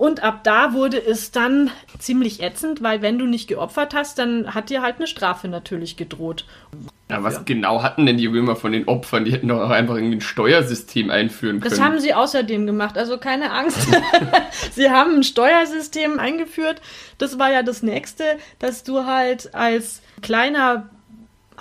Und 0.04 0.22
ab 0.22 0.44
da 0.44 0.74
wurde 0.74 1.02
es 1.02 1.32
dann 1.32 1.72
ziemlich 1.98 2.44
ätzend, 2.44 2.84
weil 2.84 3.02
wenn 3.02 3.18
du 3.18 3.26
nicht 3.26 3.48
geopfert 3.48 3.94
hast, 3.94 4.20
dann 4.20 4.54
hat 4.54 4.70
dir 4.70 4.82
halt 4.82 4.98
eine 4.98 5.08
Strafe 5.08 5.48
natürlich 5.48 5.96
gedroht. 5.96 6.46
Ja, 7.10 7.24
was 7.24 7.46
genau 7.46 7.84
hatten 7.84 8.06
denn 8.06 8.18
die 8.18 8.26
Römer 8.26 8.58
von 8.58 8.74
den 8.74 8.86
Opfern? 8.90 9.24
Die 9.24 9.32
hätten 9.32 9.48
doch 9.48 9.62
auch 9.62 9.70
einfach 9.70 9.96
irgendwie 9.96 10.18
ein 10.18 10.22
Steuersystem 10.22 11.10
einführen 11.10 11.62
können. 11.62 11.72
Das 11.72 11.80
haben 11.80 12.02
sie 12.02 12.14
außerdem 12.14 12.66
gemacht, 12.66 12.98
also 12.98 13.18
keine 13.18 13.54
Angst. 13.54 13.88
sie 14.74 14.90
haben 14.90 15.16
ein 15.16 15.24
Steuersystem 15.24 16.20
eingeführt. 16.20 16.82
Das 17.18 17.40
war 17.40 17.54
ja 17.54 17.64
das 17.64 17.82
nächste, 17.82 18.26
dass 18.60 18.84
du 18.84 19.06
halt 19.06 19.56
als 19.56 20.02
kleiner 20.22 20.90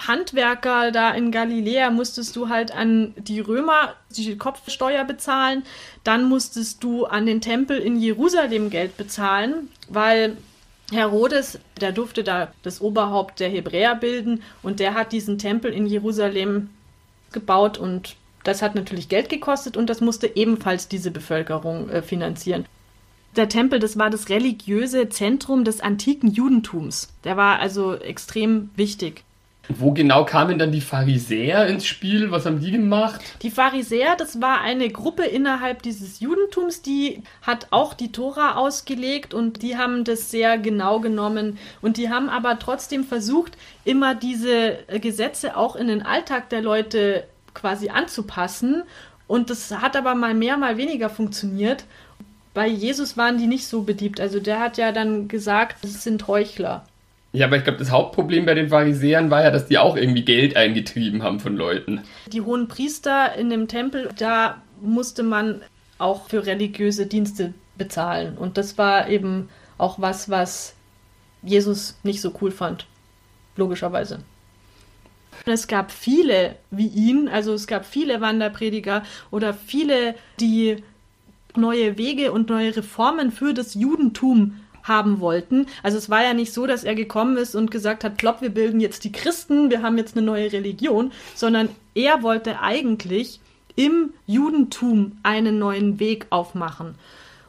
Handwerker 0.06 0.90
da 0.90 1.10
in 1.10 1.30
Galiläa 1.30 1.90
musstest 1.90 2.36
du 2.36 2.48
halt 2.48 2.72
an 2.72 3.14
die 3.16 3.40
Römer 3.40 3.94
die 4.10 4.36
Kopfsteuer 4.36 5.04
bezahlen, 5.04 5.62
dann 6.04 6.24
musstest 6.24 6.82
du 6.82 7.06
an 7.06 7.26
den 7.26 7.40
Tempel 7.40 7.78
in 7.78 8.00
Jerusalem 8.00 8.70
Geld 8.70 8.96
bezahlen, 8.96 9.68
weil 9.88 10.36
Herodes, 10.90 11.58
der 11.80 11.92
durfte 11.92 12.22
da 12.22 12.52
das 12.62 12.80
Oberhaupt 12.80 13.40
der 13.40 13.48
Hebräer 13.48 13.94
bilden 13.94 14.42
und 14.62 14.80
der 14.80 14.94
hat 14.94 15.12
diesen 15.12 15.38
Tempel 15.38 15.72
in 15.72 15.86
Jerusalem 15.86 16.70
gebaut 17.32 17.78
und 17.78 18.16
das 18.44 18.62
hat 18.62 18.74
natürlich 18.74 19.08
Geld 19.08 19.28
gekostet 19.28 19.76
und 19.76 19.88
das 19.88 20.00
musste 20.00 20.30
ebenfalls 20.34 20.88
diese 20.88 21.10
Bevölkerung 21.10 21.88
äh, 21.88 22.02
finanzieren. 22.02 22.66
Der 23.36 23.48
Tempel, 23.48 23.78
das 23.78 23.98
war 23.98 24.10
das 24.10 24.28
religiöse 24.28 25.08
Zentrum 25.08 25.64
des 25.64 25.80
antiken 25.80 26.30
Judentums. 26.30 27.08
Der 27.24 27.36
war 27.38 27.60
also 27.60 27.94
extrem 27.94 28.70
wichtig. 28.76 29.24
Wo 29.68 29.92
genau 29.92 30.24
kamen 30.24 30.58
dann 30.58 30.72
die 30.72 30.80
Pharisäer 30.80 31.66
ins 31.68 31.86
Spiel? 31.86 32.30
Was 32.32 32.46
haben 32.46 32.60
die 32.60 32.72
gemacht? 32.72 33.20
Die 33.42 33.50
Pharisäer, 33.50 34.16
das 34.16 34.40
war 34.40 34.60
eine 34.60 34.88
Gruppe 34.90 35.24
innerhalb 35.24 35.82
dieses 35.82 36.18
Judentums, 36.18 36.82
die 36.82 37.22
hat 37.42 37.68
auch 37.70 37.94
die 37.94 38.10
Tora 38.10 38.56
ausgelegt 38.56 39.34
und 39.34 39.62
die 39.62 39.76
haben 39.76 40.02
das 40.04 40.30
sehr 40.32 40.58
genau 40.58 40.98
genommen 40.98 41.58
und 41.80 41.96
die 41.96 42.10
haben 42.10 42.28
aber 42.28 42.58
trotzdem 42.58 43.04
versucht, 43.04 43.56
immer 43.84 44.16
diese 44.16 44.78
Gesetze 45.00 45.56
auch 45.56 45.76
in 45.76 45.86
den 45.86 46.02
Alltag 46.02 46.50
der 46.50 46.60
Leute 46.60 47.24
quasi 47.54 47.88
anzupassen 47.88 48.82
und 49.28 49.48
das 49.48 49.70
hat 49.70 49.96
aber 49.96 50.14
mal 50.14 50.34
mehr, 50.34 50.56
mal 50.56 50.76
weniger 50.76 51.08
funktioniert. 51.08 51.84
Bei 52.52 52.66
Jesus 52.66 53.16
waren 53.16 53.38
die 53.38 53.46
nicht 53.46 53.66
so 53.66 53.82
beliebt. 53.82 54.20
Also 54.20 54.40
der 54.40 54.60
hat 54.60 54.76
ja 54.76 54.92
dann 54.92 55.28
gesagt, 55.28 55.82
es 55.84 56.02
sind 56.02 56.26
Heuchler. 56.28 56.84
Ja, 57.32 57.46
aber 57.46 57.56
ich 57.56 57.64
glaube, 57.64 57.78
das 57.78 57.90
Hauptproblem 57.90 58.44
bei 58.44 58.54
den 58.54 58.68
Pharisäern 58.68 59.30
war 59.30 59.42
ja, 59.42 59.50
dass 59.50 59.66
die 59.66 59.78
auch 59.78 59.96
irgendwie 59.96 60.24
Geld 60.24 60.54
eingetrieben 60.54 61.22
haben 61.22 61.40
von 61.40 61.56
Leuten. 61.56 62.02
Die 62.26 62.42
hohen 62.42 62.68
Priester 62.68 63.34
in 63.34 63.48
dem 63.48 63.68
Tempel, 63.68 64.10
da 64.18 64.62
musste 64.82 65.22
man 65.22 65.62
auch 65.98 66.28
für 66.28 66.44
religiöse 66.44 67.06
Dienste 67.06 67.54
bezahlen. 67.78 68.36
Und 68.36 68.58
das 68.58 68.76
war 68.76 69.08
eben 69.08 69.48
auch 69.78 69.98
was, 70.00 70.28
was 70.28 70.74
Jesus 71.42 71.98
nicht 72.02 72.20
so 72.20 72.34
cool 72.40 72.50
fand. 72.50 72.86
Logischerweise. 73.56 74.20
Es 75.46 75.66
gab 75.66 75.90
viele 75.90 76.56
wie 76.70 76.86
ihn, 76.86 77.28
also 77.28 77.54
es 77.54 77.66
gab 77.66 77.86
viele 77.86 78.20
Wanderprediger 78.20 79.02
oder 79.30 79.54
viele, 79.54 80.14
die 80.38 80.82
neue 81.56 81.98
Wege 81.98 82.32
und 82.32 82.48
neue 82.48 82.76
Reformen 82.76 83.32
für 83.32 83.54
das 83.54 83.74
Judentum 83.74 84.60
haben 84.82 85.20
wollten. 85.20 85.66
Also 85.82 85.98
es 85.98 86.10
war 86.10 86.22
ja 86.22 86.34
nicht 86.34 86.52
so, 86.52 86.66
dass 86.66 86.84
er 86.84 86.94
gekommen 86.94 87.36
ist 87.36 87.54
und 87.54 87.70
gesagt 87.70 88.04
hat, 88.04 88.16
plopp, 88.16 88.40
wir 88.40 88.50
bilden 88.50 88.80
jetzt 88.80 89.04
die 89.04 89.12
Christen, 89.12 89.70
wir 89.70 89.82
haben 89.82 89.98
jetzt 89.98 90.16
eine 90.16 90.26
neue 90.26 90.52
Religion, 90.52 91.12
sondern 91.34 91.68
er 91.94 92.22
wollte 92.22 92.60
eigentlich 92.60 93.40
im 93.76 94.12
Judentum 94.26 95.18
einen 95.22 95.58
neuen 95.58 95.98
Weg 95.98 96.26
aufmachen. 96.30 96.94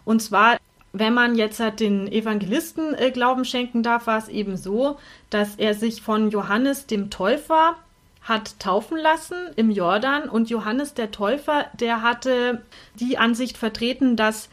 Und 0.06 0.22
zwar, 0.22 0.58
wenn 0.92 1.14
man 1.14 1.36
jetzt 1.36 1.60
halt 1.60 1.80
den 1.80 2.12
Evangelisten 2.12 2.94
äh, 2.94 3.12
Glauben 3.12 3.46
schenken 3.46 3.84
darf, 3.84 4.08
war 4.08 4.18
es 4.18 4.30
eben 4.30 4.58
so, 4.58 4.98
dass 5.30 5.56
er 5.56 5.74
sich 5.74 6.02
von 6.02 6.30
Johannes 6.30 6.86
dem 6.86 7.10
Täufer 7.10 7.76
hat 8.22 8.58
taufen 8.60 8.98
lassen 8.98 9.36
im 9.58 9.70
Jordan 9.70 10.30
und 10.30 10.50
Johannes 10.50 10.94
der 10.94 11.12
Täufer, 11.12 11.66
der 11.74 12.02
hatte 12.02 12.64
die 12.96 13.18
Ansicht 13.18 13.58
vertreten, 13.58 14.16
dass 14.16 14.50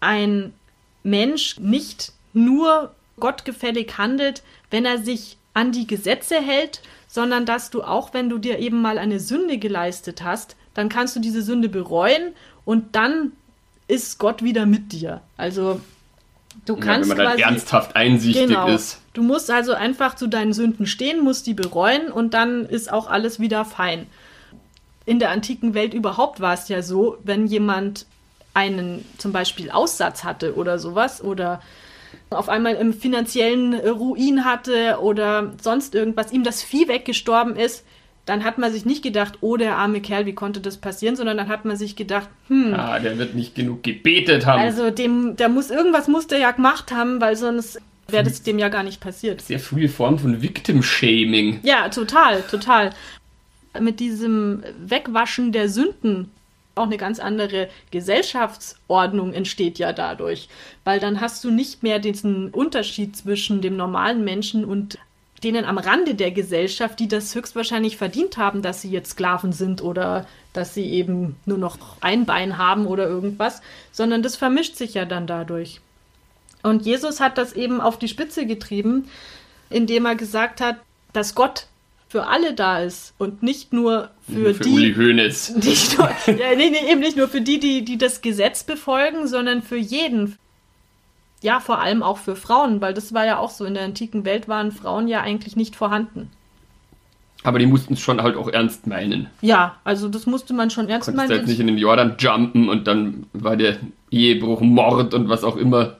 ein 0.00 0.54
Mensch 1.02 1.58
nicht 1.58 2.12
nur 2.32 2.94
gottgefällig 3.18 3.98
handelt, 3.98 4.42
wenn 4.70 4.84
er 4.84 4.98
sich 4.98 5.36
an 5.54 5.72
die 5.72 5.86
Gesetze 5.86 6.40
hält, 6.40 6.80
sondern 7.08 7.46
dass 7.46 7.70
du 7.70 7.82
auch, 7.82 8.14
wenn 8.14 8.28
du 8.28 8.38
dir 8.38 8.58
eben 8.58 8.80
mal 8.80 8.98
eine 8.98 9.18
Sünde 9.18 9.58
geleistet 9.58 10.22
hast, 10.22 10.56
dann 10.74 10.88
kannst 10.88 11.16
du 11.16 11.20
diese 11.20 11.42
Sünde 11.42 11.68
bereuen 11.68 12.32
und 12.64 12.94
dann 12.94 13.32
ist 13.88 14.18
Gott 14.18 14.42
wieder 14.42 14.66
mit 14.66 14.92
dir. 14.92 15.22
Also 15.36 15.80
du 16.66 16.76
kannst 16.76 17.10
ja, 17.10 17.16
wenn 17.16 17.24
man 17.24 17.26
quasi, 17.26 17.42
dann 17.42 17.52
ernsthaft 17.54 17.96
einsichtig 17.96 18.46
genau, 18.46 18.68
ist. 18.68 19.00
Du 19.14 19.22
musst 19.22 19.50
also 19.50 19.72
einfach 19.72 20.14
zu 20.14 20.28
deinen 20.28 20.52
Sünden 20.52 20.86
stehen, 20.86 21.24
musst 21.24 21.46
die 21.46 21.54
bereuen 21.54 22.12
und 22.12 22.34
dann 22.34 22.66
ist 22.66 22.92
auch 22.92 23.08
alles 23.08 23.40
wieder 23.40 23.64
fein. 23.64 24.06
In 25.06 25.18
der 25.18 25.30
antiken 25.30 25.72
Welt 25.72 25.94
überhaupt 25.94 26.40
war 26.40 26.52
es 26.52 26.68
ja 26.68 26.82
so, 26.82 27.16
wenn 27.24 27.46
jemand 27.46 28.06
einen 28.58 29.04
zum 29.18 29.32
Beispiel 29.32 29.70
Aussatz 29.70 30.24
hatte 30.24 30.56
oder 30.56 30.80
sowas 30.80 31.22
oder 31.22 31.62
auf 32.30 32.48
einmal 32.48 32.74
im 32.74 32.92
finanziellen 32.92 33.74
Ruin 33.74 34.44
hatte 34.44 34.98
oder 35.00 35.52
sonst 35.62 35.94
irgendwas, 35.94 36.32
ihm 36.32 36.42
das 36.42 36.62
Vieh 36.62 36.88
weggestorben 36.88 37.54
ist, 37.54 37.84
dann 38.26 38.44
hat 38.44 38.58
man 38.58 38.72
sich 38.72 38.84
nicht 38.84 39.02
gedacht, 39.02 39.38
oh, 39.40 39.56
der 39.56 39.76
arme 39.76 40.00
Kerl, 40.00 40.26
wie 40.26 40.34
konnte 40.34 40.60
das 40.60 40.76
passieren, 40.76 41.16
sondern 41.16 41.36
dann 41.38 41.48
hat 41.48 41.64
man 41.64 41.76
sich 41.76 41.96
gedacht, 41.96 42.28
hm. 42.48 42.74
Ah, 42.74 42.98
der 42.98 43.16
wird 43.16 43.34
nicht 43.34 43.54
genug 43.54 43.82
gebetet 43.82 44.44
haben. 44.44 44.60
Also 44.60 44.90
dem, 44.90 45.36
der 45.36 45.48
muss, 45.48 45.70
irgendwas 45.70 46.08
muss 46.08 46.26
der 46.26 46.38
ja 46.38 46.50
gemacht 46.50 46.90
haben, 46.90 47.20
weil 47.20 47.36
sonst 47.36 47.80
wäre 48.08 48.24
das 48.24 48.42
dem 48.42 48.58
ja 48.58 48.68
gar 48.68 48.82
nicht 48.82 49.00
passiert. 49.00 49.40
Sehr 49.40 49.60
frühe 49.60 49.88
Form 49.88 50.18
von 50.18 50.42
Victim-Shaming. 50.42 51.60
Ja, 51.62 51.88
total, 51.88 52.42
total. 52.42 52.90
Mit 53.78 54.00
diesem 54.00 54.62
Wegwaschen 54.84 55.52
der 55.52 55.68
Sünden 55.68 56.30
auch 56.78 56.86
eine 56.86 56.96
ganz 56.96 57.20
andere 57.20 57.68
Gesellschaftsordnung 57.90 59.32
entsteht 59.32 59.78
ja 59.78 59.92
dadurch, 59.92 60.48
weil 60.84 61.00
dann 61.00 61.20
hast 61.20 61.44
du 61.44 61.50
nicht 61.50 61.82
mehr 61.82 61.98
diesen 61.98 62.50
Unterschied 62.50 63.16
zwischen 63.16 63.60
dem 63.60 63.76
normalen 63.76 64.24
Menschen 64.24 64.64
und 64.64 64.98
denen 65.42 65.64
am 65.64 65.78
Rande 65.78 66.14
der 66.14 66.30
Gesellschaft, 66.30 66.98
die 66.98 67.08
das 67.08 67.34
höchstwahrscheinlich 67.34 67.96
verdient 67.96 68.38
haben, 68.38 68.62
dass 68.62 68.82
sie 68.82 68.90
jetzt 68.90 69.10
Sklaven 69.10 69.52
sind 69.52 69.82
oder 69.82 70.26
dass 70.52 70.74
sie 70.74 70.90
eben 70.90 71.36
nur 71.46 71.58
noch 71.58 71.78
ein 72.00 72.26
Bein 72.26 72.58
haben 72.58 72.86
oder 72.86 73.06
irgendwas, 73.06 73.62
sondern 73.92 74.22
das 74.22 74.36
vermischt 74.36 74.76
sich 74.76 74.94
ja 74.94 75.04
dann 75.04 75.26
dadurch. 75.26 75.80
Und 76.62 76.84
Jesus 76.84 77.20
hat 77.20 77.38
das 77.38 77.52
eben 77.52 77.80
auf 77.80 77.98
die 77.98 78.08
Spitze 78.08 78.46
getrieben, 78.46 79.08
indem 79.70 80.06
er 80.06 80.16
gesagt 80.16 80.60
hat, 80.60 80.76
dass 81.12 81.34
Gott 81.34 81.66
für 82.08 82.26
alle 82.26 82.54
da 82.54 82.80
ist 82.80 83.14
und 83.18 83.42
nicht 83.42 83.72
nur 83.72 84.10
für, 84.26 84.54
für 84.54 84.64
die. 84.64 84.70
Uli 84.70 84.94
Hoeneß. 84.94 85.56
Nicht 85.62 85.98
nur, 85.98 86.08
ja, 86.26 86.54
nee, 86.56 86.70
nee, 86.70 86.90
eben 86.90 87.00
nicht 87.00 87.16
nur 87.16 87.28
für 87.28 87.42
die, 87.42 87.60
die, 87.60 87.84
die 87.84 87.98
das 87.98 88.22
Gesetz 88.22 88.64
befolgen, 88.64 89.26
sondern 89.26 89.62
für 89.62 89.76
jeden 89.76 90.36
ja, 91.42 91.60
vor 91.60 91.80
allem 91.80 92.02
auch 92.02 92.18
für 92.18 92.36
Frauen, 92.36 92.80
weil 92.80 92.94
das 92.94 93.14
war 93.14 93.24
ja 93.24 93.38
auch 93.38 93.50
so, 93.50 93.64
in 93.64 93.74
der 93.74 93.84
antiken 93.84 94.24
Welt 94.24 94.48
waren 94.48 94.72
Frauen 94.72 95.08
ja 95.08 95.20
eigentlich 95.20 95.56
nicht 95.56 95.76
vorhanden. 95.76 96.30
Aber 97.44 97.60
die 97.60 97.66
mussten 97.66 97.94
es 97.94 98.00
schon 98.00 98.20
halt 98.20 98.36
auch 98.36 98.48
ernst 98.48 98.88
meinen. 98.88 99.28
Ja, 99.40 99.76
also 99.84 100.08
das 100.08 100.26
musste 100.26 100.54
man 100.54 100.70
schon 100.70 100.88
ernst 100.88 101.06
Konntest 101.06 101.28
meinen. 101.28 101.38
halt 101.38 101.48
nicht 101.48 101.60
in 101.60 101.68
den 101.68 101.78
Jordan 101.78 102.16
jumpen 102.18 102.68
und 102.68 102.88
dann 102.88 103.26
war 103.32 103.56
der 103.56 103.76
Ehebruch, 104.10 104.60
Mord 104.60 105.14
und 105.14 105.28
was 105.28 105.44
auch 105.44 105.56
immer, 105.56 105.96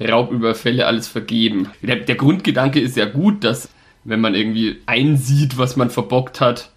Raubüberfälle, 0.00 0.86
alles 0.86 1.06
vergeben. 1.06 1.70
Der, 1.82 1.96
der 1.96 2.16
Grundgedanke 2.16 2.80
ist 2.80 2.96
ja 2.96 3.06
gut, 3.06 3.44
dass 3.44 3.68
wenn 4.06 4.20
man 4.20 4.34
irgendwie 4.34 4.80
einsieht, 4.86 5.58
was 5.58 5.76
man 5.76 5.90
verbockt 5.90 6.40
hat 6.40 6.70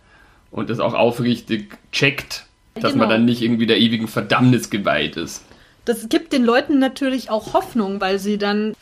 und 0.52 0.70
das 0.70 0.80
auch 0.80 0.94
aufrichtig 0.94 1.78
checkt, 1.92 2.46
dass 2.76 2.94
Genau. 2.94 3.04
man 3.04 3.10
dann 3.10 3.26
nicht 3.26 3.42
irgendwie 3.42 3.68
der 3.68 3.78
ewigen 3.78 4.08
Verdammnis 4.08 4.70
geweiht 4.70 5.16
ist. 5.16 5.44
Das 5.86 6.10
gibt 6.10 6.34
den 6.34 6.44
Leuten 6.44 6.80
natürlich 6.80 7.30
auch 7.30 7.54
Hoffnung, 7.54 8.02
weil 8.02 8.20
sie 8.20 8.38
dann 8.38 8.74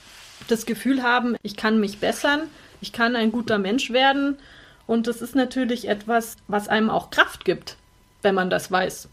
das 0.48 0.66
Gefühl 0.66 1.04
haben, 1.04 1.36
ich 1.44 1.56
kann 1.58 1.80
mich 1.80 2.00
bessern, 2.00 2.42
ich 2.82 2.94
kann 2.94 3.16
ein 3.16 3.32
guter 3.32 3.58
Mensch 3.58 3.92
werden. 3.92 4.38
Und 4.86 5.08
das 5.08 5.22
ist 5.22 5.36
natürlich 5.36 5.90
etwas, 5.90 6.38
was 6.48 6.70
einem 6.70 6.90
auch 6.90 7.10
Kraft 7.10 7.44
gibt, 7.44 7.76
wenn 8.22 8.36
man 8.36 8.50
das 8.50 8.72
weiß. 8.72 9.10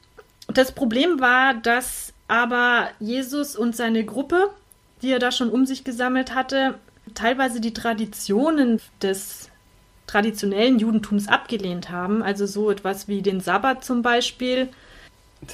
Das 0.52 0.72
Problem 0.72 1.20
war, 1.20 1.54
dass 1.54 2.12
aber 2.28 2.88
Jesus 3.00 3.56
und 3.56 3.74
seine 3.74 4.04
Gruppe, 4.04 4.50
die 5.02 5.10
er 5.10 5.18
da 5.18 5.32
schon 5.32 5.50
um 5.50 5.66
sich 5.66 5.82
gesammelt 5.82 6.34
hatte, 6.34 6.74
teilweise 7.14 7.60
die 7.60 7.74
Traditionen 7.74 8.80
des 9.02 9.50
traditionellen 10.06 10.78
Judentums 10.78 11.28
abgelehnt 11.28 11.90
haben. 11.90 12.22
Also 12.22 12.46
so 12.46 12.70
etwas 12.70 13.08
wie 13.08 13.22
den 13.22 13.40
Sabbat 13.40 13.84
zum 13.84 14.02
Beispiel. 14.02 14.68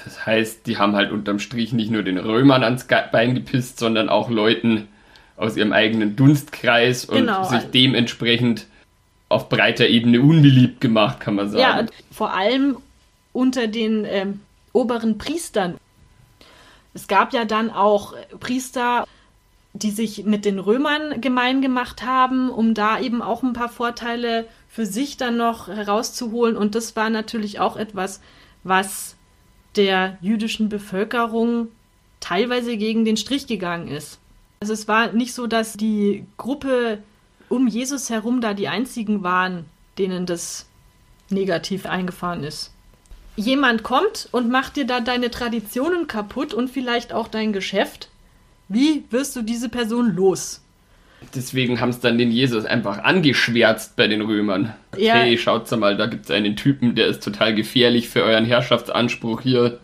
Das 0.04 0.26
heißt, 0.26 0.66
die 0.66 0.78
haben 0.78 0.94
halt 0.94 1.10
unterm 1.10 1.38
Strich 1.38 1.72
nicht 1.72 1.90
nur 1.90 2.02
den 2.02 2.18
Römern 2.18 2.62
ans 2.62 2.86
Bein 3.10 3.34
gepisst, 3.34 3.78
sondern 3.78 4.08
auch 4.08 4.30
Leuten 4.30 4.88
aus 5.36 5.56
ihrem 5.56 5.72
eigenen 5.72 6.16
Dunstkreis 6.16 7.04
und 7.04 7.16
Genau. 7.16 7.44
sich 7.44 7.62
dementsprechend 7.72 8.66
auf 9.28 9.48
breiter 9.48 9.88
Ebene 9.88 10.20
unbeliebt 10.20 10.80
gemacht, 10.80 11.20
kann 11.20 11.36
man 11.36 11.48
sagen. 11.48 11.86
Ja, 11.86 11.92
vor 12.12 12.34
allem 12.34 12.76
unter 13.32 13.66
den 13.68 14.04
ähm, 14.04 14.40
oberen 14.72 15.18
Priestern. 15.18 15.76
Es 16.94 17.06
gab 17.06 17.32
ja 17.32 17.44
dann 17.44 17.70
auch 17.70 18.14
Priester, 18.40 19.06
die 19.72 19.90
sich 19.90 20.24
mit 20.24 20.44
den 20.44 20.58
Römern 20.58 21.20
gemein 21.20 21.62
gemacht 21.62 22.02
haben, 22.02 22.50
um 22.50 22.74
da 22.74 23.00
eben 23.00 23.22
auch 23.22 23.42
ein 23.42 23.52
paar 23.52 23.68
Vorteile 23.68 24.46
für 24.68 24.86
sich 24.86 25.16
dann 25.16 25.36
noch 25.36 25.68
herauszuholen. 25.68 26.56
Und 26.56 26.74
das 26.74 26.96
war 26.96 27.10
natürlich 27.10 27.60
auch 27.60 27.76
etwas, 27.76 28.20
was 28.64 29.16
der 29.76 30.18
jüdischen 30.20 30.68
Bevölkerung 30.68 31.68
teilweise 32.18 32.76
gegen 32.76 33.04
den 33.04 33.16
Strich 33.16 33.46
gegangen 33.46 33.88
ist. 33.88 34.18
Also 34.60 34.72
es 34.72 34.88
war 34.88 35.12
nicht 35.12 35.32
so, 35.32 35.46
dass 35.46 35.74
die 35.74 36.26
Gruppe 36.36 36.98
um 37.48 37.66
Jesus 37.66 38.10
herum 38.10 38.40
da 38.40 38.54
die 38.54 38.68
einzigen 38.68 39.22
waren, 39.22 39.64
denen 39.96 40.26
das 40.26 40.66
negativ 41.30 41.86
eingefahren 41.86 42.44
ist. 42.44 42.72
Jemand 43.36 43.82
kommt 43.82 44.28
und 44.32 44.50
macht 44.50 44.76
dir 44.76 44.86
da 44.86 45.00
deine 45.00 45.30
Traditionen 45.30 46.06
kaputt 46.06 46.52
und 46.52 46.68
vielleicht 46.68 47.12
auch 47.12 47.28
dein 47.28 47.52
Geschäft. 47.52 48.09
Wie 48.70 49.02
wirst 49.10 49.34
du 49.34 49.42
diese 49.42 49.68
Person 49.68 50.14
los? 50.14 50.62
Deswegen 51.34 51.80
haben 51.80 51.90
es 51.90 51.98
dann 51.98 52.18
den 52.18 52.30
Jesus 52.30 52.64
einfach 52.64 53.02
angeschwärzt 53.02 53.96
bei 53.96 54.06
den 54.06 54.22
Römern. 54.22 54.74
Ja. 54.96 55.14
Hey, 55.14 55.36
schaut's 55.36 55.72
mal, 55.72 55.96
da 55.96 56.06
gibt's 56.06 56.30
einen 56.30 56.54
Typen, 56.54 56.94
der 56.94 57.08
ist 57.08 57.22
total 57.22 57.52
gefährlich 57.52 58.08
für 58.08 58.22
euren 58.22 58.44
Herrschaftsanspruch 58.44 59.40
hier. 59.40 59.80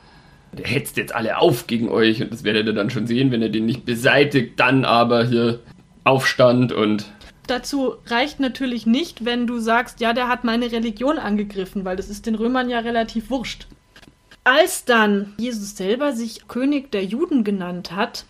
Der 0.53 0.67
hetzt 0.67 0.97
jetzt 0.97 1.13
alle 1.15 1.37
auf 1.39 1.67
gegen 1.67 1.89
euch 1.89 2.23
und 2.23 2.33
das 2.33 2.45
werdet 2.45 2.69
ihr 2.69 2.73
dann 2.73 2.89
schon 2.89 3.09
sehen, 3.09 3.33
wenn 3.33 3.43
ihr 3.43 3.51
den 3.51 3.67
nicht 3.67 3.85
beseitigt. 3.85 4.59
Dann 4.61 4.85
aber 4.85 5.27
hier 5.27 5.59
Aufstand 6.05 6.71
und 6.71 7.07
Dazu 7.49 7.95
reicht 8.07 8.39
natürlich 8.39 8.87
nicht, 8.87 9.25
wenn 9.25 9.49
du 9.49 9.59
sagst, 9.59 10.01
ja, 10.01 10.13
der 10.13 10.29
hat 10.29 10.45
meine 10.45 10.71
Religion 10.71 11.19
angegriffen, 11.19 11.85
weil 11.85 11.97
das 11.97 12.09
ist 12.09 12.27
den 12.27 12.37
Römern 12.37 12.69
ja 12.69 12.79
relativ 12.79 13.31
wurscht. 13.31 13.67
Als 14.45 14.85
dann 14.85 15.35
Jesus 15.39 15.77
selber 15.77 16.13
sich 16.13 16.47
König 16.47 16.93
der 16.93 17.05
Juden 17.05 17.43
genannt 17.43 17.91
hat, 17.91 18.25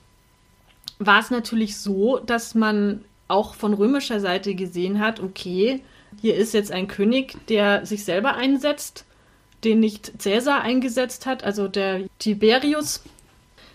war 0.99 1.21
es 1.21 1.31
natürlich 1.31 1.77
so, 1.77 2.19
dass 2.19 2.55
man 2.55 3.05
auch 3.29 3.55
von 3.55 3.75
römischer 3.75 4.21
Seite 4.21 4.55
gesehen 4.55 5.01
hat, 5.01 5.21
okay, 5.21 5.83
hier 6.21 6.37
ist 6.37 6.55
jetzt 6.55 6.73
ein 6.73 6.89
König, 6.89 7.37
der 7.49 7.85
sich 7.85 8.05
selber 8.05 8.35
einsetzt, 8.35 9.05
den 9.65 9.81
nicht 9.81 10.23
Cäsar 10.23 10.63
eingesetzt 10.63 11.27
hat, 11.27 11.45
also 11.45 11.69
der 11.69 12.05
Tiberius. 12.19 13.03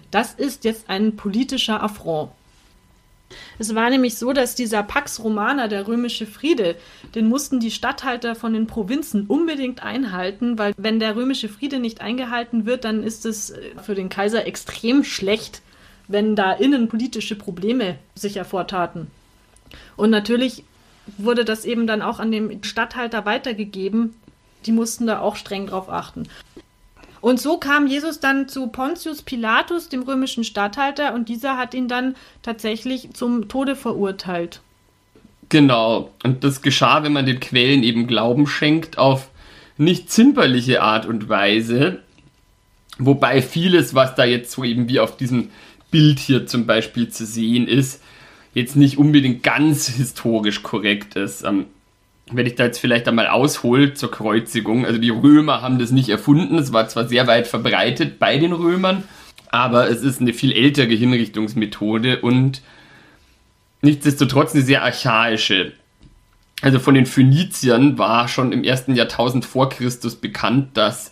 Das 0.09 0.33
ist 0.33 0.63
jetzt 0.63 0.89
ein 0.89 1.15
politischer 1.15 1.83
Affront. 1.83 2.31
Es 3.59 3.73
war 3.75 3.89
nämlich 3.89 4.17
so, 4.17 4.33
dass 4.33 4.55
dieser 4.55 4.83
Pax 4.83 5.23
Romana, 5.23 5.67
der 5.67 5.87
römische 5.87 6.25
Friede, 6.25 6.75
den 7.15 7.29
mussten 7.29 7.59
die 7.59 7.71
Statthalter 7.71 8.35
von 8.35 8.53
den 8.53 8.67
Provinzen 8.67 9.25
unbedingt 9.27 9.83
einhalten, 9.83 10.57
weil 10.57 10.73
wenn 10.77 10.99
der 10.99 11.15
römische 11.15 11.47
Friede 11.47 11.79
nicht 11.79 12.01
eingehalten 12.01 12.65
wird, 12.65 12.83
dann 12.83 13.03
ist 13.03 13.25
es 13.25 13.51
äh, 13.51 13.71
für 13.81 13.95
den 13.95 14.09
Kaiser 14.09 14.45
extrem 14.45 15.03
schlecht, 15.03 15.61
wenn 16.11 16.35
da 16.35 16.53
innenpolitische 16.53 17.35
Probleme 17.35 17.97
sich 18.15 18.35
hervortaten. 18.35 19.07
Und 19.95 20.09
natürlich 20.09 20.63
wurde 21.17 21.45
das 21.45 21.65
eben 21.65 21.87
dann 21.87 22.01
auch 22.01 22.19
an 22.19 22.31
den 22.31 22.63
Statthalter 22.63 23.25
weitergegeben. 23.25 24.15
Die 24.65 24.71
mussten 24.71 25.07
da 25.07 25.19
auch 25.19 25.35
streng 25.35 25.67
drauf 25.67 25.89
achten. 25.89 26.27
Und 27.21 27.39
so 27.39 27.57
kam 27.57 27.85
Jesus 27.85 28.19
dann 28.19 28.47
zu 28.49 28.67
Pontius 28.67 29.21
Pilatus, 29.21 29.89
dem 29.89 30.01
römischen 30.01 30.43
Statthalter, 30.43 31.13
und 31.13 31.29
dieser 31.29 31.55
hat 31.55 31.75
ihn 31.75 31.87
dann 31.87 32.15
tatsächlich 32.41 33.13
zum 33.13 33.47
Tode 33.47 33.75
verurteilt. 33.75 34.61
Genau. 35.49 36.09
Und 36.23 36.43
das 36.43 36.63
geschah, 36.63 37.03
wenn 37.03 37.13
man 37.13 37.25
den 37.25 37.39
Quellen 37.39 37.83
eben 37.83 38.07
Glauben 38.07 38.47
schenkt, 38.47 38.97
auf 38.97 39.29
nicht 39.77 40.11
zimperliche 40.11 40.81
Art 40.81 41.05
und 41.05 41.29
Weise. 41.29 41.99
Wobei 42.97 43.41
vieles, 43.41 43.93
was 43.93 44.15
da 44.15 44.23
jetzt 44.23 44.51
so 44.51 44.63
eben 44.63 44.89
wie 44.89 44.99
auf 44.99 45.17
diesem 45.17 45.49
Bild 45.91 46.19
hier 46.19 46.47
zum 46.47 46.65
Beispiel 46.65 47.09
zu 47.09 47.25
sehen 47.25 47.67
ist, 47.67 48.01
jetzt 48.53 48.75
nicht 48.75 48.97
unbedingt 48.97 49.43
ganz 49.43 49.87
historisch 49.87 50.63
korrekt 50.63 51.15
ist. 51.15 51.43
Ähm, 51.43 51.65
wenn 52.31 52.45
ich 52.45 52.55
da 52.55 52.65
jetzt 52.65 52.79
vielleicht 52.79 53.07
einmal 53.07 53.27
aushole 53.27 53.93
zur 53.93 54.11
Kreuzigung, 54.11 54.85
also 54.85 54.97
die 54.97 55.09
Römer 55.09 55.61
haben 55.61 55.79
das 55.79 55.91
nicht 55.91 56.09
erfunden, 56.09 56.57
es 56.57 56.71
war 56.73 56.87
zwar 56.87 57.07
sehr 57.07 57.27
weit 57.27 57.47
verbreitet 57.47 58.19
bei 58.19 58.37
den 58.37 58.53
Römern, 58.53 59.03
aber 59.49 59.89
es 59.89 60.01
ist 60.01 60.21
eine 60.21 60.33
viel 60.33 60.53
ältere 60.53 60.93
Hinrichtungsmethode 60.93 62.21
und 62.21 62.61
nichtsdestotrotz 63.81 64.53
eine 64.53 64.63
sehr 64.63 64.83
archaische. 64.83 65.73
Also 66.61 66.79
von 66.79 66.93
den 66.93 67.05
Phöniziern 67.05 67.97
war 67.97 68.27
schon 68.27 68.51
im 68.51 68.63
ersten 68.63 68.95
Jahrtausend 68.95 69.45
vor 69.45 69.69
Christus 69.69 70.15
bekannt, 70.15 70.77
dass 70.77 71.11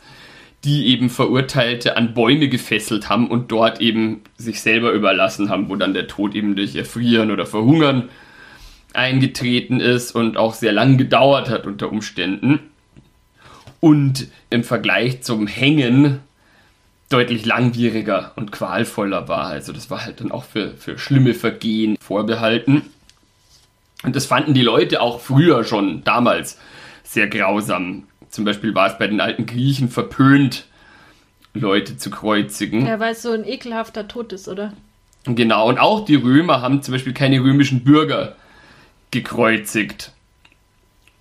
die 0.63 0.87
eben 0.87 1.09
Verurteilte 1.09 1.95
an 1.95 2.13
Bäume 2.13 2.49
gefesselt 2.49 3.09
haben 3.09 3.29
und 3.29 3.51
dort 3.51 3.79
eben 3.79 4.21
sich 4.37 4.61
selber 4.61 4.91
überlassen 4.91 5.49
haben, 5.49 5.69
wo 5.69 5.75
dann 5.75 5.93
der 5.93 6.07
Tod 6.07 6.35
eben 6.35 6.55
durch 6.55 6.75
Erfrieren 6.75 7.31
oder 7.31 7.45
Verhungern 7.45 8.09
eingetreten 8.93 9.79
ist 9.79 10.11
und 10.11 10.37
auch 10.37 10.53
sehr 10.53 10.73
lang 10.73 10.97
gedauert 10.97 11.49
hat 11.49 11.65
unter 11.65 11.91
Umständen. 11.91 12.59
Und 13.79 14.27
im 14.49 14.63
Vergleich 14.63 15.21
zum 15.21 15.47
Hängen 15.47 16.19
deutlich 17.07 17.45
langwieriger 17.45 18.33
und 18.35 18.51
qualvoller 18.51 19.27
war. 19.27 19.45
Also 19.45 19.71
das 19.71 19.89
war 19.89 20.03
halt 20.03 20.19
dann 20.19 20.31
auch 20.31 20.43
für, 20.43 20.71
für 20.71 20.97
schlimme 20.97 21.33
Vergehen 21.33 21.97
vorbehalten. 21.99 22.83
Und 24.03 24.15
das 24.15 24.25
fanden 24.25 24.53
die 24.53 24.61
Leute 24.61 25.01
auch 25.01 25.19
früher 25.19 25.63
schon, 25.63 26.03
damals, 26.03 26.57
sehr 27.03 27.27
grausam. 27.27 28.03
Zum 28.29 28.45
Beispiel 28.45 28.75
war 28.75 28.87
es 28.87 28.97
bei 28.97 29.07
den 29.07 29.21
alten 29.21 29.45
Griechen 29.45 29.89
verpönt, 29.89 30.65
Leute 31.53 31.97
zu 31.97 32.09
kreuzigen. 32.09 32.85
Ja, 32.85 32.99
weil 32.99 33.13
es 33.13 33.21
so 33.21 33.31
ein 33.31 33.45
ekelhafter 33.45 34.07
Tod 34.07 34.33
ist, 34.33 34.47
oder? 34.47 34.73
Genau, 35.25 35.67
und 35.67 35.79
auch 35.79 36.05
die 36.05 36.15
Römer 36.15 36.61
haben 36.61 36.81
zum 36.81 36.93
Beispiel 36.93 37.13
keine 37.13 37.41
römischen 37.41 37.83
Bürger 37.83 38.35
gekreuzigt, 39.11 40.13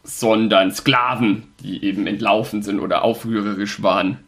sondern 0.05 0.73
Sklaven, 0.73 1.45
die 1.61 1.83
eben 1.83 2.07
entlaufen 2.07 2.63
sind 2.63 2.81
oder 2.81 3.03
aufrührerisch 3.03 3.83
waren. 3.83 4.19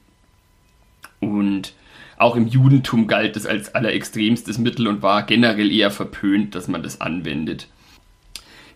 Und 1.21 1.75
auch 2.17 2.37
im 2.37 2.47
Judentum 2.47 3.07
galt 3.07 3.37
es 3.37 3.47
als 3.47 3.75
allerextremstes 3.75 4.59
Mittel 4.59 4.89
und 4.89 5.03
war 5.03 5.23
generell 5.23 5.71
eher 5.71 5.91
verpönt, 5.91 6.55
dass 6.55 6.69
man 6.69 6.83
das 6.83 7.01
anwendet. 7.01 7.69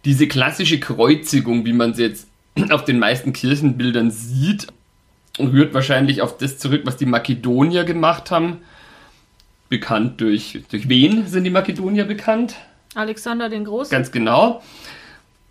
Diese 0.05 0.29
klassische 0.29 0.81
Kreuzigung, 0.81 1.65
wie 1.65 1.73
man 1.73 1.95
sie 1.95 2.03
jetzt 2.03 2.29
auf 2.71 2.85
den 2.85 2.99
meisten 2.99 3.33
Kirchenbildern 3.33 4.11
sieht, 4.11 4.69
rührt 5.39 5.75
wahrscheinlich 5.75 6.23
auf 6.23 6.39
das 6.39 6.59
zurück, 6.59 6.83
was 6.85 6.97
die 6.97 7.07
Makedonier 7.07 7.85
gemacht 7.85 8.31
haben. 8.31 8.59
Bekannt 9.69 10.21
durch, 10.21 10.63
durch 10.71 10.89
wen 10.89 11.27
sind 11.27 11.45
die 11.45 11.51
Makedonier 11.51 12.05
bekannt? 12.05 12.55
Alexander 12.95 13.49
den 13.49 13.65
Großen. 13.65 13.91
Ganz 13.91 14.13
genau. 14.13 14.63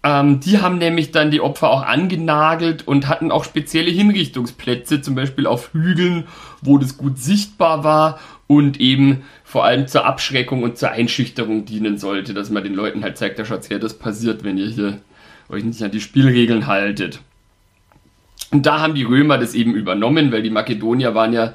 Ähm, 0.04 0.40
die 0.40 0.60
haben 0.60 0.78
nämlich 0.78 1.12
dann 1.12 1.32
die 1.32 1.42
Opfer 1.42 1.70
auch 1.70 1.84
angenagelt 1.84 2.88
und 2.88 3.08
hatten 3.08 3.32
auch 3.32 3.44
spezielle 3.44 3.90
Hinrichtungsplätze, 3.90 5.02
zum 5.02 5.16
Beispiel 5.16 5.48
auf 5.48 5.74
Hügeln, 5.74 6.28
wo 6.62 6.78
das 6.78 6.98
gut 6.98 7.18
sichtbar 7.20 7.84
war 7.84 8.20
und 8.48 8.80
eben 8.80 9.24
vor 9.44 9.64
allem 9.64 9.88
zur 9.88 10.06
Abschreckung 10.06 10.64
und 10.64 10.78
zur 10.78 10.92
Einschüchterung 10.92 11.66
dienen 11.66 11.98
sollte, 11.98 12.34
dass 12.34 12.50
man 12.50 12.64
den 12.64 12.74
Leuten 12.74 13.04
halt 13.04 13.18
zeigt, 13.18 13.40
da 13.40 13.46
schaut's 13.46 13.70
her, 13.70 13.80
das 13.80 13.98
passiert, 13.98 14.44
wenn 14.44 14.58
ihr 14.58 14.68
hier 14.68 15.00
euch 15.50 15.64
nicht 15.64 15.82
an 15.84 15.92
die 15.92 16.02
Spielregeln 16.02 16.68
haltet. 16.68 17.22
Und 18.52 18.66
da 18.66 18.80
haben 18.80 18.96
die 18.96 19.04
Römer 19.04 19.38
das 19.38 19.56
eben 19.56 19.74
übernommen, 19.74 20.32
weil 20.32 20.44
die 20.44 20.50
Makedonier 20.50 21.16
waren 21.16 21.34
ja 21.34 21.54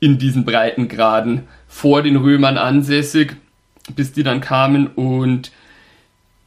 in 0.00 0.18
diesen 0.18 0.44
Breitengraden 0.44 1.42
vor 1.68 2.02
den 2.02 2.16
Römern 2.16 2.58
ansässig, 2.58 3.36
bis 3.94 4.12
die 4.12 4.22
dann 4.22 4.40
kamen 4.40 4.88
und 4.88 5.52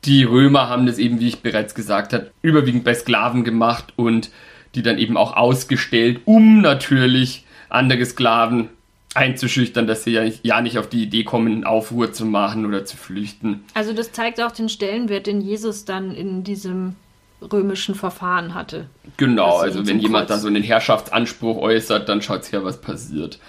die 0.04 0.24
Römer 0.24 0.70
haben 0.70 0.86
das 0.86 1.00
eben, 1.00 1.20
wie 1.20 1.30
ich 1.30 1.40
bereits 1.40 1.74
gesagt 1.74 2.14
habe, 2.14 2.32
überwiegend 2.42 2.84
bei 2.84 2.94
Sklaven 2.94 3.44
gemacht 3.44 3.94
und 3.96 4.30
die 4.76 4.84
dann 4.84 4.98
eben 4.98 5.18
auch 5.18 5.36
ausgestellt, 5.36 6.22
um 6.26 6.62
natürlich 6.62 7.46
andere 7.70 8.06
Sklaven 8.06 8.70
einzuschüchtern, 9.16 9.88
dass 9.88 10.04
sie 10.04 10.12
ja 10.12 10.24
nicht, 10.24 10.46
ja 10.46 10.62
nicht 10.62 10.78
auf 10.78 10.90
die 10.90 11.04
Idee 11.04 11.24
kommen, 11.24 11.64
Aufruhr 11.64 12.12
zu 12.12 12.26
machen 12.26 12.66
oder 12.66 12.86
zu 12.86 12.98
flüchten. 12.98 13.64
Also 13.74 13.94
das 13.94 14.12
zeigt 14.12 14.42
auch 14.42 14.52
den 14.52 14.70
Stellenwert, 14.70 15.28
den 15.28 15.42
Jesus 15.42 15.86
dann 15.86 16.12
in 16.14 16.44
diesem 16.44 16.96
römischen 17.42 17.96
Verfahren 17.96 18.54
hatte. 18.54 18.88
Genau, 19.18 19.58
also 19.58 19.88
wenn 19.88 20.00
jemand 20.00 20.28
Kreuz. 20.28 20.38
da 20.38 20.42
so 20.42 20.48
einen 20.48 20.64
Herrschaftsanspruch 20.64 21.58
äußert, 21.58 22.10
dann 22.10 22.22
schaut 22.22 22.52
her, 22.52 22.64
was 22.64 22.82
passiert. 22.82 23.40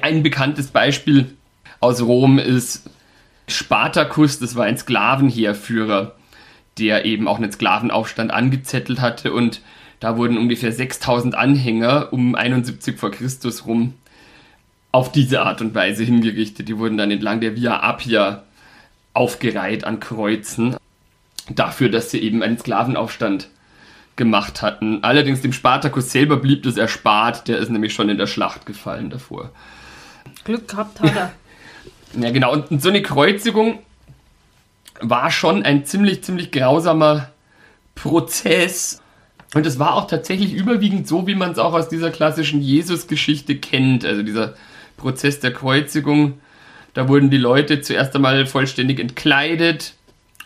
Ein 0.00 0.22
bekanntes 0.22 0.68
Beispiel 0.68 1.36
aus 1.80 2.02
Rom 2.02 2.38
ist 2.38 2.88
Spartacus, 3.46 4.38
das 4.38 4.56
war 4.56 4.64
ein 4.64 4.78
Sklavenheerführer, 4.78 6.16
der 6.78 7.04
eben 7.04 7.28
auch 7.28 7.36
einen 7.36 7.52
Sklavenaufstand 7.52 8.32
angezettelt 8.32 9.00
hatte 9.00 9.32
und 9.32 9.60
da 9.98 10.16
wurden 10.16 10.38
ungefähr 10.38 10.72
6000 10.72 11.34
Anhänger 11.34 12.08
um 12.12 12.34
71 12.34 12.96
vor 12.98 13.10
Christus 13.10 13.66
rum 13.66 13.94
auf 14.92 15.12
diese 15.12 15.42
Art 15.42 15.60
und 15.60 15.74
Weise 15.74 16.04
hingerichtet. 16.04 16.68
Die 16.68 16.78
wurden 16.78 16.98
dann 16.98 17.10
entlang 17.10 17.40
der 17.40 17.56
Via 17.56 17.88
Appia 17.88 18.42
aufgereiht 19.12 19.84
an 19.84 20.00
Kreuzen 20.00 20.76
dafür, 21.48 21.88
dass 21.88 22.10
sie 22.10 22.20
eben 22.20 22.42
einen 22.42 22.58
Sklavenaufstand 22.58 23.48
gemacht 24.16 24.62
hatten. 24.62 25.02
Allerdings 25.02 25.40
dem 25.40 25.52
Spartacus 25.52 26.12
selber 26.12 26.36
blieb 26.36 26.62
das 26.62 26.76
erspart, 26.76 27.48
der 27.48 27.58
ist 27.58 27.70
nämlich 27.70 27.94
schon 27.94 28.08
in 28.08 28.18
der 28.18 28.26
Schlacht 28.26 28.66
gefallen 28.66 29.10
davor. 29.10 29.50
Glück 30.44 30.68
gehabt 30.68 31.00
hat 31.00 31.16
er. 31.16 31.32
ja, 32.20 32.30
genau. 32.30 32.52
Und 32.52 32.82
so 32.82 32.88
eine 32.88 33.02
Kreuzigung 33.02 33.78
war 35.00 35.30
schon 35.30 35.62
ein 35.62 35.86
ziemlich, 35.86 36.22
ziemlich 36.22 36.52
grausamer 36.52 37.30
Prozess. 37.94 39.00
Und 39.54 39.66
es 39.66 39.78
war 39.78 39.94
auch 39.94 40.06
tatsächlich 40.06 40.52
überwiegend 40.52 41.08
so, 41.08 41.26
wie 41.26 41.34
man 41.34 41.52
es 41.52 41.58
auch 41.58 41.72
aus 41.72 41.88
dieser 41.88 42.10
klassischen 42.10 42.60
Jesus-Geschichte 42.60 43.56
kennt. 43.56 44.04
Also 44.04 44.22
dieser 44.22 44.54
Prozess 45.00 45.40
der 45.40 45.52
Kreuzigung. 45.52 46.40
Da 46.94 47.08
wurden 47.08 47.30
die 47.30 47.38
Leute 47.38 47.80
zuerst 47.80 48.14
einmal 48.14 48.46
vollständig 48.46 49.00
entkleidet, 49.00 49.94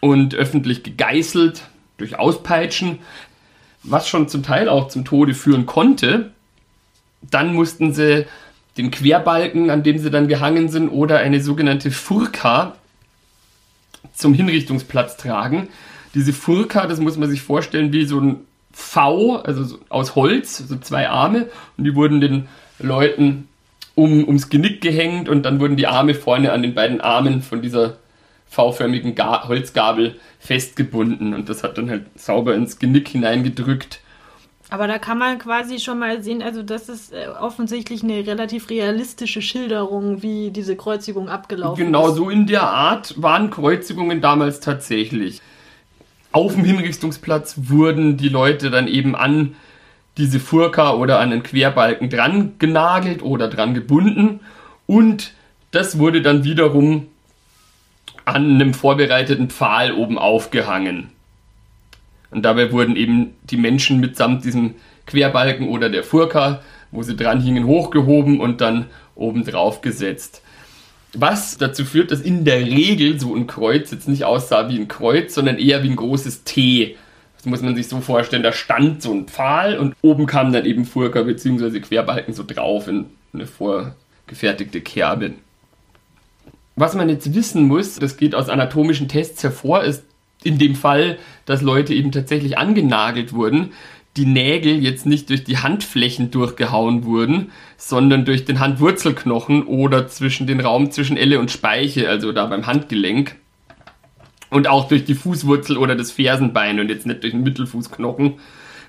und 0.05 0.35
öffentlich 0.35 0.83
gegeißelt 0.83 1.63
durch 1.97 2.19
Auspeitschen, 2.19 2.99
was 3.83 4.07
schon 4.07 4.29
zum 4.29 4.43
Teil 4.43 4.69
auch 4.69 4.89
zum 4.89 5.07
Tode 5.07 5.33
führen 5.33 5.65
konnte. 5.65 6.31
Dann 7.23 7.55
mussten 7.55 7.95
sie 7.95 8.27
den 8.77 8.91
Querbalken, 8.91 9.71
an 9.71 9.83
dem 9.83 9.97
sie 9.97 10.11
dann 10.11 10.29
gehangen 10.29 10.69
sind, 10.69 10.91
oder 10.91 11.21
eine 11.21 11.41
sogenannte 11.41 11.91
Furka 11.91 12.75
zum 14.13 14.35
Hinrichtungsplatz 14.35 15.17
tragen. 15.17 15.69
Diese 16.13 16.35
Furka, 16.35 16.87
das 16.87 17.01
muss 17.01 17.17
man 17.17 17.31
sich 17.31 17.41
vorstellen 17.41 17.91
wie 17.95 18.05
so 18.05 18.21
ein 18.21 18.41
V, 18.73 19.37
also 19.37 19.79
aus 19.89 20.17
Holz, 20.17 20.59
so 20.69 20.77
zwei 20.77 21.09
Arme, 21.09 21.49
und 21.79 21.85
die 21.85 21.95
wurden 21.95 22.21
den 22.21 22.47
Leuten 22.79 23.49
um, 23.95 24.25
ums 24.25 24.49
Genick 24.49 24.81
gehängt 24.81 25.29
und 25.29 25.45
dann 25.45 25.61
wurden 25.61 25.77
die 25.77 25.87
Arme 25.87 26.15
vorne 26.15 26.53
an 26.53 26.63
den 26.63 26.75
beiden 26.75 27.01
Armen 27.01 27.43
von 27.43 27.63
dieser 27.63 27.97
V-förmigen 28.47 29.15
Ga 29.15 29.49
Holzgabel 29.49 30.17
festgebunden 30.39 31.35
und 31.35 31.49
das 31.49 31.63
hat 31.63 31.79
dann 31.79 31.91
halt 31.91 32.05
sauber 32.17 32.55
ins 32.55 32.79
Genick 32.79 33.09
hineingedrückt. 33.09 34.01
Aber 34.71 34.89
da 34.89 34.99
kann 34.99 35.19
man 35.19 35.39
quasi 35.39 35.79
schon 35.79 35.99
mal 35.99 36.23
sehen, 36.23 36.43
also 36.43 36.63
das 36.63 36.89
ist 36.89 37.13
äh, 37.13 37.29
offensichtlich 37.41 38.03
eine 38.03 38.27
relativ 38.27 38.71
realistische 38.71 39.43
Schilderung, 39.43 40.23
wie 40.23 40.51
diese 40.51 40.75
Kreuzigung 40.75 41.29
abgelaufen 41.29 41.85
genau, 41.85 42.09
ist. 42.09 42.15
Genau, 42.15 42.25
so 42.25 42.31
in 42.31 42.47
der 42.47 42.63
Art 42.63 43.15
waren 43.21 43.51
Kreuzigungen 43.51 44.21
damals 44.21 44.61
tatsächlich. 44.61 45.43
Auf 46.33 46.55
dem 46.55 46.65
Hinrichtungsplatz 46.65 47.55
wurden 47.69 48.17
die 48.17 48.29
Leute 48.29 48.71
dann 48.71 48.89
eben 48.89 49.15
an 49.15 49.55
diese 50.17 50.41
Furka 50.41 50.95
oder 50.95 51.19
an 51.19 51.31
den 51.31 51.43
Querbalken 51.43 52.09
dran 52.09 52.55
genagelt 52.59 53.23
oder 53.23 53.49
dran 53.49 53.75
gebunden 53.75 54.41
und 54.87 55.33
das 55.71 55.99
wurde 55.99 56.23
dann 56.23 56.45
wiederum 56.45 57.09
an 58.25 58.55
einem 58.55 58.75
vorbereiteten 58.75 59.51
Pfahl 59.51 59.93
oben 59.93 60.19
aufgehangen. 60.19 61.09
Und 62.31 62.43
dabei 62.45 62.73
wurden 62.73 62.97
eben 62.97 63.35
die 63.45 63.57
Menschen 63.57 64.01
mitsamt 64.01 64.45
diesem 64.45 64.75
Querbalken 65.07 65.69
oder 65.69 65.91
der 65.91 66.05
Furka, 66.05 66.63
wo 66.91 67.03
sie 67.03 67.17
dran 67.17 67.41
hingen, 67.41 67.67
hochgehoben 67.67 68.41
und 68.41 68.61
dann 68.61 68.87
oben 69.15 69.45
drauf 69.45 69.81
gesetzt. 69.83 70.43
Was 71.13 71.59
dazu 71.59 71.85
führt, 71.85 72.11
dass 72.11 72.21
in 72.21 72.45
der 72.45 72.61
Regel 72.61 73.21
so 73.21 73.35
ein 73.35 73.47
Kreuz 73.47 73.91
jetzt 73.93 74.09
nicht 74.09 74.25
aussah 74.25 74.69
wie 74.69 74.79
ein 74.79 74.89
Kreuz, 74.89 75.35
sondern 75.35 75.59
eher 75.59 75.83
wie 75.83 75.91
ein 75.91 75.97
großes 75.97 76.45
T. 76.45 76.97
Das 77.45 77.51
muss 77.51 77.61
man 77.61 77.77
sich 77.77 77.89
so 77.89 78.01
vorstellen, 78.01 78.43
da 78.43 78.55
stand 78.55 79.03
so 79.03 79.13
ein 79.13 79.27
Pfahl 79.27 79.77
und 79.77 79.95
oben 80.01 80.25
kam 80.25 80.51
dann 80.51 80.65
eben 80.65 80.87
Furka 80.87 81.25
bzw. 81.25 81.81
Querbalken 81.81 82.33
so 82.33 82.43
drauf 82.43 82.89
in 82.89 83.05
eine 83.35 83.47
vorgefertigte 83.47 84.81
Kerbe. 84.81 85.35
Was 86.75 86.95
man 86.95 87.11
jetzt 87.11 87.35
wissen 87.35 87.69
muss, 87.69 87.97
das 87.97 88.17
geht 88.17 88.35
aus 88.35 88.49
anatomischen 88.49 89.09
Tests 89.09 89.43
hervor, 89.43 89.85
ist 89.85 90.05
in 90.43 90.57
dem 90.57 90.75
Fall, 90.75 91.19
dass 91.45 91.61
Leute 91.61 91.93
eben 91.93 92.13
tatsächlich 92.13 92.57
angenagelt 92.57 93.35
wurden, 93.35 93.73
die 94.17 94.25
Nägel 94.25 94.83
jetzt 94.83 95.05
nicht 95.05 95.29
durch 95.29 95.45
die 95.45 95.59
Handflächen 95.59 96.31
durchgehauen 96.31 97.05
wurden, 97.05 97.53
sondern 97.77 98.25
durch 98.25 98.47
den 98.47 98.59
Handwurzelknochen 98.59 99.65
oder 99.65 100.09
zwischen 100.09 100.47
den 100.47 100.61
Raum 100.61 100.91
zwischen 100.91 101.19
Elle 101.19 101.39
und 101.39 101.51
Speiche, 101.51 102.09
also 102.09 102.33
da 102.33 102.47
beim 102.47 102.67
Handgelenk. 102.67 103.37
Und 104.55 104.69
auch 104.69 104.87
durch 104.87 105.05
die 105.05 105.17
Fußwurzel 105.17 105.77
oder 105.77 105.97
das 105.97 106.13
Fersenbein 106.13 106.79
und 106.79 106.89
jetzt 106.89 107.07
nicht 107.07 107.25
durch 107.25 107.33
den 107.33 107.43
Mittelfußknochen, 107.43 108.35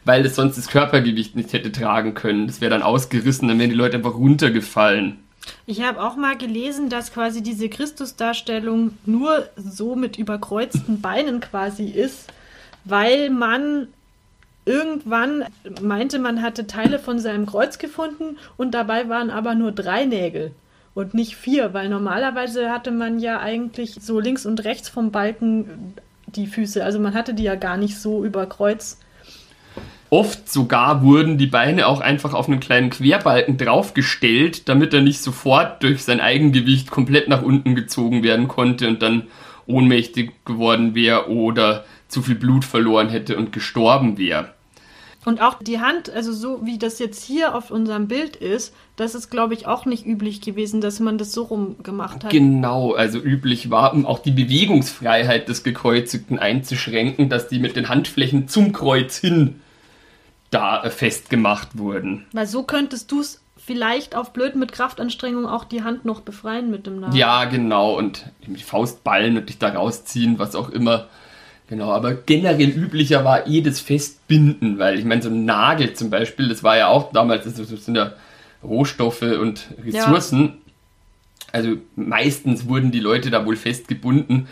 weil 0.03 0.23
es 0.23 0.35
sonst 0.35 0.59
das 0.59 0.67
Körpergewicht 0.67 1.35
nicht 1.35 1.53
hätte 1.53 1.71
tragen 1.71 2.13
können. 2.13 2.45
Das 2.45 2.61
wäre 2.61 2.69
dann 2.69 2.83
ausgerissen, 2.83 3.47
dann 3.47 3.57
wären 3.57 3.71
die 3.71 3.75
Leute 3.75 3.97
einfach 3.97 4.13
runtergefallen. 4.13 5.17
Ich 5.65 5.81
habe 5.81 6.03
auch 6.03 6.17
mal 6.17 6.37
gelesen, 6.37 6.89
dass 6.89 7.11
quasi 7.11 7.41
diese 7.41 7.67
Christusdarstellung 7.67 8.91
nur 9.07 9.49
so 9.55 9.95
mit 9.95 10.19
überkreuzten 10.19 11.01
Beinen 11.01 11.39
quasi 11.39 11.85
ist, 11.85 12.31
weil 12.83 13.31
man 13.31 13.87
irgendwann 14.65 15.45
meinte, 15.81 16.19
man 16.19 16.43
hatte 16.43 16.67
Teile 16.67 16.99
von 16.99 17.17
seinem 17.17 17.47
Kreuz 17.47 17.79
gefunden 17.79 18.37
und 18.55 18.75
dabei 18.75 19.09
waren 19.09 19.31
aber 19.31 19.55
nur 19.55 19.71
drei 19.71 20.05
Nägel 20.05 20.51
und 20.95 21.13
nicht 21.13 21.35
vier, 21.35 21.73
weil 21.73 21.89
normalerweise 21.89 22.71
hatte 22.71 22.89
man 22.89 23.19
ja 23.19 23.39
eigentlich 23.39 23.97
so 24.01 24.19
links 24.19 24.45
und 24.45 24.63
rechts 24.63 24.89
vom 24.89 25.11
Balken 25.11 25.93
die 26.25 26.47
Füße. 26.47 26.83
Also 26.83 26.99
man 26.99 27.13
hatte 27.13 27.35
die 27.35 27.43
ja 27.43 27.55
gar 27.55 27.77
nicht 27.77 27.99
so 27.99 28.25
über 28.25 28.47
Kreuz. 28.47 28.97
Oft 30.09 30.49
sogar 30.49 31.03
wurden 31.03 31.37
die 31.37 31.47
Beine 31.47 31.87
auch 31.87 31.99
einfach 31.99 32.33
auf 32.33 32.47
einen 32.47 32.61
kleinen 32.61 32.89
Querbalken 32.89 33.57
draufgestellt, 33.57 34.69
damit 34.69 34.93
er 34.93 35.01
nicht 35.01 35.21
sofort 35.21 35.83
durch 35.83 36.03
sein 36.03 36.21
Eigengewicht 36.21 36.89
komplett 36.89 37.27
nach 37.27 37.41
unten 37.41 37.75
gezogen 37.75 38.23
werden 38.23 38.47
konnte 38.47 38.87
und 38.87 39.01
dann 39.01 39.23
ohnmächtig 39.67 40.31
geworden 40.45 40.95
wäre 40.95 41.29
oder 41.29 41.83
zu 42.07 42.21
viel 42.21 42.35
Blut 42.35 42.63
verloren 42.63 43.09
hätte 43.09 43.35
und 43.35 43.51
gestorben 43.51 44.17
wäre. 44.17 44.53
Und 45.25 45.41
auch 45.41 45.55
die 45.61 45.79
Hand, 45.79 46.11
also 46.11 46.31
so 46.31 46.65
wie 46.65 46.77
das 46.77 46.99
jetzt 46.99 47.25
hier 47.25 47.55
auf 47.55 47.71
unserem 47.71 48.07
Bild 48.07 48.35
ist, 48.35 48.73
das 48.95 49.15
ist, 49.15 49.31
glaube 49.31 49.55
ich, 49.55 49.65
auch 49.65 49.85
nicht 49.85 50.05
üblich 50.05 50.39
gewesen, 50.39 50.81
dass 50.81 50.99
man 50.99 51.17
das 51.17 51.31
so 51.31 51.43
rum 51.43 51.77
gemacht 51.81 52.23
hat. 52.23 52.31
Genau, 52.31 52.93
also 52.93 53.17
üblich 53.19 53.71
war, 53.71 53.93
um 53.93 54.05
auch 54.05 54.19
die 54.19 54.31
Bewegungsfreiheit 54.31 55.49
des 55.49 55.63
Gekreuzigten 55.63 56.37
einzuschränken, 56.37 57.27
dass 57.27 57.47
die 57.47 57.59
mit 57.59 57.75
den 57.75 57.89
Handflächen 57.89 58.47
zum 58.47 58.71
Kreuz 58.71 59.17
hin 59.17 59.61
da 60.51 60.83
äh, 60.83 60.91
festgemacht 60.91 61.77
wurden. 61.77 62.25
Weil 62.31 62.45
so 62.45 62.61
könntest 62.61 63.11
du 63.11 63.19
es 63.19 63.41
vielleicht 63.57 64.15
auf 64.15 64.31
blöd 64.31 64.55
mit 64.55 64.71
Kraftanstrengung 64.71 65.47
auch 65.47 65.63
die 65.63 65.83
Hand 65.83 66.05
noch 66.05 66.21
befreien 66.21 66.69
mit 66.69 66.85
dem 66.85 66.99
Nagel. 66.99 67.17
Ja, 67.17 67.45
genau, 67.45 67.97
und 67.97 68.27
die 68.45 68.61
Faust 68.61 69.03
ballen 69.03 69.37
und 69.37 69.49
dich 69.49 69.57
da 69.57 69.69
rausziehen, 69.69 70.37
was 70.37 70.55
auch 70.55 70.69
immer 70.69 71.07
Genau, 71.67 71.91
aber 71.91 72.13
generell 72.13 72.69
üblicher 72.69 73.25
war 73.25 73.47
eh 73.47 73.61
das 73.61 73.79
Festbinden, 73.79 74.77
weil 74.77 74.99
ich 74.99 75.05
meine, 75.05 75.23
so 75.23 75.29
ein 75.29 75.45
Nagel 75.45 75.93
zum 75.93 76.11
Beispiel, 76.11 76.47
das 76.47 76.63
war 76.63 76.77
ja 76.77 76.87
auch 76.87 77.11
damals, 77.11 77.45
das 77.45 77.55
sind 77.55 77.95
ja 77.95 78.13
Rohstoffe 78.63 79.23
und 79.23 79.67
Ressourcen. 79.83 80.43
Ja. 80.43 80.53
Also 81.53 81.77
meistens 81.95 82.67
wurden 82.67 82.91
die 82.91 82.99
Leute 82.99 83.31
da 83.31 83.45
wohl 83.45 83.55
festgebunden, 83.55 84.47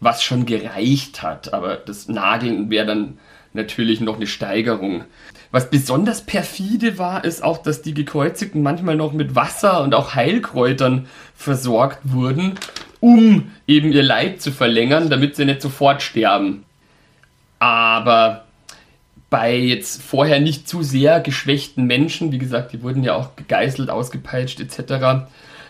was 0.00 0.22
schon 0.22 0.44
gereicht 0.44 1.22
hat, 1.22 1.54
aber 1.54 1.76
das 1.76 2.08
Nageln 2.08 2.68
wäre 2.68 2.86
dann 2.86 3.18
natürlich 3.54 4.00
noch 4.00 4.16
eine 4.16 4.26
Steigerung. 4.26 5.04
Was 5.50 5.70
besonders 5.70 6.26
perfide 6.26 6.98
war, 6.98 7.24
ist 7.24 7.42
auch, 7.42 7.58
dass 7.58 7.80
die 7.80 7.94
Gekreuzigten 7.94 8.62
manchmal 8.62 8.96
noch 8.96 9.14
mit 9.14 9.34
Wasser 9.34 9.82
und 9.82 9.94
auch 9.94 10.14
Heilkräutern 10.14 11.06
versorgt 11.34 12.00
wurden 12.04 12.54
um 13.00 13.50
eben 13.66 13.92
ihr 13.92 14.02
Leid 14.02 14.40
zu 14.42 14.52
verlängern, 14.52 15.10
damit 15.10 15.36
sie 15.36 15.44
nicht 15.44 15.62
sofort 15.62 16.02
sterben. 16.02 16.64
Aber 17.58 18.44
bei 19.30 19.56
jetzt 19.56 20.02
vorher 20.02 20.40
nicht 20.40 20.68
zu 20.68 20.82
sehr 20.82 21.20
geschwächten 21.20 21.84
Menschen, 21.86 22.32
wie 22.32 22.38
gesagt, 22.38 22.72
die 22.72 22.82
wurden 22.82 23.04
ja 23.04 23.14
auch 23.14 23.36
gegeißelt, 23.36 23.90
ausgepeitscht 23.90 24.60
etc., 24.60 25.26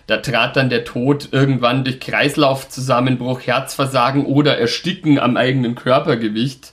da 0.07 0.17
trat 0.17 0.57
dann 0.57 0.71
der 0.71 0.87
Tod 0.87 1.29
irgendwann 1.33 1.85
durch 1.85 2.01
Kreislaufzusammenbruch, 2.01 3.43
Herzversagen 3.43 4.25
oder 4.25 4.57
Ersticken 4.57 5.19
am 5.19 5.37
eigenen 5.37 5.75
Körpergewicht 5.75 6.73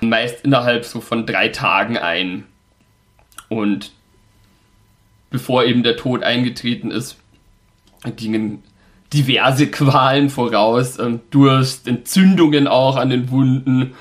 meist 0.00 0.44
innerhalb 0.44 0.84
so 0.84 1.00
von 1.00 1.24
drei 1.24 1.48
Tagen 1.48 1.96
ein. 1.96 2.44
Und 3.48 3.92
bevor 5.30 5.64
eben 5.64 5.84
der 5.84 5.96
Tod 5.96 6.24
eingetreten 6.24 6.90
ist, 6.90 7.16
gingen 8.16 8.64
diverse 9.14 9.68
Qualen 9.68 10.28
voraus, 10.28 10.98
ähm, 10.98 11.20
Durst, 11.30 11.86
Entzündungen 11.86 12.66
auch 12.66 12.96
an 12.96 13.10
den 13.10 13.30
Wunden 13.30 13.92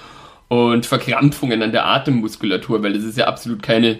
und 0.48 0.86
Verkrampfungen 0.86 1.62
an 1.62 1.72
der 1.72 1.86
Atemmuskulatur, 1.86 2.84
weil 2.84 2.94
das 2.94 3.04
ist 3.04 3.18
ja 3.18 3.28
absolut 3.28 3.62
keine 3.64 4.00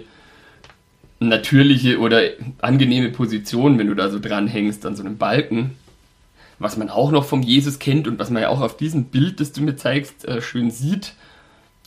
natürliche 1.20 1.98
oder 2.00 2.20
angenehme 2.60 3.10
Position, 3.10 3.78
wenn 3.78 3.86
du 3.86 3.94
da 3.94 4.10
so 4.10 4.18
dran 4.18 4.48
hängst 4.48 4.84
an 4.84 4.96
so 4.96 5.02
einem 5.02 5.16
Balken. 5.16 5.76
Was 6.58 6.76
man 6.76 6.90
auch 6.90 7.10
noch 7.10 7.24
vom 7.24 7.42
Jesus 7.42 7.78
kennt 7.78 8.06
und 8.06 8.18
was 8.18 8.30
man 8.30 8.42
ja 8.42 8.48
auch 8.48 8.60
auf 8.60 8.76
diesem 8.76 9.04
Bild, 9.06 9.40
das 9.40 9.52
du 9.52 9.62
mir 9.62 9.76
zeigst, 9.76 10.26
äh, 10.26 10.42
schön 10.42 10.70
sieht 10.70 11.14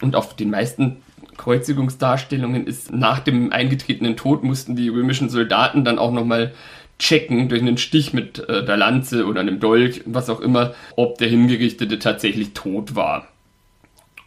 und 0.02 0.16
auf 0.16 0.36
den 0.36 0.50
meisten 0.50 0.98
Kreuzigungsdarstellungen 1.38 2.66
ist, 2.66 2.92
nach 2.92 3.20
dem 3.20 3.52
eingetretenen 3.52 4.18
Tod 4.18 4.44
mussten 4.44 4.76
die 4.76 4.90
römischen 4.90 5.30
Soldaten 5.30 5.86
dann 5.86 6.00
auch 6.00 6.12
nochmal 6.12 6.54
checken 7.00 7.50
durch 7.50 7.62
einen 7.62 7.78
Stich 7.78 8.14
mit 8.14 8.40
äh, 8.50 8.66
der 8.66 8.78
Lanze 8.78 9.26
oder 9.26 9.42
einem 9.42 9.60
Dolch, 9.60 10.02
was 10.06 10.30
auch 10.30 10.40
immer, 10.40 10.74
ob 10.96 11.18
der 11.18 11.28
Hingerichtete 11.28 12.00
tatsächlich 12.00 12.54
tot 12.54 12.96
war. 12.96 13.28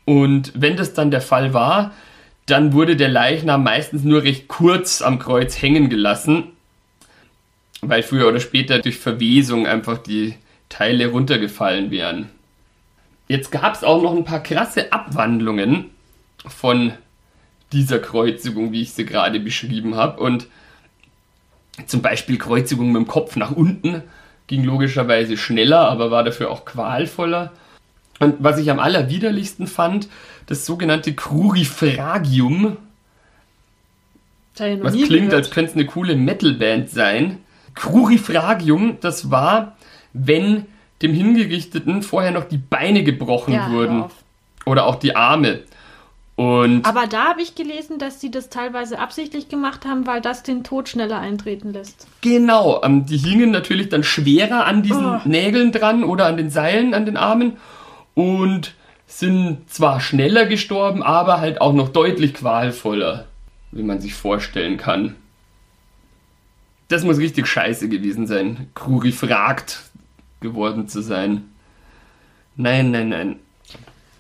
Und 0.05 0.53
wenn 0.55 0.77
das 0.77 0.95
dann 0.95 1.11
der 1.11 1.21
Fall 1.21 1.53
war, 1.53 1.93
dann 2.47 2.73
wurde 2.73 2.97
der 2.97 3.09
Leichnam 3.09 3.63
meistens 3.63 4.03
nur 4.03 4.23
recht 4.23 4.49
kurz 4.49 5.03
am 5.03 5.19
Kreuz 5.19 5.61
hängen 5.61 5.89
gelassen, 5.89 6.45
weil 7.81 8.03
früher 8.03 8.29
oder 8.29 8.41
später 8.41 8.81
durch 8.81 8.99
Verwesung 8.99 9.67
einfach 9.67 9.99
die 9.99 10.35
Teile 10.69 11.09
runtergefallen 11.09 11.91
wären. 11.91 12.29
Jetzt 13.29 13.53
gab 13.53 13.75
es 13.75 13.85
auch 13.85 14.03
noch 14.03 14.15
ein 14.15 14.25
paar 14.25 14.43
krasse 14.43 14.93
Abwandlungen 14.93 15.87
von 16.47 16.93
dieser 17.73 18.01
Kreuzigung, 18.01 18.73
wie 18.73 18.83
ich 18.83 18.93
sie 18.93 19.05
gerade 19.05 19.39
beschrieben 19.39 19.95
habe. 19.95 20.21
Und 20.21 20.49
zum 21.87 22.03
Beispiel 22.03 22.39
Kreuzigung 22.39 22.93
mit 22.93 22.97
dem 22.97 23.09
Kopf 23.09 23.37
nach 23.37 23.51
unten 23.51 24.03
ging 24.47 24.65
logischerweise 24.65 25.37
schneller, 25.37 25.89
aber 25.89 26.11
war 26.11 26.25
dafür 26.25 26.51
auch 26.51 26.65
qualvoller. 26.65 27.53
Und 28.19 28.37
was 28.41 28.59
ich 28.59 28.71
am 28.71 28.81
allerwiderlichsten 28.81 29.67
fand, 29.67 30.09
das 30.47 30.67
sogenannte 30.67 31.15
Crurifragium. 31.15 32.77
Was 34.57 34.93
klingt, 34.93 35.09
gehört. 35.09 35.35
als 35.35 35.51
könnte 35.51 35.71
es 35.71 35.77
eine 35.77 35.87
coole 35.87 36.17
Metalband 36.17 36.91
sein. 36.91 37.39
Crurifragium, 37.75 38.99
das 39.01 39.31
war, 39.31 39.77
wenn 40.13 40.67
dem 41.01 41.15
Hingerichteten 41.15 42.03
vorher 42.03 42.33
noch 42.33 42.45
die 42.45 42.59
Beine 42.59 43.05
gebrochen 43.05 43.55
ja, 43.55 43.71
wurden. 43.71 44.05
Oder 44.67 44.85
auch 44.85 44.97
die 44.97 45.17
Arme. 45.17 45.61
Und 46.41 46.87
Aber 46.87 47.07
da 47.07 47.29
habe 47.29 47.43
ich 47.43 47.55
gelesen, 47.55 47.99
dass 47.99 48.19
sie 48.19 48.31
das 48.31 48.49
teilweise 48.49 48.99
absichtlich 48.99 49.51
gemacht 49.51 49.85
haben, 49.85 50.07
weil 50.07 50.23
das 50.23 50.43
den 50.43 50.65
Tod 50.65 50.89
schneller 50.89 51.19
eintreten 51.19 51.75
lässt. 51.75 52.07
Genau, 52.23 52.81
ähm, 52.83 53.05
die 53.05 53.19
hingen 53.19 53.51
natürlich 53.51 53.91
dann 53.91 54.03
schwerer 54.03 54.65
an 54.65 54.83
diesen 54.83 55.05
oh. 55.05 55.21
Nägeln 55.27 55.71
dran 55.71 56.03
oder 56.03 56.25
an 56.25 56.39
den 56.39 56.49
Seilen 56.49 56.95
an 56.95 57.05
den 57.05 57.19
Armen 57.19 57.59
und 58.15 58.73
sind 59.07 59.69
zwar 59.69 60.01
schneller 60.01 60.47
gestorben, 60.47 61.03
aber 61.03 61.41
halt 61.41 61.61
auch 61.61 61.75
noch 61.75 61.91
deutlich 61.91 62.33
qualvoller, 62.33 63.27
wie 63.71 63.83
man 63.83 64.01
sich 64.01 64.15
vorstellen 64.15 64.79
kann. 64.79 65.17
Das 66.89 67.05
muss 67.05 67.19
richtig 67.19 67.49
scheiße 67.49 67.91
gewesen 67.91 68.27
sein, 68.27 68.71
Kruri 68.75 69.13
fragt 69.13 69.91
geworden 70.41 70.89
zu 70.89 71.03
sein. 71.03 71.51
Nein, 72.57 72.93
nein, 72.93 73.11
nein. 73.11 73.37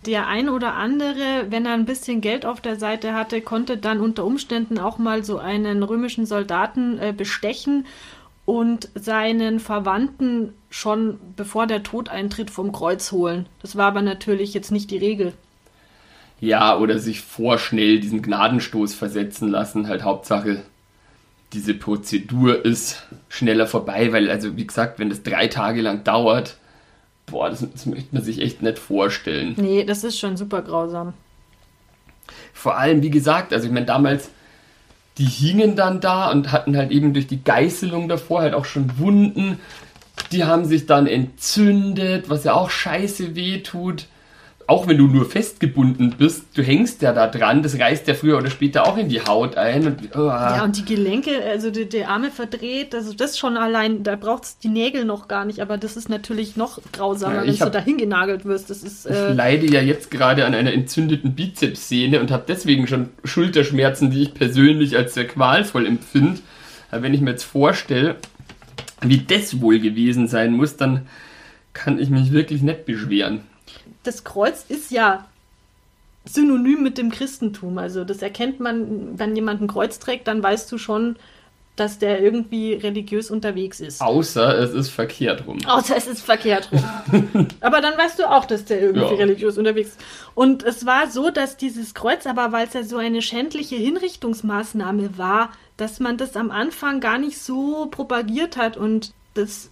Der 0.06 0.28
ein 0.28 0.48
oder 0.48 0.74
andere, 0.74 1.46
wenn 1.50 1.66
er 1.66 1.74
ein 1.74 1.84
bisschen 1.84 2.20
Geld 2.20 2.46
auf 2.46 2.60
der 2.60 2.76
Seite 2.76 3.12
hatte, 3.12 3.42
konnte 3.42 3.76
dann 3.76 4.00
unter 4.00 4.24
Umständen 4.24 4.78
auch 4.78 4.98
mal 4.98 5.24
so 5.24 5.38
einen 5.38 5.82
römischen 5.82 6.24
Soldaten 6.24 6.98
äh, 6.98 7.12
bestechen 7.14 7.86
und 8.46 8.88
seinen 8.94 9.60
Verwandten 9.60 10.54
schon 10.70 11.20
bevor 11.36 11.66
der 11.66 11.82
Tod 11.82 12.08
eintritt 12.08 12.50
vom 12.50 12.72
Kreuz 12.72 13.12
holen. 13.12 13.46
Das 13.60 13.76
war 13.76 13.88
aber 13.88 14.02
natürlich 14.02 14.54
jetzt 14.54 14.72
nicht 14.72 14.90
die 14.90 14.98
Regel. 14.98 15.34
Ja, 16.40 16.78
oder 16.78 16.98
sich 16.98 17.20
vorschnell 17.20 18.00
diesen 18.00 18.22
Gnadenstoß 18.22 18.94
versetzen 18.94 19.50
lassen, 19.50 19.88
halt 19.88 20.02
Hauptsache 20.02 20.62
diese 21.52 21.74
Prozedur 21.74 22.64
ist 22.64 23.06
schneller 23.28 23.66
vorbei, 23.66 24.12
weil 24.12 24.30
also 24.30 24.56
wie 24.56 24.66
gesagt, 24.66 24.98
wenn 24.98 25.10
das 25.10 25.22
drei 25.22 25.48
Tage 25.48 25.82
lang 25.82 26.04
dauert, 26.04 26.56
boah, 27.30 27.50
das, 27.50 27.64
das 27.70 27.86
möchte 27.86 28.14
man 28.14 28.22
sich 28.22 28.40
echt 28.40 28.62
nicht 28.62 28.78
vorstellen. 28.78 29.54
Nee, 29.56 29.84
das 29.84 30.04
ist 30.04 30.18
schon 30.18 30.36
super 30.36 30.62
grausam. 30.62 31.14
vor 32.52 32.76
allem, 32.76 33.02
wie 33.02 33.10
gesagt, 33.10 33.52
also 33.52 33.66
ich 33.66 33.72
meine, 33.72 33.86
damals, 33.86 34.30
die 35.18 35.24
hingen 35.24 35.76
dann 35.76 36.00
da 36.00 36.30
und 36.30 36.52
hatten 36.52 36.76
halt 36.76 36.90
eben 36.90 37.12
durch 37.12 37.26
die 37.26 37.42
Geißelung 37.42 38.08
davor 38.08 38.40
halt 38.42 38.54
auch 38.54 38.64
schon 38.64 38.98
Wunden. 38.98 39.58
Die 40.32 40.44
haben 40.44 40.64
sich 40.64 40.86
dann 40.86 41.06
entzündet, 41.06 42.28
was 42.28 42.44
ja 42.44 42.54
auch 42.54 42.70
scheiße 42.70 43.34
weh 43.34 43.60
tut 43.62 44.06
auch 44.70 44.86
wenn 44.86 44.98
du 44.98 45.08
nur 45.08 45.28
festgebunden 45.28 46.14
bist, 46.16 46.44
du 46.54 46.62
hängst 46.62 47.02
ja 47.02 47.12
da 47.12 47.26
dran, 47.26 47.60
das 47.60 47.76
reißt 47.80 48.06
ja 48.06 48.14
früher 48.14 48.38
oder 48.38 48.50
später 48.50 48.86
auch 48.86 48.96
in 48.96 49.08
die 49.08 49.20
Haut 49.20 49.56
ein. 49.56 49.84
Und, 49.84 49.98
oh. 50.14 50.28
Ja, 50.28 50.62
und 50.62 50.76
die 50.76 50.84
Gelenke, 50.84 51.42
also 51.44 51.72
die, 51.72 51.88
die, 51.88 52.04
Arme 52.04 52.30
verdreht, 52.30 52.94
also 52.94 53.12
das 53.12 53.36
schon 53.36 53.56
allein, 53.56 54.04
da 54.04 54.14
braucht 54.14 54.44
es 54.44 54.58
die 54.58 54.68
Nägel 54.68 55.04
noch 55.04 55.26
gar 55.26 55.44
nicht, 55.44 55.58
aber 55.58 55.76
das 55.76 55.96
ist 55.96 56.08
natürlich 56.08 56.56
noch 56.56 56.78
grausamer, 56.92 57.44
ja, 57.44 57.48
wenn 57.48 57.58
du 57.58 57.70
dahin 57.70 57.98
genagelt 57.98 58.44
wirst. 58.44 58.70
Das 58.70 58.84
ist, 58.84 59.06
äh, 59.06 59.30
ich 59.30 59.36
leide 59.36 59.66
ja 59.66 59.80
jetzt 59.80 60.08
gerade 60.08 60.46
an 60.46 60.54
einer 60.54 60.72
entzündeten 60.72 61.34
Bizepssehne 61.34 62.20
und 62.20 62.30
habe 62.30 62.44
deswegen 62.46 62.86
schon 62.86 63.08
Schulterschmerzen, 63.24 64.12
die 64.12 64.22
ich 64.22 64.34
persönlich 64.34 64.96
als 64.96 65.14
sehr 65.14 65.26
qualvoll 65.26 65.84
empfinde. 65.84 66.38
Aber 66.92 67.02
wenn 67.02 67.12
ich 67.12 67.20
mir 67.20 67.30
jetzt 67.30 67.44
vorstelle, 67.44 68.16
wie 69.02 69.18
das 69.18 69.60
wohl 69.60 69.80
gewesen 69.80 70.28
sein 70.28 70.52
muss, 70.52 70.76
dann 70.76 71.08
kann 71.72 71.98
ich 71.98 72.08
mich 72.08 72.30
wirklich 72.30 72.62
nicht 72.62 72.84
beschweren 72.84 73.49
das 74.02 74.24
Kreuz 74.24 74.64
ist 74.68 74.90
ja 74.90 75.26
synonym 76.24 76.82
mit 76.82 76.98
dem 76.98 77.10
Christentum. 77.10 77.78
Also 77.78 78.04
das 78.04 78.22
erkennt 78.22 78.60
man, 78.60 79.18
wenn 79.18 79.34
jemand 79.34 79.62
ein 79.62 79.68
Kreuz 79.68 79.98
trägt, 79.98 80.28
dann 80.28 80.42
weißt 80.42 80.70
du 80.70 80.78
schon, 80.78 81.16
dass 81.76 81.98
der 81.98 82.20
irgendwie 82.20 82.74
religiös 82.74 83.30
unterwegs 83.30 83.80
ist. 83.80 84.02
Außer 84.02 84.58
es 84.58 84.72
ist 84.72 84.90
verkehrt 84.90 85.46
rum. 85.46 85.58
Außer 85.66 85.96
es 85.96 86.06
ist 86.06 86.20
verkehrt 86.20 86.68
rum. 86.72 87.46
aber 87.60 87.80
dann 87.80 87.96
weißt 87.96 88.18
du 88.18 88.30
auch, 88.30 88.44
dass 88.44 88.66
der 88.66 88.80
irgendwie 88.80 89.06
ja. 89.06 89.14
religiös 89.14 89.56
unterwegs 89.56 89.90
ist. 89.90 90.00
Und 90.34 90.62
es 90.62 90.84
war 90.84 91.10
so, 91.10 91.30
dass 91.30 91.56
dieses 91.56 91.94
Kreuz, 91.94 92.26
aber 92.26 92.52
weil 92.52 92.66
es 92.66 92.74
ja 92.74 92.82
so 92.82 92.98
eine 92.98 93.22
schändliche 93.22 93.76
Hinrichtungsmaßnahme 93.76 95.16
war, 95.16 95.52
dass 95.78 96.00
man 96.00 96.18
das 96.18 96.36
am 96.36 96.50
Anfang 96.50 97.00
gar 97.00 97.18
nicht 97.18 97.38
so 97.38 97.86
propagiert 97.90 98.58
hat 98.58 98.76
und 98.76 99.12
das 99.32 99.70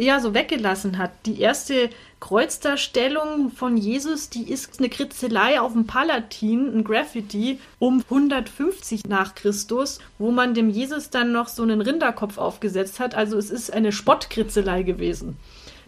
eher 0.00 0.20
so 0.20 0.32
weggelassen 0.34 0.98
hat. 0.98 1.10
Die 1.26 1.40
erste 1.40 1.90
Kreuzdarstellung 2.20 3.50
von 3.50 3.76
Jesus, 3.76 4.30
die 4.30 4.50
ist 4.50 4.78
eine 4.78 4.88
Kritzelei 4.88 5.60
auf 5.60 5.72
dem 5.72 5.86
Palatin, 5.86 6.74
ein 6.74 6.84
Graffiti 6.84 7.60
um 7.78 8.02
150 8.08 9.06
nach 9.06 9.34
Christus, 9.34 10.00
wo 10.18 10.30
man 10.30 10.54
dem 10.54 10.70
Jesus 10.70 11.10
dann 11.10 11.32
noch 11.32 11.48
so 11.48 11.62
einen 11.62 11.82
Rinderkopf 11.82 12.38
aufgesetzt 12.38 12.98
hat. 12.98 13.14
Also 13.14 13.36
es 13.36 13.50
ist 13.50 13.72
eine 13.72 13.92
Spottkritzelei 13.92 14.82
gewesen. 14.82 15.36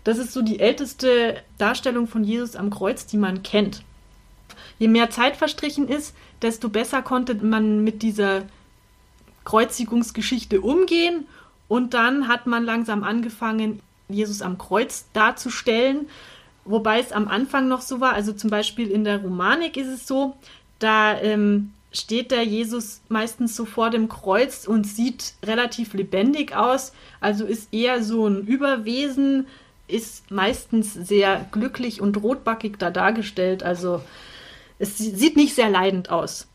Das 0.04 0.18
ist 0.18 0.32
so 0.32 0.42
die 0.42 0.60
älteste 0.60 1.42
Darstellung 1.58 2.06
von 2.06 2.22
Jesus 2.22 2.54
am 2.54 2.70
Kreuz, 2.70 3.06
die 3.06 3.16
man 3.16 3.42
kennt. 3.42 3.82
Je 4.78 4.88
mehr 4.88 5.10
Zeit 5.10 5.36
verstrichen 5.36 5.88
ist, 5.88 6.14
desto 6.42 6.68
besser 6.68 7.02
konnte 7.02 7.34
man 7.34 7.82
mit 7.82 8.02
dieser 8.02 8.42
Kreuzigungsgeschichte 9.44 10.60
umgehen 10.60 11.26
und 11.68 11.94
dann 11.94 12.28
hat 12.28 12.46
man 12.46 12.64
langsam 12.64 13.04
angefangen, 13.04 13.80
Jesus 14.12 14.42
am 14.42 14.58
Kreuz 14.58 15.06
darzustellen. 15.12 16.08
Wobei 16.64 17.00
es 17.00 17.12
am 17.12 17.28
Anfang 17.28 17.68
noch 17.68 17.80
so 17.80 18.00
war, 18.00 18.12
also 18.12 18.32
zum 18.32 18.50
Beispiel 18.50 18.90
in 18.90 19.04
der 19.04 19.20
Romanik 19.20 19.76
ist 19.76 19.88
es 19.88 20.06
so, 20.06 20.36
da 20.78 21.20
ähm, 21.20 21.72
steht 21.90 22.30
der 22.30 22.44
Jesus 22.44 23.02
meistens 23.08 23.56
so 23.56 23.64
vor 23.64 23.90
dem 23.90 24.08
Kreuz 24.08 24.66
und 24.66 24.86
sieht 24.86 25.34
relativ 25.44 25.92
lebendig 25.92 26.54
aus, 26.54 26.92
also 27.20 27.44
ist 27.44 27.72
eher 27.74 28.02
so 28.02 28.26
ein 28.26 28.46
Überwesen, 28.46 29.46
ist 29.88 30.30
meistens 30.30 30.94
sehr 30.94 31.46
glücklich 31.50 32.00
und 32.00 32.22
rotbackig 32.22 32.78
da 32.78 32.90
dargestellt, 32.90 33.62
also 33.62 34.00
es 34.78 34.98
sieht 34.98 35.36
nicht 35.36 35.54
sehr 35.54 35.68
leidend 35.68 36.10
aus. 36.10 36.48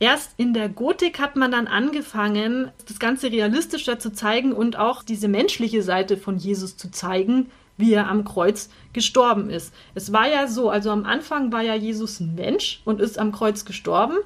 Erst 0.00 0.34
in 0.36 0.54
der 0.54 0.68
Gotik 0.68 1.18
hat 1.18 1.34
man 1.34 1.50
dann 1.50 1.66
angefangen, 1.66 2.70
das 2.86 3.00
Ganze 3.00 3.32
realistischer 3.32 3.98
zu 3.98 4.12
zeigen 4.12 4.52
und 4.52 4.78
auch 4.78 5.02
diese 5.02 5.26
menschliche 5.26 5.82
Seite 5.82 6.16
von 6.16 6.38
Jesus 6.38 6.76
zu 6.76 6.90
zeigen, 6.90 7.50
wie 7.76 7.94
er 7.94 8.08
am 8.08 8.24
Kreuz 8.24 8.70
gestorben 8.92 9.50
ist. 9.50 9.72
Es 9.94 10.12
war 10.12 10.28
ja 10.28 10.46
so, 10.46 10.70
also 10.70 10.90
am 10.90 11.04
Anfang 11.04 11.52
war 11.52 11.62
ja 11.62 11.74
Jesus 11.74 12.20
ein 12.20 12.34
Mensch 12.34 12.80
und 12.84 13.00
ist 13.00 13.18
am 13.18 13.32
Kreuz 13.32 13.64
gestorben. 13.64 14.16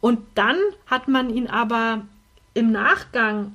Und 0.00 0.20
dann 0.34 0.56
hat 0.86 1.08
man 1.08 1.34
ihn 1.34 1.46
aber 1.46 2.02
im 2.54 2.72
Nachgang 2.72 3.52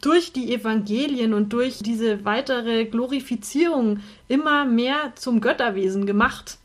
durch 0.00 0.32
die 0.32 0.52
Evangelien 0.52 1.34
und 1.34 1.52
durch 1.52 1.78
diese 1.78 2.24
weitere 2.24 2.84
Glorifizierung 2.84 4.00
immer 4.28 4.64
mehr 4.64 5.12
zum 5.14 5.40
Götterwesen 5.40 6.04
gemacht. 6.04 6.58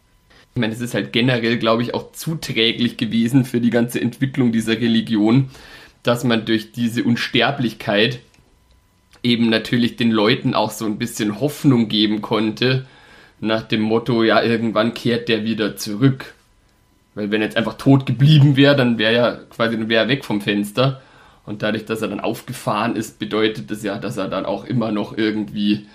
Ich 0.59 0.61
meine, 0.61 0.73
es 0.73 0.81
ist 0.81 0.93
halt 0.93 1.13
generell, 1.13 1.57
glaube 1.57 1.83
ich, 1.83 1.93
auch 1.93 2.11
zuträglich 2.11 2.97
gewesen 2.97 3.45
für 3.45 3.61
die 3.61 3.69
ganze 3.69 4.01
Entwicklung 4.01 4.51
dieser 4.51 4.73
Religion, 4.73 5.51
dass 6.03 6.25
man 6.25 6.43
durch 6.43 6.73
diese 6.73 7.05
Unsterblichkeit 7.05 8.19
eben 9.23 9.49
natürlich 9.49 9.95
den 9.95 10.11
Leuten 10.11 10.53
auch 10.53 10.71
so 10.71 10.83
ein 10.83 10.97
bisschen 10.97 11.39
Hoffnung 11.39 11.87
geben 11.87 12.21
konnte, 12.21 12.85
nach 13.39 13.61
dem 13.61 13.79
Motto, 13.79 14.21
ja, 14.21 14.43
irgendwann 14.43 14.93
kehrt 14.93 15.29
der 15.29 15.45
wieder 15.45 15.77
zurück. 15.77 16.33
Weil 17.15 17.31
wenn 17.31 17.39
er 17.39 17.47
jetzt 17.47 17.55
einfach 17.57 17.77
tot 17.77 18.05
geblieben 18.05 18.57
wäre, 18.57 18.75
dann 18.75 18.97
wäre 18.97 19.13
er 19.13 19.37
quasi 19.49 19.77
dann 19.77 19.87
wäre 19.87 20.03
er 20.03 20.09
weg 20.09 20.25
vom 20.25 20.41
Fenster. 20.41 21.01
Und 21.45 21.61
dadurch, 21.61 21.85
dass 21.85 22.01
er 22.01 22.09
dann 22.09 22.19
aufgefahren 22.19 22.97
ist, 22.97 23.17
bedeutet 23.17 23.71
das 23.71 23.81
ja, 23.81 23.97
dass 23.97 24.17
er 24.17 24.27
dann 24.27 24.45
auch 24.45 24.65
immer 24.65 24.91
noch 24.91 25.17
irgendwie, 25.17 25.85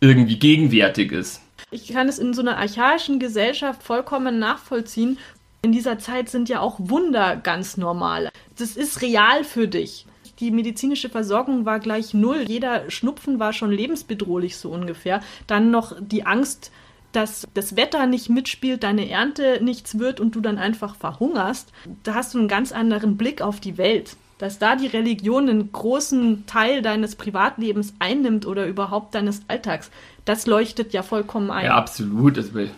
irgendwie 0.00 0.38
gegenwärtig 0.38 1.12
ist. 1.12 1.42
Ich 1.72 1.88
kann 1.88 2.08
es 2.08 2.18
in 2.20 2.32
so 2.32 2.42
einer 2.42 2.58
archaischen 2.58 3.18
Gesellschaft 3.18 3.82
vollkommen 3.82 4.38
nachvollziehen. 4.38 5.18
In 5.62 5.72
dieser 5.72 5.98
Zeit 5.98 6.28
sind 6.28 6.48
ja 6.48 6.60
auch 6.60 6.76
Wunder 6.78 7.34
ganz 7.36 7.76
normal. 7.76 8.30
Das 8.56 8.76
ist 8.76 9.02
real 9.02 9.42
für 9.42 9.66
dich. 9.66 10.06
Die 10.38 10.52
medizinische 10.52 11.08
Versorgung 11.08 11.64
war 11.64 11.80
gleich 11.80 12.14
null. 12.14 12.44
Jeder 12.46 12.88
Schnupfen 12.88 13.40
war 13.40 13.52
schon 13.52 13.72
lebensbedrohlich 13.72 14.56
so 14.58 14.70
ungefähr. 14.70 15.20
Dann 15.48 15.72
noch 15.72 15.96
die 15.98 16.24
Angst, 16.24 16.70
dass 17.10 17.48
das 17.54 17.74
Wetter 17.74 18.06
nicht 18.06 18.28
mitspielt, 18.28 18.84
deine 18.84 19.10
Ernte 19.10 19.58
nichts 19.60 19.98
wird 19.98 20.20
und 20.20 20.36
du 20.36 20.40
dann 20.40 20.58
einfach 20.58 20.94
verhungerst. 20.94 21.72
Da 22.04 22.14
hast 22.14 22.34
du 22.34 22.38
einen 22.38 22.48
ganz 22.48 22.70
anderen 22.70 23.16
Blick 23.16 23.42
auf 23.42 23.58
die 23.58 23.76
Welt 23.76 24.16
dass 24.38 24.58
da 24.58 24.76
die 24.76 24.86
Religion 24.86 25.48
einen 25.48 25.72
großen 25.72 26.46
Teil 26.46 26.82
deines 26.82 27.16
Privatlebens 27.16 27.94
einnimmt 27.98 28.46
oder 28.46 28.66
überhaupt 28.66 29.14
deines 29.14 29.42
Alltags, 29.48 29.90
das 30.26 30.46
leuchtet 30.46 30.92
ja 30.92 31.02
vollkommen 31.02 31.50
ein. 31.50 31.64
Ja, 31.64 31.76
absolut. 31.76 32.36
Also 32.36 32.52
bei 32.52 32.68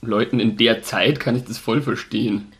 Leuten 0.00 0.40
in 0.40 0.56
der 0.56 0.82
Zeit 0.82 1.20
kann 1.20 1.36
ich 1.36 1.44
das 1.44 1.58
voll 1.58 1.82
verstehen. 1.82 2.50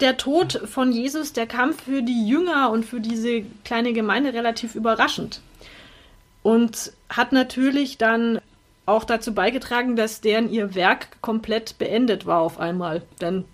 Der 0.00 0.16
Tod 0.16 0.60
von 0.66 0.92
Jesus, 0.92 1.32
der 1.32 1.46
kam 1.46 1.72
für 1.72 2.02
die 2.02 2.28
Jünger 2.28 2.70
und 2.70 2.84
für 2.84 3.00
diese 3.00 3.44
kleine 3.64 3.92
Gemeinde 3.92 4.34
relativ 4.34 4.74
überraschend. 4.74 5.40
Und 6.42 6.92
hat 7.08 7.32
natürlich 7.32 7.96
dann 7.96 8.40
auch 8.86 9.04
dazu 9.04 9.32
beigetragen, 9.32 9.96
dass 9.96 10.20
deren 10.20 10.50
ihr 10.50 10.74
Werk 10.74 11.22
komplett 11.22 11.78
beendet 11.78 12.26
war 12.26 12.40
auf 12.40 12.58
einmal. 12.58 13.02
Denn 13.20 13.44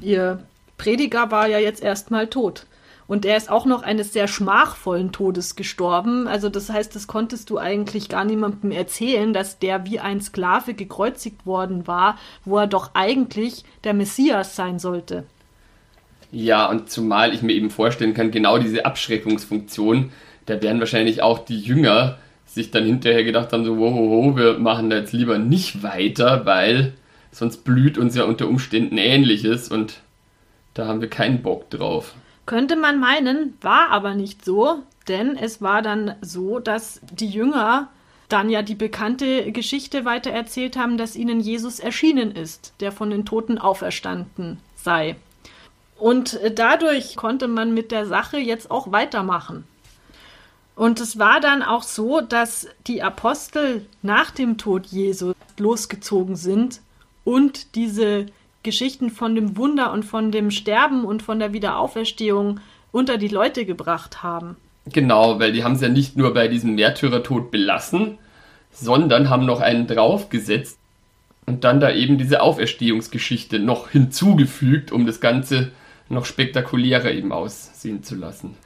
ihr 0.00 0.42
Prediger 0.78 1.30
war 1.30 1.46
ja 1.46 1.58
jetzt 1.58 1.82
erstmal 1.82 2.26
tot. 2.26 2.64
Und 3.10 3.24
er 3.24 3.36
ist 3.36 3.50
auch 3.50 3.66
noch 3.66 3.82
eines 3.82 4.12
sehr 4.12 4.28
schmachvollen 4.28 5.10
Todes 5.10 5.56
gestorben. 5.56 6.28
Also 6.28 6.48
das 6.48 6.70
heißt, 6.70 6.94
das 6.94 7.08
konntest 7.08 7.50
du 7.50 7.58
eigentlich 7.58 8.08
gar 8.08 8.24
niemandem 8.24 8.70
erzählen, 8.70 9.32
dass 9.32 9.58
der 9.58 9.84
wie 9.84 9.98
ein 9.98 10.20
Sklave 10.20 10.74
gekreuzigt 10.74 11.44
worden 11.44 11.88
war, 11.88 12.16
wo 12.44 12.58
er 12.58 12.68
doch 12.68 12.92
eigentlich 12.94 13.64
der 13.82 13.94
Messias 13.94 14.54
sein 14.54 14.78
sollte. 14.78 15.24
Ja, 16.30 16.70
und 16.70 16.88
zumal 16.88 17.34
ich 17.34 17.42
mir 17.42 17.52
eben 17.52 17.70
vorstellen 17.70 18.14
kann, 18.14 18.30
genau 18.30 18.58
diese 18.58 18.86
Abschreckungsfunktion, 18.86 20.12
da 20.46 20.62
werden 20.62 20.78
wahrscheinlich 20.78 21.20
auch 21.20 21.40
die 21.40 21.58
Jünger 21.58 22.16
sich 22.46 22.70
dann 22.70 22.84
hinterher 22.84 23.24
gedacht 23.24 23.52
haben, 23.52 23.64
so, 23.64 23.76
wow, 23.76 23.92
wow, 23.92 24.36
wir 24.36 24.58
machen 24.60 24.88
da 24.88 24.98
jetzt 24.98 25.12
lieber 25.12 25.40
nicht 25.40 25.82
weiter, 25.82 26.46
weil 26.46 26.92
sonst 27.32 27.64
blüht 27.64 27.98
uns 27.98 28.14
ja 28.14 28.22
unter 28.22 28.46
Umständen 28.46 28.98
ähnliches 28.98 29.68
und 29.68 29.98
da 30.74 30.86
haben 30.86 31.00
wir 31.00 31.10
keinen 31.10 31.42
Bock 31.42 31.70
drauf. 31.70 32.14
Könnte 32.50 32.74
man 32.74 32.98
meinen, 32.98 33.56
war 33.60 33.90
aber 33.90 34.16
nicht 34.16 34.44
so, 34.44 34.82
denn 35.06 35.36
es 35.36 35.62
war 35.62 35.82
dann 35.82 36.16
so, 36.20 36.58
dass 36.58 37.00
die 37.12 37.28
Jünger 37.28 37.90
dann 38.28 38.50
ja 38.50 38.62
die 38.62 38.74
bekannte 38.74 39.52
Geschichte 39.52 40.04
weitererzählt 40.04 40.76
haben, 40.76 40.98
dass 40.98 41.14
ihnen 41.14 41.38
Jesus 41.38 41.78
erschienen 41.78 42.32
ist, 42.32 42.74
der 42.80 42.90
von 42.90 43.10
den 43.10 43.24
Toten 43.24 43.56
auferstanden 43.56 44.58
sei. 44.74 45.14
Und 45.96 46.40
dadurch 46.56 47.14
konnte 47.14 47.46
man 47.46 47.72
mit 47.72 47.92
der 47.92 48.06
Sache 48.06 48.38
jetzt 48.38 48.68
auch 48.68 48.90
weitermachen. 48.90 49.62
Und 50.74 50.98
es 50.98 51.20
war 51.20 51.38
dann 51.38 51.62
auch 51.62 51.84
so, 51.84 52.20
dass 52.20 52.66
die 52.88 53.00
Apostel 53.00 53.86
nach 54.02 54.32
dem 54.32 54.58
Tod 54.58 54.86
Jesu 54.86 55.34
losgezogen 55.56 56.34
sind 56.34 56.80
und 57.22 57.76
diese 57.76 58.26
Geschichten 58.62 59.10
von 59.10 59.34
dem 59.34 59.56
Wunder 59.56 59.92
und 59.92 60.04
von 60.04 60.30
dem 60.30 60.50
Sterben 60.50 61.04
und 61.04 61.22
von 61.22 61.38
der 61.38 61.52
Wiederauferstehung 61.52 62.60
unter 62.92 63.18
die 63.18 63.28
Leute 63.28 63.64
gebracht 63.64 64.22
haben. 64.22 64.56
Genau, 64.86 65.38
weil 65.38 65.52
die 65.52 65.64
haben 65.64 65.74
es 65.74 65.80
ja 65.80 65.88
nicht 65.88 66.16
nur 66.16 66.34
bei 66.34 66.48
diesem 66.48 66.74
Märtyrertod 66.74 67.50
belassen, 67.50 68.18
sondern 68.72 69.30
haben 69.30 69.46
noch 69.46 69.60
einen 69.60 69.86
draufgesetzt 69.86 70.78
und 71.46 71.64
dann 71.64 71.80
da 71.80 71.90
eben 71.90 72.18
diese 72.18 72.42
Auferstehungsgeschichte 72.42 73.58
noch 73.58 73.90
hinzugefügt, 73.90 74.92
um 74.92 75.06
das 75.06 75.20
Ganze 75.20 75.72
noch 76.08 76.24
spektakulärer 76.24 77.12
eben 77.12 77.32
aussehen 77.32 78.02
zu 78.02 78.16
lassen. 78.16 78.56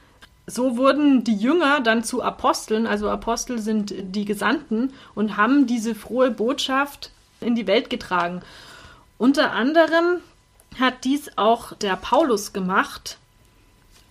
So 0.47 0.77
wurden 0.77 1.23
die 1.23 1.35
Jünger 1.35 1.79
dann 1.81 2.03
zu 2.03 2.21
Aposteln, 2.21 2.85
also 2.85 3.09
Apostel 3.09 3.59
sind 3.59 3.93
die 3.99 4.25
Gesandten 4.25 4.93
und 5.15 5.37
haben 5.37 5.65
diese 5.65 5.95
frohe 5.95 6.29
Botschaft 6.29 7.11
in 7.41 7.55
die 7.55 7.65
Welt 7.65 7.89
getragen. 7.89 8.41
Unter 9.17 9.51
anderem 9.53 10.21
hat 10.79 11.03
dies 11.03 11.37
auch 11.37 11.73
der 11.73 11.95
Paulus 11.95 12.53
gemacht. 12.53 13.17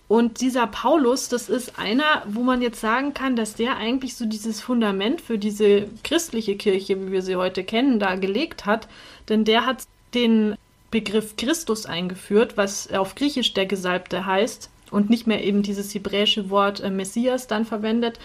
Und 0.07 0.41
dieser 0.41 0.67
Paulus, 0.67 1.29
das 1.29 1.49
ist 1.49 1.79
einer, 1.79 2.23
wo 2.27 2.41
man 2.41 2.61
jetzt 2.61 2.79
sagen 2.79 3.13
kann, 3.13 3.35
dass 3.35 3.55
der 3.55 3.77
eigentlich 3.77 4.15
so 4.15 4.25
dieses 4.25 4.61
Fundament 4.61 5.19
für 5.19 5.39
diese 5.39 5.87
christliche 6.03 6.55
Kirche, 6.57 6.99
wie 7.01 7.11
wir 7.11 7.21
sie 7.23 7.35
heute 7.35 7.63
kennen, 7.63 7.99
da 7.99 8.15
gelegt 8.15 8.65
hat. 8.67 8.87
Denn 9.29 9.45
der 9.45 9.65
hat 9.65 9.83
den 10.13 10.55
Begriff 10.91 11.35
Christus 11.37 11.87
eingeführt, 11.87 12.55
was 12.55 12.91
auf 12.91 13.15
Griechisch 13.15 13.53
der 13.53 13.65
Gesalbte 13.65 14.25
heißt 14.25 14.69
und 14.91 15.09
nicht 15.09 15.27
mehr 15.27 15.43
eben 15.43 15.63
dieses 15.63 15.93
hebräische 15.93 16.49
Wort 16.49 16.79
äh, 16.79 16.89
Messias 16.89 17.47
dann 17.47 17.65
verwendet. 17.65 18.19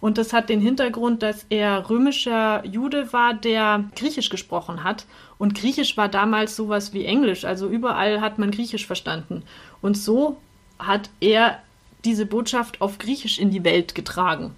Und 0.00 0.18
das 0.18 0.32
hat 0.32 0.48
den 0.48 0.60
Hintergrund, 0.60 1.22
dass 1.22 1.46
er 1.48 1.88
römischer 1.88 2.64
Jude 2.66 3.12
war, 3.12 3.34
der 3.34 3.84
Griechisch 3.94 4.28
gesprochen 4.28 4.84
hat. 4.84 5.06
Und 5.38 5.54
Griechisch 5.54 5.96
war 5.96 6.08
damals 6.08 6.56
sowas 6.56 6.92
wie 6.92 7.04
Englisch. 7.04 7.44
Also 7.44 7.68
überall 7.68 8.20
hat 8.20 8.38
man 8.38 8.50
Griechisch 8.50 8.86
verstanden. 8.86 9.42
Und 9.82 9.96
so 9.96 10.38
hat 10.78 11.10
er 11.20 11.58
diese 12.04 12.26
Botschaft 12.26 12.80
auf 12.80 12.98
Griechisch 12.98 13.38
in 13.38 13.50
die 13.50 13.64
Welt 13.64 13.94
getragen. 13.94 14.54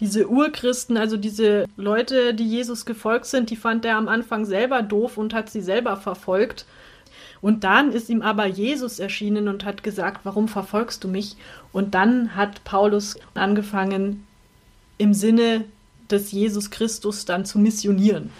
Diese 0.00 0.28
Urchristen, 0.28 0.96
also 0.96 1.16
diese 1.16 1.66
Leute, 1.76 2.34
die 2.34 2.48
Jesus 2.48 2.86
gefolgt 2.86 3.26
sind, 3.26 3.50
die 3.50 3.56
fand 3.56 3.84
er 3.84 3.96
am 3.96 4.08
Anfang 4.08 4.44
selber 4.44 4.82
doof 4.82 5.16
und 5.16 5.34
hat 5.34 5.50
sie 5.50 5.60
selber 5.60 5.96
verfolgt. 5.96 6.66
Und 7.40 7.64
dann 7.64 7.92
ist 7.92 8.08
ihm 8.08 8.22
aber 8.22 8.46
Jesus 8.46 8.98
erschienen 8.98 9.48
und 9.48 9.64
hat 9.64 9.82
gesagt, 9.82 10.20
warum 10.24 10.48
verfolgst 10.48 11.04
du 11.04 11.08
mich? 11.08 11.36
Und 11.72 11.94
dann 11.94 12.34
hat 12.34 12.64
Paulus 12.64 13.16
angefangen, 13.34 14.26
im 14.98 15.14
Sinne 15.14 15.64
des 16.10 16.32
Jesus 16.32 16.70
Christus 16.70 17.24
dann 17.24 17.44
zu 17.44 17.58
missionieren. 17.58 18.30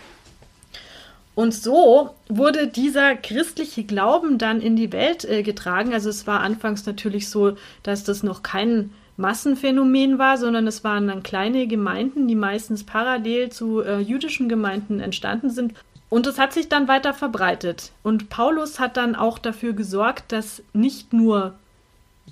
Und 1.34 1.54
so 1.54 2.10
wurde 2.28 2.66
dieser 2.66 3.14
christliche 3.14 3.84
Glauben 3.84 4.36
dann 4.36 4.60
in 4.60 4.76
die 4.76 4.92
Welt 4.92 5.24
äh, 5.24 5.42
getragen. 5.42 5.94
Also 5.94 6.10
es 6.10 6.26
war 6.26 6.40
anfangs 6.40 6.84
natürlich 6.84 7.30
so, 7.30 7.56
dass 7.82 8.04
das 8.04 8.22
noch 8.22 8.42
kein 8.42 8.90
Massenphänomen 9.16 10.18
war, 10.18 10.36
sondern 10.36 10.66
es 10.66 10.84
waren 10.84 11.08
dann 11.08 11.22
kleine 11.22 11.66
Gemeinden, 11.66 12.28
die 12.28 12.34
meistens 12.34 12.84
parallel 12.84 13.50
zu 13.50 13.80
äh, 13.80 13.98
jüdischen 14.00 14.48
Gemeinden 14.48 15.00
entstanden 15.00 15.50
sind. 15.50 15.74
Und 16.10 16.26
es 16.26 16.38
hat 16.38 16.52
sich 16.52 16.68
dann 16.68 16.88
weiter 16.88 17.14
verbreitet. 17.14 17.92
Und 18.02 18.28
Paulus 18.28 18.78
hat 18.78 18.98
dann 18.98 19.14
auch 19.14 19.38
dafür 19.38 19.72
gesorgt, 19.72 20.32
dass 20.32 20.62
nicht 20.74 21.14
nur 21.14 21.54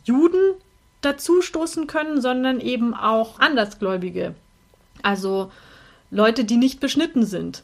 Juden 0.05 0.55
dazu 1.01 1.41
stoßen 1.41 1.87
können, 1.87 2.21
sondern 2.21 2.61
eben 2.61 2.93
auch 2.93 3.41
Andersgläubige. 3.41 4.35
Also 5.03 5.51
Leute, 6.11 6.45
die 6.45 6.59
nicht 6.59 6.81
beschnitten 6.81 7.25
sind. 7.25 7.63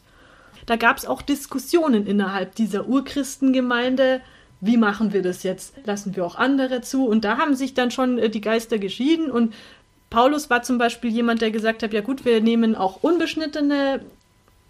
Da 0.66 0.76
gab 0.76 0.98
es 0.98 1.06
auch 1.06 1.22
Diskussionen 1.22 2.06
innerhalb 2.06 2.54
dieser 2.56 2.86
Urchristengemeinde. 2.86 4.20
Wie 4.60 4.76
machen 4.76 5.12
wir 5.12 5.22
das 5.22 5.42
jetzt? 5.42 5.74
Lassen 5.84 6.16
wir 6.16 6.26
auch 6.26 6.34
andere 6.34 6.80
zu? 6.80 7.06
Und 7.06 7.24
da 7.24 7.38
haben 7.38 7.54
sich 7.54 7.74
dann 7.74 7.90
schon 7.90 8.18
äh, 8.18 8.28
die 8.28 8.40
Geister 8.40 8.78
geschieden. 8.78 9.30
Und 9.30 9.54
Paulus 10.10 10.50
war 10.50 10.62
zum 10.62 10.78
Beispiel 10.78 11.10
jemand, 11.10 11.40
der 11.40 11.50
gesagt 11.50 11.82
hat: 11.82 11.92
Ja, 11.92 12.00
gut, 12.00 12.24
wir 12.24 12.40
nehmen 12.40 12.74
auch 12.74 13.02
Unbeschnittene 13.02 14.00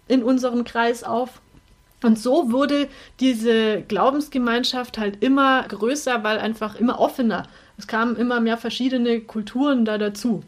in 0.07 0.23
unseren 0.23 0.63
Kreis 0.63 1.03
auf. 1.03 1.41
Und 2.03 2.19
so 2.19 2.51
wurde 2.51 2.87
diese 3.19 3.81
Glaubensgemeinschaft 3.81 4.99
halt 4.99 5.23
immer 5.23 5.63
größer, 5.63 6.23
weil 6.23 6.37
einfach 6.37 6.75
immer 6.75 6.99
offener. 6.99 7.47
Es 7.77 7.87
kamen 7.87 8.15
immer 8.15 8.39
mehr 8.39 8.57
verschiedene 8.57 9.21
Kulturen 9.21 9.83
da 9.83 9.97
dazu. 9.97 10.43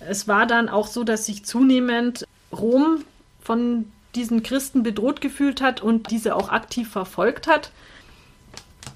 Es 0.00 0.26
war 0.26 0.46
dann 0.46 0.68
auch 0.68 0.88
so, 0.88 1.04
dass 1.04 1.26
sich 1.26 1.44
zunehmend 1.44 2.24
Rom 2.52 3.04
von 3.40 3.86
diesen 4.18 4.42
Christen 4.42 4.82
bedroht 4.82 5.20
gefühlt 5.20 5.60
hat 5.60 5.80
und 5.80 6.10
diese 6.10 6.34
auch 6.34 6.48
aktiv 6.48 6.90
verfolgt 6.90 7.46
hat. 7.46 7.70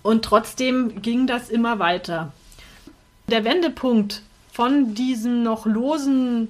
Und 0.02 0.24
trotzdem 0.24 1.00
ging 1.00 1.28
das 1.28 1.48
immer 1.48 1.78
weiter. 1.78 2.32
Der 3.28 3.44
Wendepunkt 3.44 4.22
von 4.52 4.94
diesen 4.94 5.44
noch 5.44 5.64
losen 5.64 6.48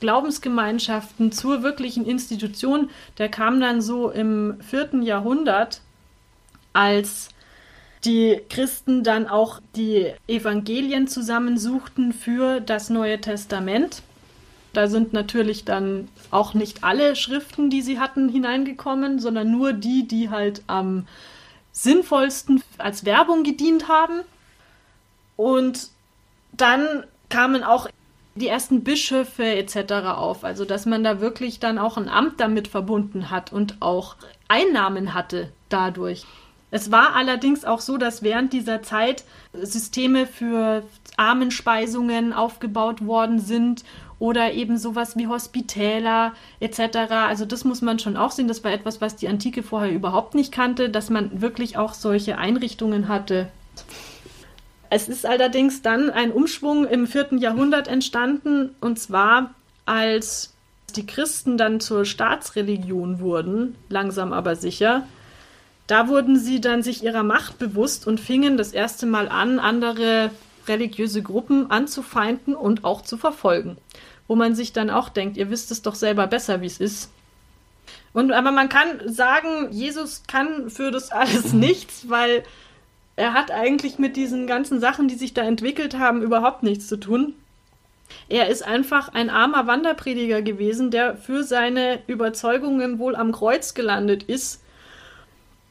Glaubensgemeinschaften 0.00 1.30
zur 1.30 1.62
wirklichen 1.62 2.04
Institution, 2.04 2.90
der 3.18 3.28
kam 3.28 3.60
dann 3.60 3.80
so 3.80 4.10
im 4.10 4.60
vierten 4.60 5.02
Jahrhundert, 5.02 5.80
als 6.72 7.28
die 8.04 8.40
Christen 8.50 9.04
dann 9.04 9.28
auch 9.28 9.60
die 9.76 10.12
Evangelien 10.26 11.06
zusammensuchten 11.06 12.12
für 12.12 12.60
das 12.60 12.90
Neue 12.90 13.20
Testament. 13.20 14.02
Da 14.72 14.88
sind 14.88 15.12
natürlich 15.12 15.64
dann 15.64 16.08
auch 16.30 16.54
nicht 16.54 16.82
alle 16.82 17.14
Schriften, 17.16 17.70
die 17.70 17.82
sie 17.82 17.98
hatten, 17.98 18.28
hineingekommen, 18.28 19.18
sondern 19.18 19.50
nur 19.50 19.72
die, 19.72 20.06
die 20.06 20.30
halt 20.30 20.62
am 20.66 21.06
sinnvollsten 21.72 22.62
als 22.78 23.04
Werbung 23.04 23.44
gedient 23.44 23.88
haben. 23.88 24.20
Und 25.36 25.88
dann 26.52 27.04
kamen 27.28 27.64
auch 27.64 27.88
die 28.34 28.48
ersten 28.48 28.82
Bischöfe 28.82 29.44
etc. 29.44 29.92
auf. 30.06 30.44
Also 30.44 30.64
dass 30.64 30.86
man 30.86 31.04
da 31.04 31.20
wirklich 31.20 31.60
dann 31.60 31.78
auch 31.78 31.96
ein 31.96 32.08
Amt 32.08 32.40
damit 32.40 32.68
verbunden 32.68 33.30
hat 33.30 33.52
und 33.52 33.76
auch 33.80 34.16
Einnahmen 34.48 35.14
hatte 35.14 35.50
dadurch. 35.68 36.24
Es 36.70 36.90
war 36.90 37.14
allerdings 37.14 37.66
auch 37.66 37.80
so, 37.80 37.98
dass 37.98 38.22
während 38.22 38.54
dieser 38.54 38.82
Zeit 38.82 39.24
Systeme 39.52 40.26
für 40.26 40.82
Armenspeisungen 41.18 42.32
aufgebaut 42.32 43.04
worden 43.04 43.38
sind 43.38 43.84
oder 44.22 44.52
eben 44.52 44.78
sowas 44.78 45.16
wie 45.16 45.26
Hospitäler 45.26 46.32
etc. 46.60 46.96
Also 47.10 47.44
das 47.44 47.64
muss 47.64 47.82
man 47.82 47.98
schon 47.98 48.16
auch 48.16 48.30
sehen. 48.30 48.46
Das 48.46 48.62
war 48.62 48.70
etwas, 48.70 49.00
was 49.00 49.16
die 49.16 49.26
Antike 49.26 49.64
vorher 49.64 49.90
überhaupt 49.90 50.36
nicht 50.36 50.52
kannte, 50.52 50.90
dass 50.90 51.10
man 51.10 51.40
wirklich 51.40 51.76
auch 51.76 51.92
solche 51.92 52.38
Einrichtungen 52.38 53.08
hatte. 53.08 53.48
Es 54.90 55.08
ist 55.08 55.26
allerdings 55.26 55.82
dann 55.82 56.08
ein 56.08 56.30
Umschwung 56.30 56.86
im 56.86 57.08
vierten 57.08 57.38
Jahrhundert 57.38 57.88
entstanden, 57.88 58.76
und 58.80 59.00
zwar 59.00 59.54
als 59.86 60.54
die 60.94 61.04
Christen 61.04 61.58
dann 61.58 61.80
zur 61.80 62.04
Staatsreligion 62.04 63.18
wurden, 63.18 63.74
langsam 63.88 64.32
aber 64.32 64.54
sicher. 64.54 65.04
Da 65.88 66.06
wurden 66.06 66.38
sie 66.38 66.60
dann 66.60 66.84
sich 66.84 67.02
ihrer 67.02 67.24
Macht 67.24 67.58
bewusst 67.58 68.06
und 68.06 68.20
fingen 68.20 68.56
das 68.56 68.70
erste 68.70 69.06
Mal 69.06 69.28
an, 69.28 69.58
andere 69.58 70.30
religiöse 70.68 71.22
Gruppen 71.22 71.72
anzufeinden 71.72 72.54
und 72.54 72.84
auch 72.84 73.02
zu 73.02 73.16
verfolgen. 73.16 73.76
Wo 74.28 74.36
man 74.36 74.54
sich 74.54 74.72
dann 74.72 74.90
auch 74.90 75.08
denkt, 75.08 75.36
ihr 75.36 75.50
wisst 75.50 75.70
es 75.70 75.82
doch 75.82 75.94
selber 75.94 76.26
besser, 76.26 76.60
wie 76.60 76.66
es 76.66 76.80
ist. 76.80 77.10
Und 78.12 78.32
aber 78.32 78.52
man 78.52 78.68
kann 78.68 79.00
sagen, 79.06 79.70
Jesus 79.70 80.22
kann 80.26 80.70
für 80.70 80.90
das 80.90 81.10
alles 81.10 81.52
nichts, 81.52 82.08
weil 82.08 82.44
er 83.16 83.34
hat 83.34 83.50
eigentlich 83.50 83.98
mit 83.98 84.16
diesen 84.16 84.46
ganzen 84.46 84.80
Sachen, 84.80 85.08
die 85.08 85.14
sich 85.14 85.34
da 85.34 85.42
entwickelt 85.42 85.98
haben, 85.98 86.22
überhaupt 86.22 86.62
nichts 86.62 86.88
zu 86.88 86.96
tun. 86.96 87.34
Er 88.28 88.48
ist 88.48 88.62
einfach 88.62 89.14
ein 89.14 89.30
armer 89.30 89.66
Wanderprediger 89.66 90.42
gewesen, 90.42 90.90
der 90.90 91.16
für 91.16 91.44
seine 91.44 92.00
Überzeugungen 92.06 92.98
wohl 92.98 93.16
am 93.16 93.32
Kreuz 93.32 93.74
gelandet 93.74 94.22
ist. 94.22 94.62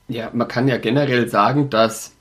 Ja, 0.08 0.30
man 0.34 0.48
kann 0.48 0.68
ja 0.68 0.78
generell 0.78 1.30
sagen, 1.30 1.70
dass 1.70 2.14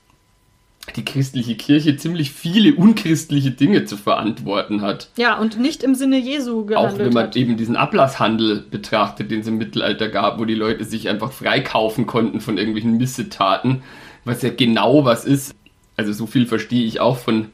die 0.95 1.05
christliche 1.05 1.55
Kirche 1.55 1.95
ziemlich 1.95 2.31
viele 2.31 2.73
unchristliche 2.73 3.51
Dinge 3.51 3.85
zu 3.85 3.97
verantworten 3.97 4.81
hat. 4.81 5.09
Ja, 5.15 5.37
und 5.37 5.59
nicht 5.59 5.83
im 5.83 5.95
Sinne 5.95 6.17
Jesu 6.17 6.65
gehandelt 6.65 6.93
Auch 6.93 6.99
wenn 6.99 7.13
man 7.13 7.25
hat. 7.25 7.35
eben 7.35 7.55
diesen 7.55 7.75
Ablasshandel 7.75 8.65
betrachtet, 8.69 9.31
den 9.31 9.41
es 9.41 9.47
im 9.47 9.57
Mittelalter 9.57 10.09
gab, 10.09 10.39
wo 10.39 10.45
die 10.45 10.55
Leute 10.55 10.83
sich 10.83 11.07
einfach 11.07 11.31
freikaufen 11.31 12.07
konnten 12.07 12.41
von 12.41 12.57
irgendwelchen 12.57 12.97
Missetaten 12.97 13.83
was 14.25 14.41
ja 14.41 14.49
genau 14.49 15.05
was 15.05 15.25
ist. 15.25 15.55
Also 15.97 16.13
so 16.13 16.25
viel 16.25 16.45
verstehe 16.45 16.85
ich 16.85 16.99
auch 16.99 17.17
von, 17.17 17.49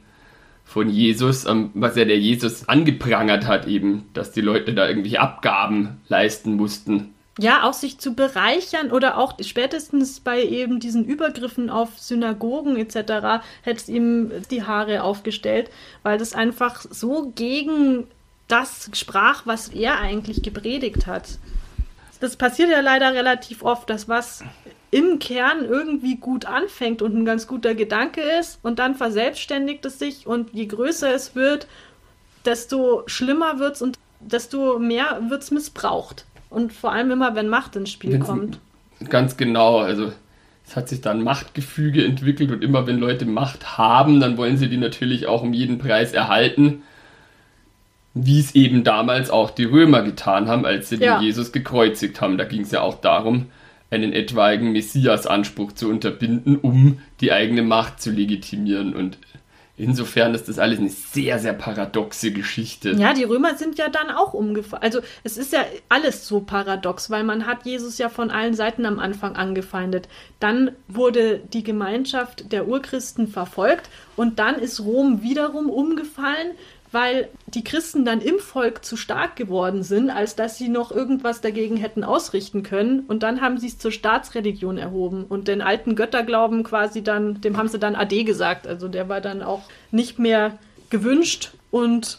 von 0.64 0.88
Jesus, 0.88 1.44
ähm, 1.44 1.70
was 1.74 1.96
ja 1.96 2.04
der 2.04 2.18
Jesus 2.18 2.68
angeprangert 2.68 3.46
hat 3.46 3.66
eben, 3.66 4.04
dass 4.14 4.32
die 4.32 4.40
Leute 4.40 4.74
da 4.74 4.88
irgendwelche 4.88 5.20
Abgaben 5.20 6.00
leisten 6.08 6.54
mussten. 6.54 7.14
Ja, 7.40 7.62
auch 7.62 7.72
sich 7.72 7.98
zu 7.98 8.14
bereichern 8.14 8.90
oder 8.90 9.16
auch 9.16 9.34
spätestens 9.40 10.18
bei 10.18 10.42
eben 10.42 10.80
diesen 10.80 11.04
Übergriffen 11.04 11.70
auf 11.70 11.96
Synagogen 11.98 12.76
etc. 12.76 13.44
hätte 13.62 13.80
es 13.80 13.88
ihm 13.88 14.32
die 14.50 14.64
Haare 14.64 15.04
aufgestellt, 15.04 15.70
weil 16.02 16.18
das 16.18 16.34
einfach 16.34 16.84
so 16.90 17.32
gegen 17.36 18.08
das 18.48 18.90
sprach, 18.94 19.46
was 19.46 19.68
er 19.68 20.00
eigentlich 20.00 20.42
gepredigt 20.42 21.06
hat. 21.06 21.38
Das 22.18 22.34
passiert 22.34 22.70
ja 22.70 22.80
leider 22.80 23.14
relativ 23.14 23.62
oft, 23.62 23.88
dass 23.88 24.08
was 24.08 24.42
im 24.90 25.18
Kern 25.18 25.64
irgendwie 25.64 26.16
gut 26.16 26.46
anfängt 26.46 27.02
und 27.02 27.14
ein 27.14 27.24
ganz 27.24 27.46
guter 27.46 27.74
Gedanke 27.74 28.20
ist 28.20 28.58
und 28.62 28.78
dann 28.78 28.94
verselbstständigt 28.94 29.84
es 29.84 29.98
sich 29.98 30.26
und 30.26 30.52
je 30.54 30.66
größer 30.66 31.14
es 31.14 31.34
wird, 31.34 31.68
desto 32.44 33.02
schlimmer 33.06 33.58
wird 33.58 33.76
es 33.76 33.82
und 33.82 33.98
desto 34.20 34.78
mehr 34.78 35.20
wird 35.28 35.42
es 35.42 35.50
missbraucht. 35.50 36.24
Und 36.50 36.72
vor 36.72 36.92
allem 36.92 37.10
immer, 37.10 37.34
wenn 37.34 37.48
Macht 37.48 37.76
ins 37.76 37.90
Spiel 37.90 38.12
Wenn's- 38.12 38.26
kommt. 38.26 38.58
Ganz 39.08 39.36
genau, 39.36 39.78
also 39.78 40.12
es 40.66 40.76
hat 40.76 40.88
sich 40.88 41.00
dann 41.00 41.22
Machtgefüge 41.22 42.04
entwickelt 42.04 42.50
und 42.50 42.62
immer 42.62 42.86
wenn 42.86 42.98
Leute 42.98 43.24
Macht 43.24 43.78
haben, 43.78 44.20
dann 44.20 44.36
wollen 44.36 44.56
sie 44.56 44.68
die 44.68 44.76
natürlich 44.76 45.26
auch 45.26 45.42
um 45.42 45.52
jeden 45.52 45.78
Preis 45.78 46.12
erhalten. 46.12 46.82
Wie 48.12 48.40
es 48.40 48.54
eben 48.54 48.84
damals 48.84 49.30
auch 49.30 49.50
die 49.50 49.64
Römer 49.64 50.02
getan 50.02 50.48
haben, 50.48 50.66
als 50.66 50.88
sie 50.88 50.96
ja. 50.96 51.18
den 51.18 51.24
Jesus 51.24 51.52
gekreuzigt 51.52 52.20
haben. 52.20 52.36
Da 52.36 52.44
ging 52.44 52.62
es 52.62 52.72
ja 52.72 52.80
auch 52.80 53.00
darum, 53.00 53.46
einen 53.90 54.12
etwaigen 54.12 54.72
Messias-Anspruch 54.72 55.72
zu 55.72 55.88
unterbinden, 55.88 56.56
um 56.56 56.98
die 57.20 57.32
eigene 57.32 57.62
Macht 57.62 58.02
zu 58.02 58.10
legitimieren. 58.10 58.94
Und 58.94 59.18
Insofern 59.78 60.34
ist 60.34 60.48
das 60.48 60.58
alles 60.58 60.80
eine 60.80 60.90
sehr, 60.90 61.38
sehr 61.38 61.52
paradoxe 61.52 62.32
Geschichte. 62.32 62.90
Ja, 62.90 63.14
die 63.14 63.22
Römer 63.22 63.56
sind 63.56 63.78
ja 63.78 63.88
dann 63.88 64.10
auch 64.10 64.34
umgefallen. 64.34 64.82
Also 64.82 65.00
es 65.22 65.38
ist 65.38 65.52
ja 65.52 65.64
alles 65.88 66.26
so 66.26 66.40
paradox, 66.40 67.10
weil 67.10 67.22
man 67.22 67.46
hat 67.46 67.64
Jesus 67.64 67.96
ja 67.98 68.08
von 68.08 68.32
allen 68.32 68.54
Seiten 68.54 68.84
am 68.86 68.98
Anfang 68.98 69.36
angefeindet. 69.36 70.08
Dann 70.40 70.72
wurde 70.88 71.40
die 71.52 71.62
Gemeinschaft 71.62 72.50
der 72.50 72.66
Urchristen 72.66 73.28
verfolgt 73.28 73.88
und 74.16 74.40
dann 74.40 74.56
ist 74.56 74.80
Rom 74.80 75.22
wiederum 75.22 75.70
umgefallen 75.70 76.52
weil 76.90 77.28
die 77.46 77.64
Christen 77.64 78.04
dann 78.04 78.20
im 78.20 78.38
Volk 78.38 78.84
zu 78.84 78.96
stark 78.96 79.36
geworden 79.36 79.82
sind, 79.82 80.10
als 80.10 80.36
dass 80.36 80.56
sie 80.56 80.68
noch 80.68 80.90
irgendwas 80.90 81.40
dagegen 81.40 81.76
hätten 81.76 82.04
ausrichten 82.04 82.62
können. 82.62 83.00
Und 83.00 83.22
dann 83.22 83.40
haben 83.40 83.58
sie 83.58 83.66
es 83.66 83.78
zur 83.78 83.92
Staatsreligion 83.92 84.78
erhoben 84.78 85.24
und 85.24 85.48
den 85.48 85.60
alten 85.60 85.96
Götterglauben 85.96 86.64
quasi 86.64 87.02
dann, 87.02 87.40
dem 87.40 87.56
haben 87.56 87.68
sie 87.68 87.78
dann 87.78 87.94
Ade 87.94 88.24
gesagt. 88.24 88.66
Also 88.66 88.88
der 88.88 89.08
war 89.08 89.20
dann 89.20 89.42
auch 89.42 89.62
nicht 89.90 90.18
mehr 90.18 90.58
gewünscht 90.90 91.52
und 91.70 92.18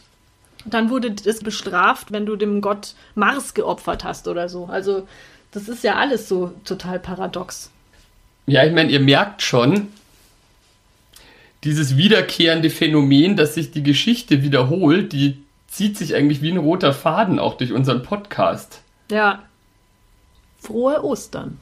dann 0.64 0.90
wurde 0.90 1.14
es 1.24 1.40
bestraft, 1.40 2.12
wenn 2.12 2.26
du 2.26 2.36
dem 2.36 2.60
Gott 2.60 2.94
Mars 3.14 3.54
geopfert 3.54 4.04
hast 4.04 4.28
oder 4.28 4.48
so. 4.48 4.66
Also 4.66 5.08
das 5.52 5.68
ist 5.68 5.82
ja 5.82 5.96
alles 5.96 6.28
so 6.28 6.52
total 6.64 7.00
paradox. 7.00 7.70
Ja, 8.46 8.64
ich 8.64 8.72
meine, 8.72 8.90
ihr 8.90 9.00
merkt 9.00 9.42
schon, 9.42 9.88
dieses 11.64 11.96
wiederkehrende 11.96 12.70
Phänomen, 12.70 13.36
dass 13.36 13.54
sich 13.54 13.70
die 13.70 13.82
Geschichte 13.82 14.42
wiederholt, 14.42 15.12
die 15.12 15.42
zieht 15.66 15.96
sich 15.96 16.14
eigentlich 16.14 16.42
wie 16.42 16.50
ein 16.50 16.58
roter 16.58 16.92
Faden 16.92 17.38
auch 17.38 17.56
durch 17.56 17.72
unseren 17.72 18.02
Podcast. 18.02 18.82
Ja. 19.10 19.42
Frohe 20.58 21.04
Ostern. 21.04 21.58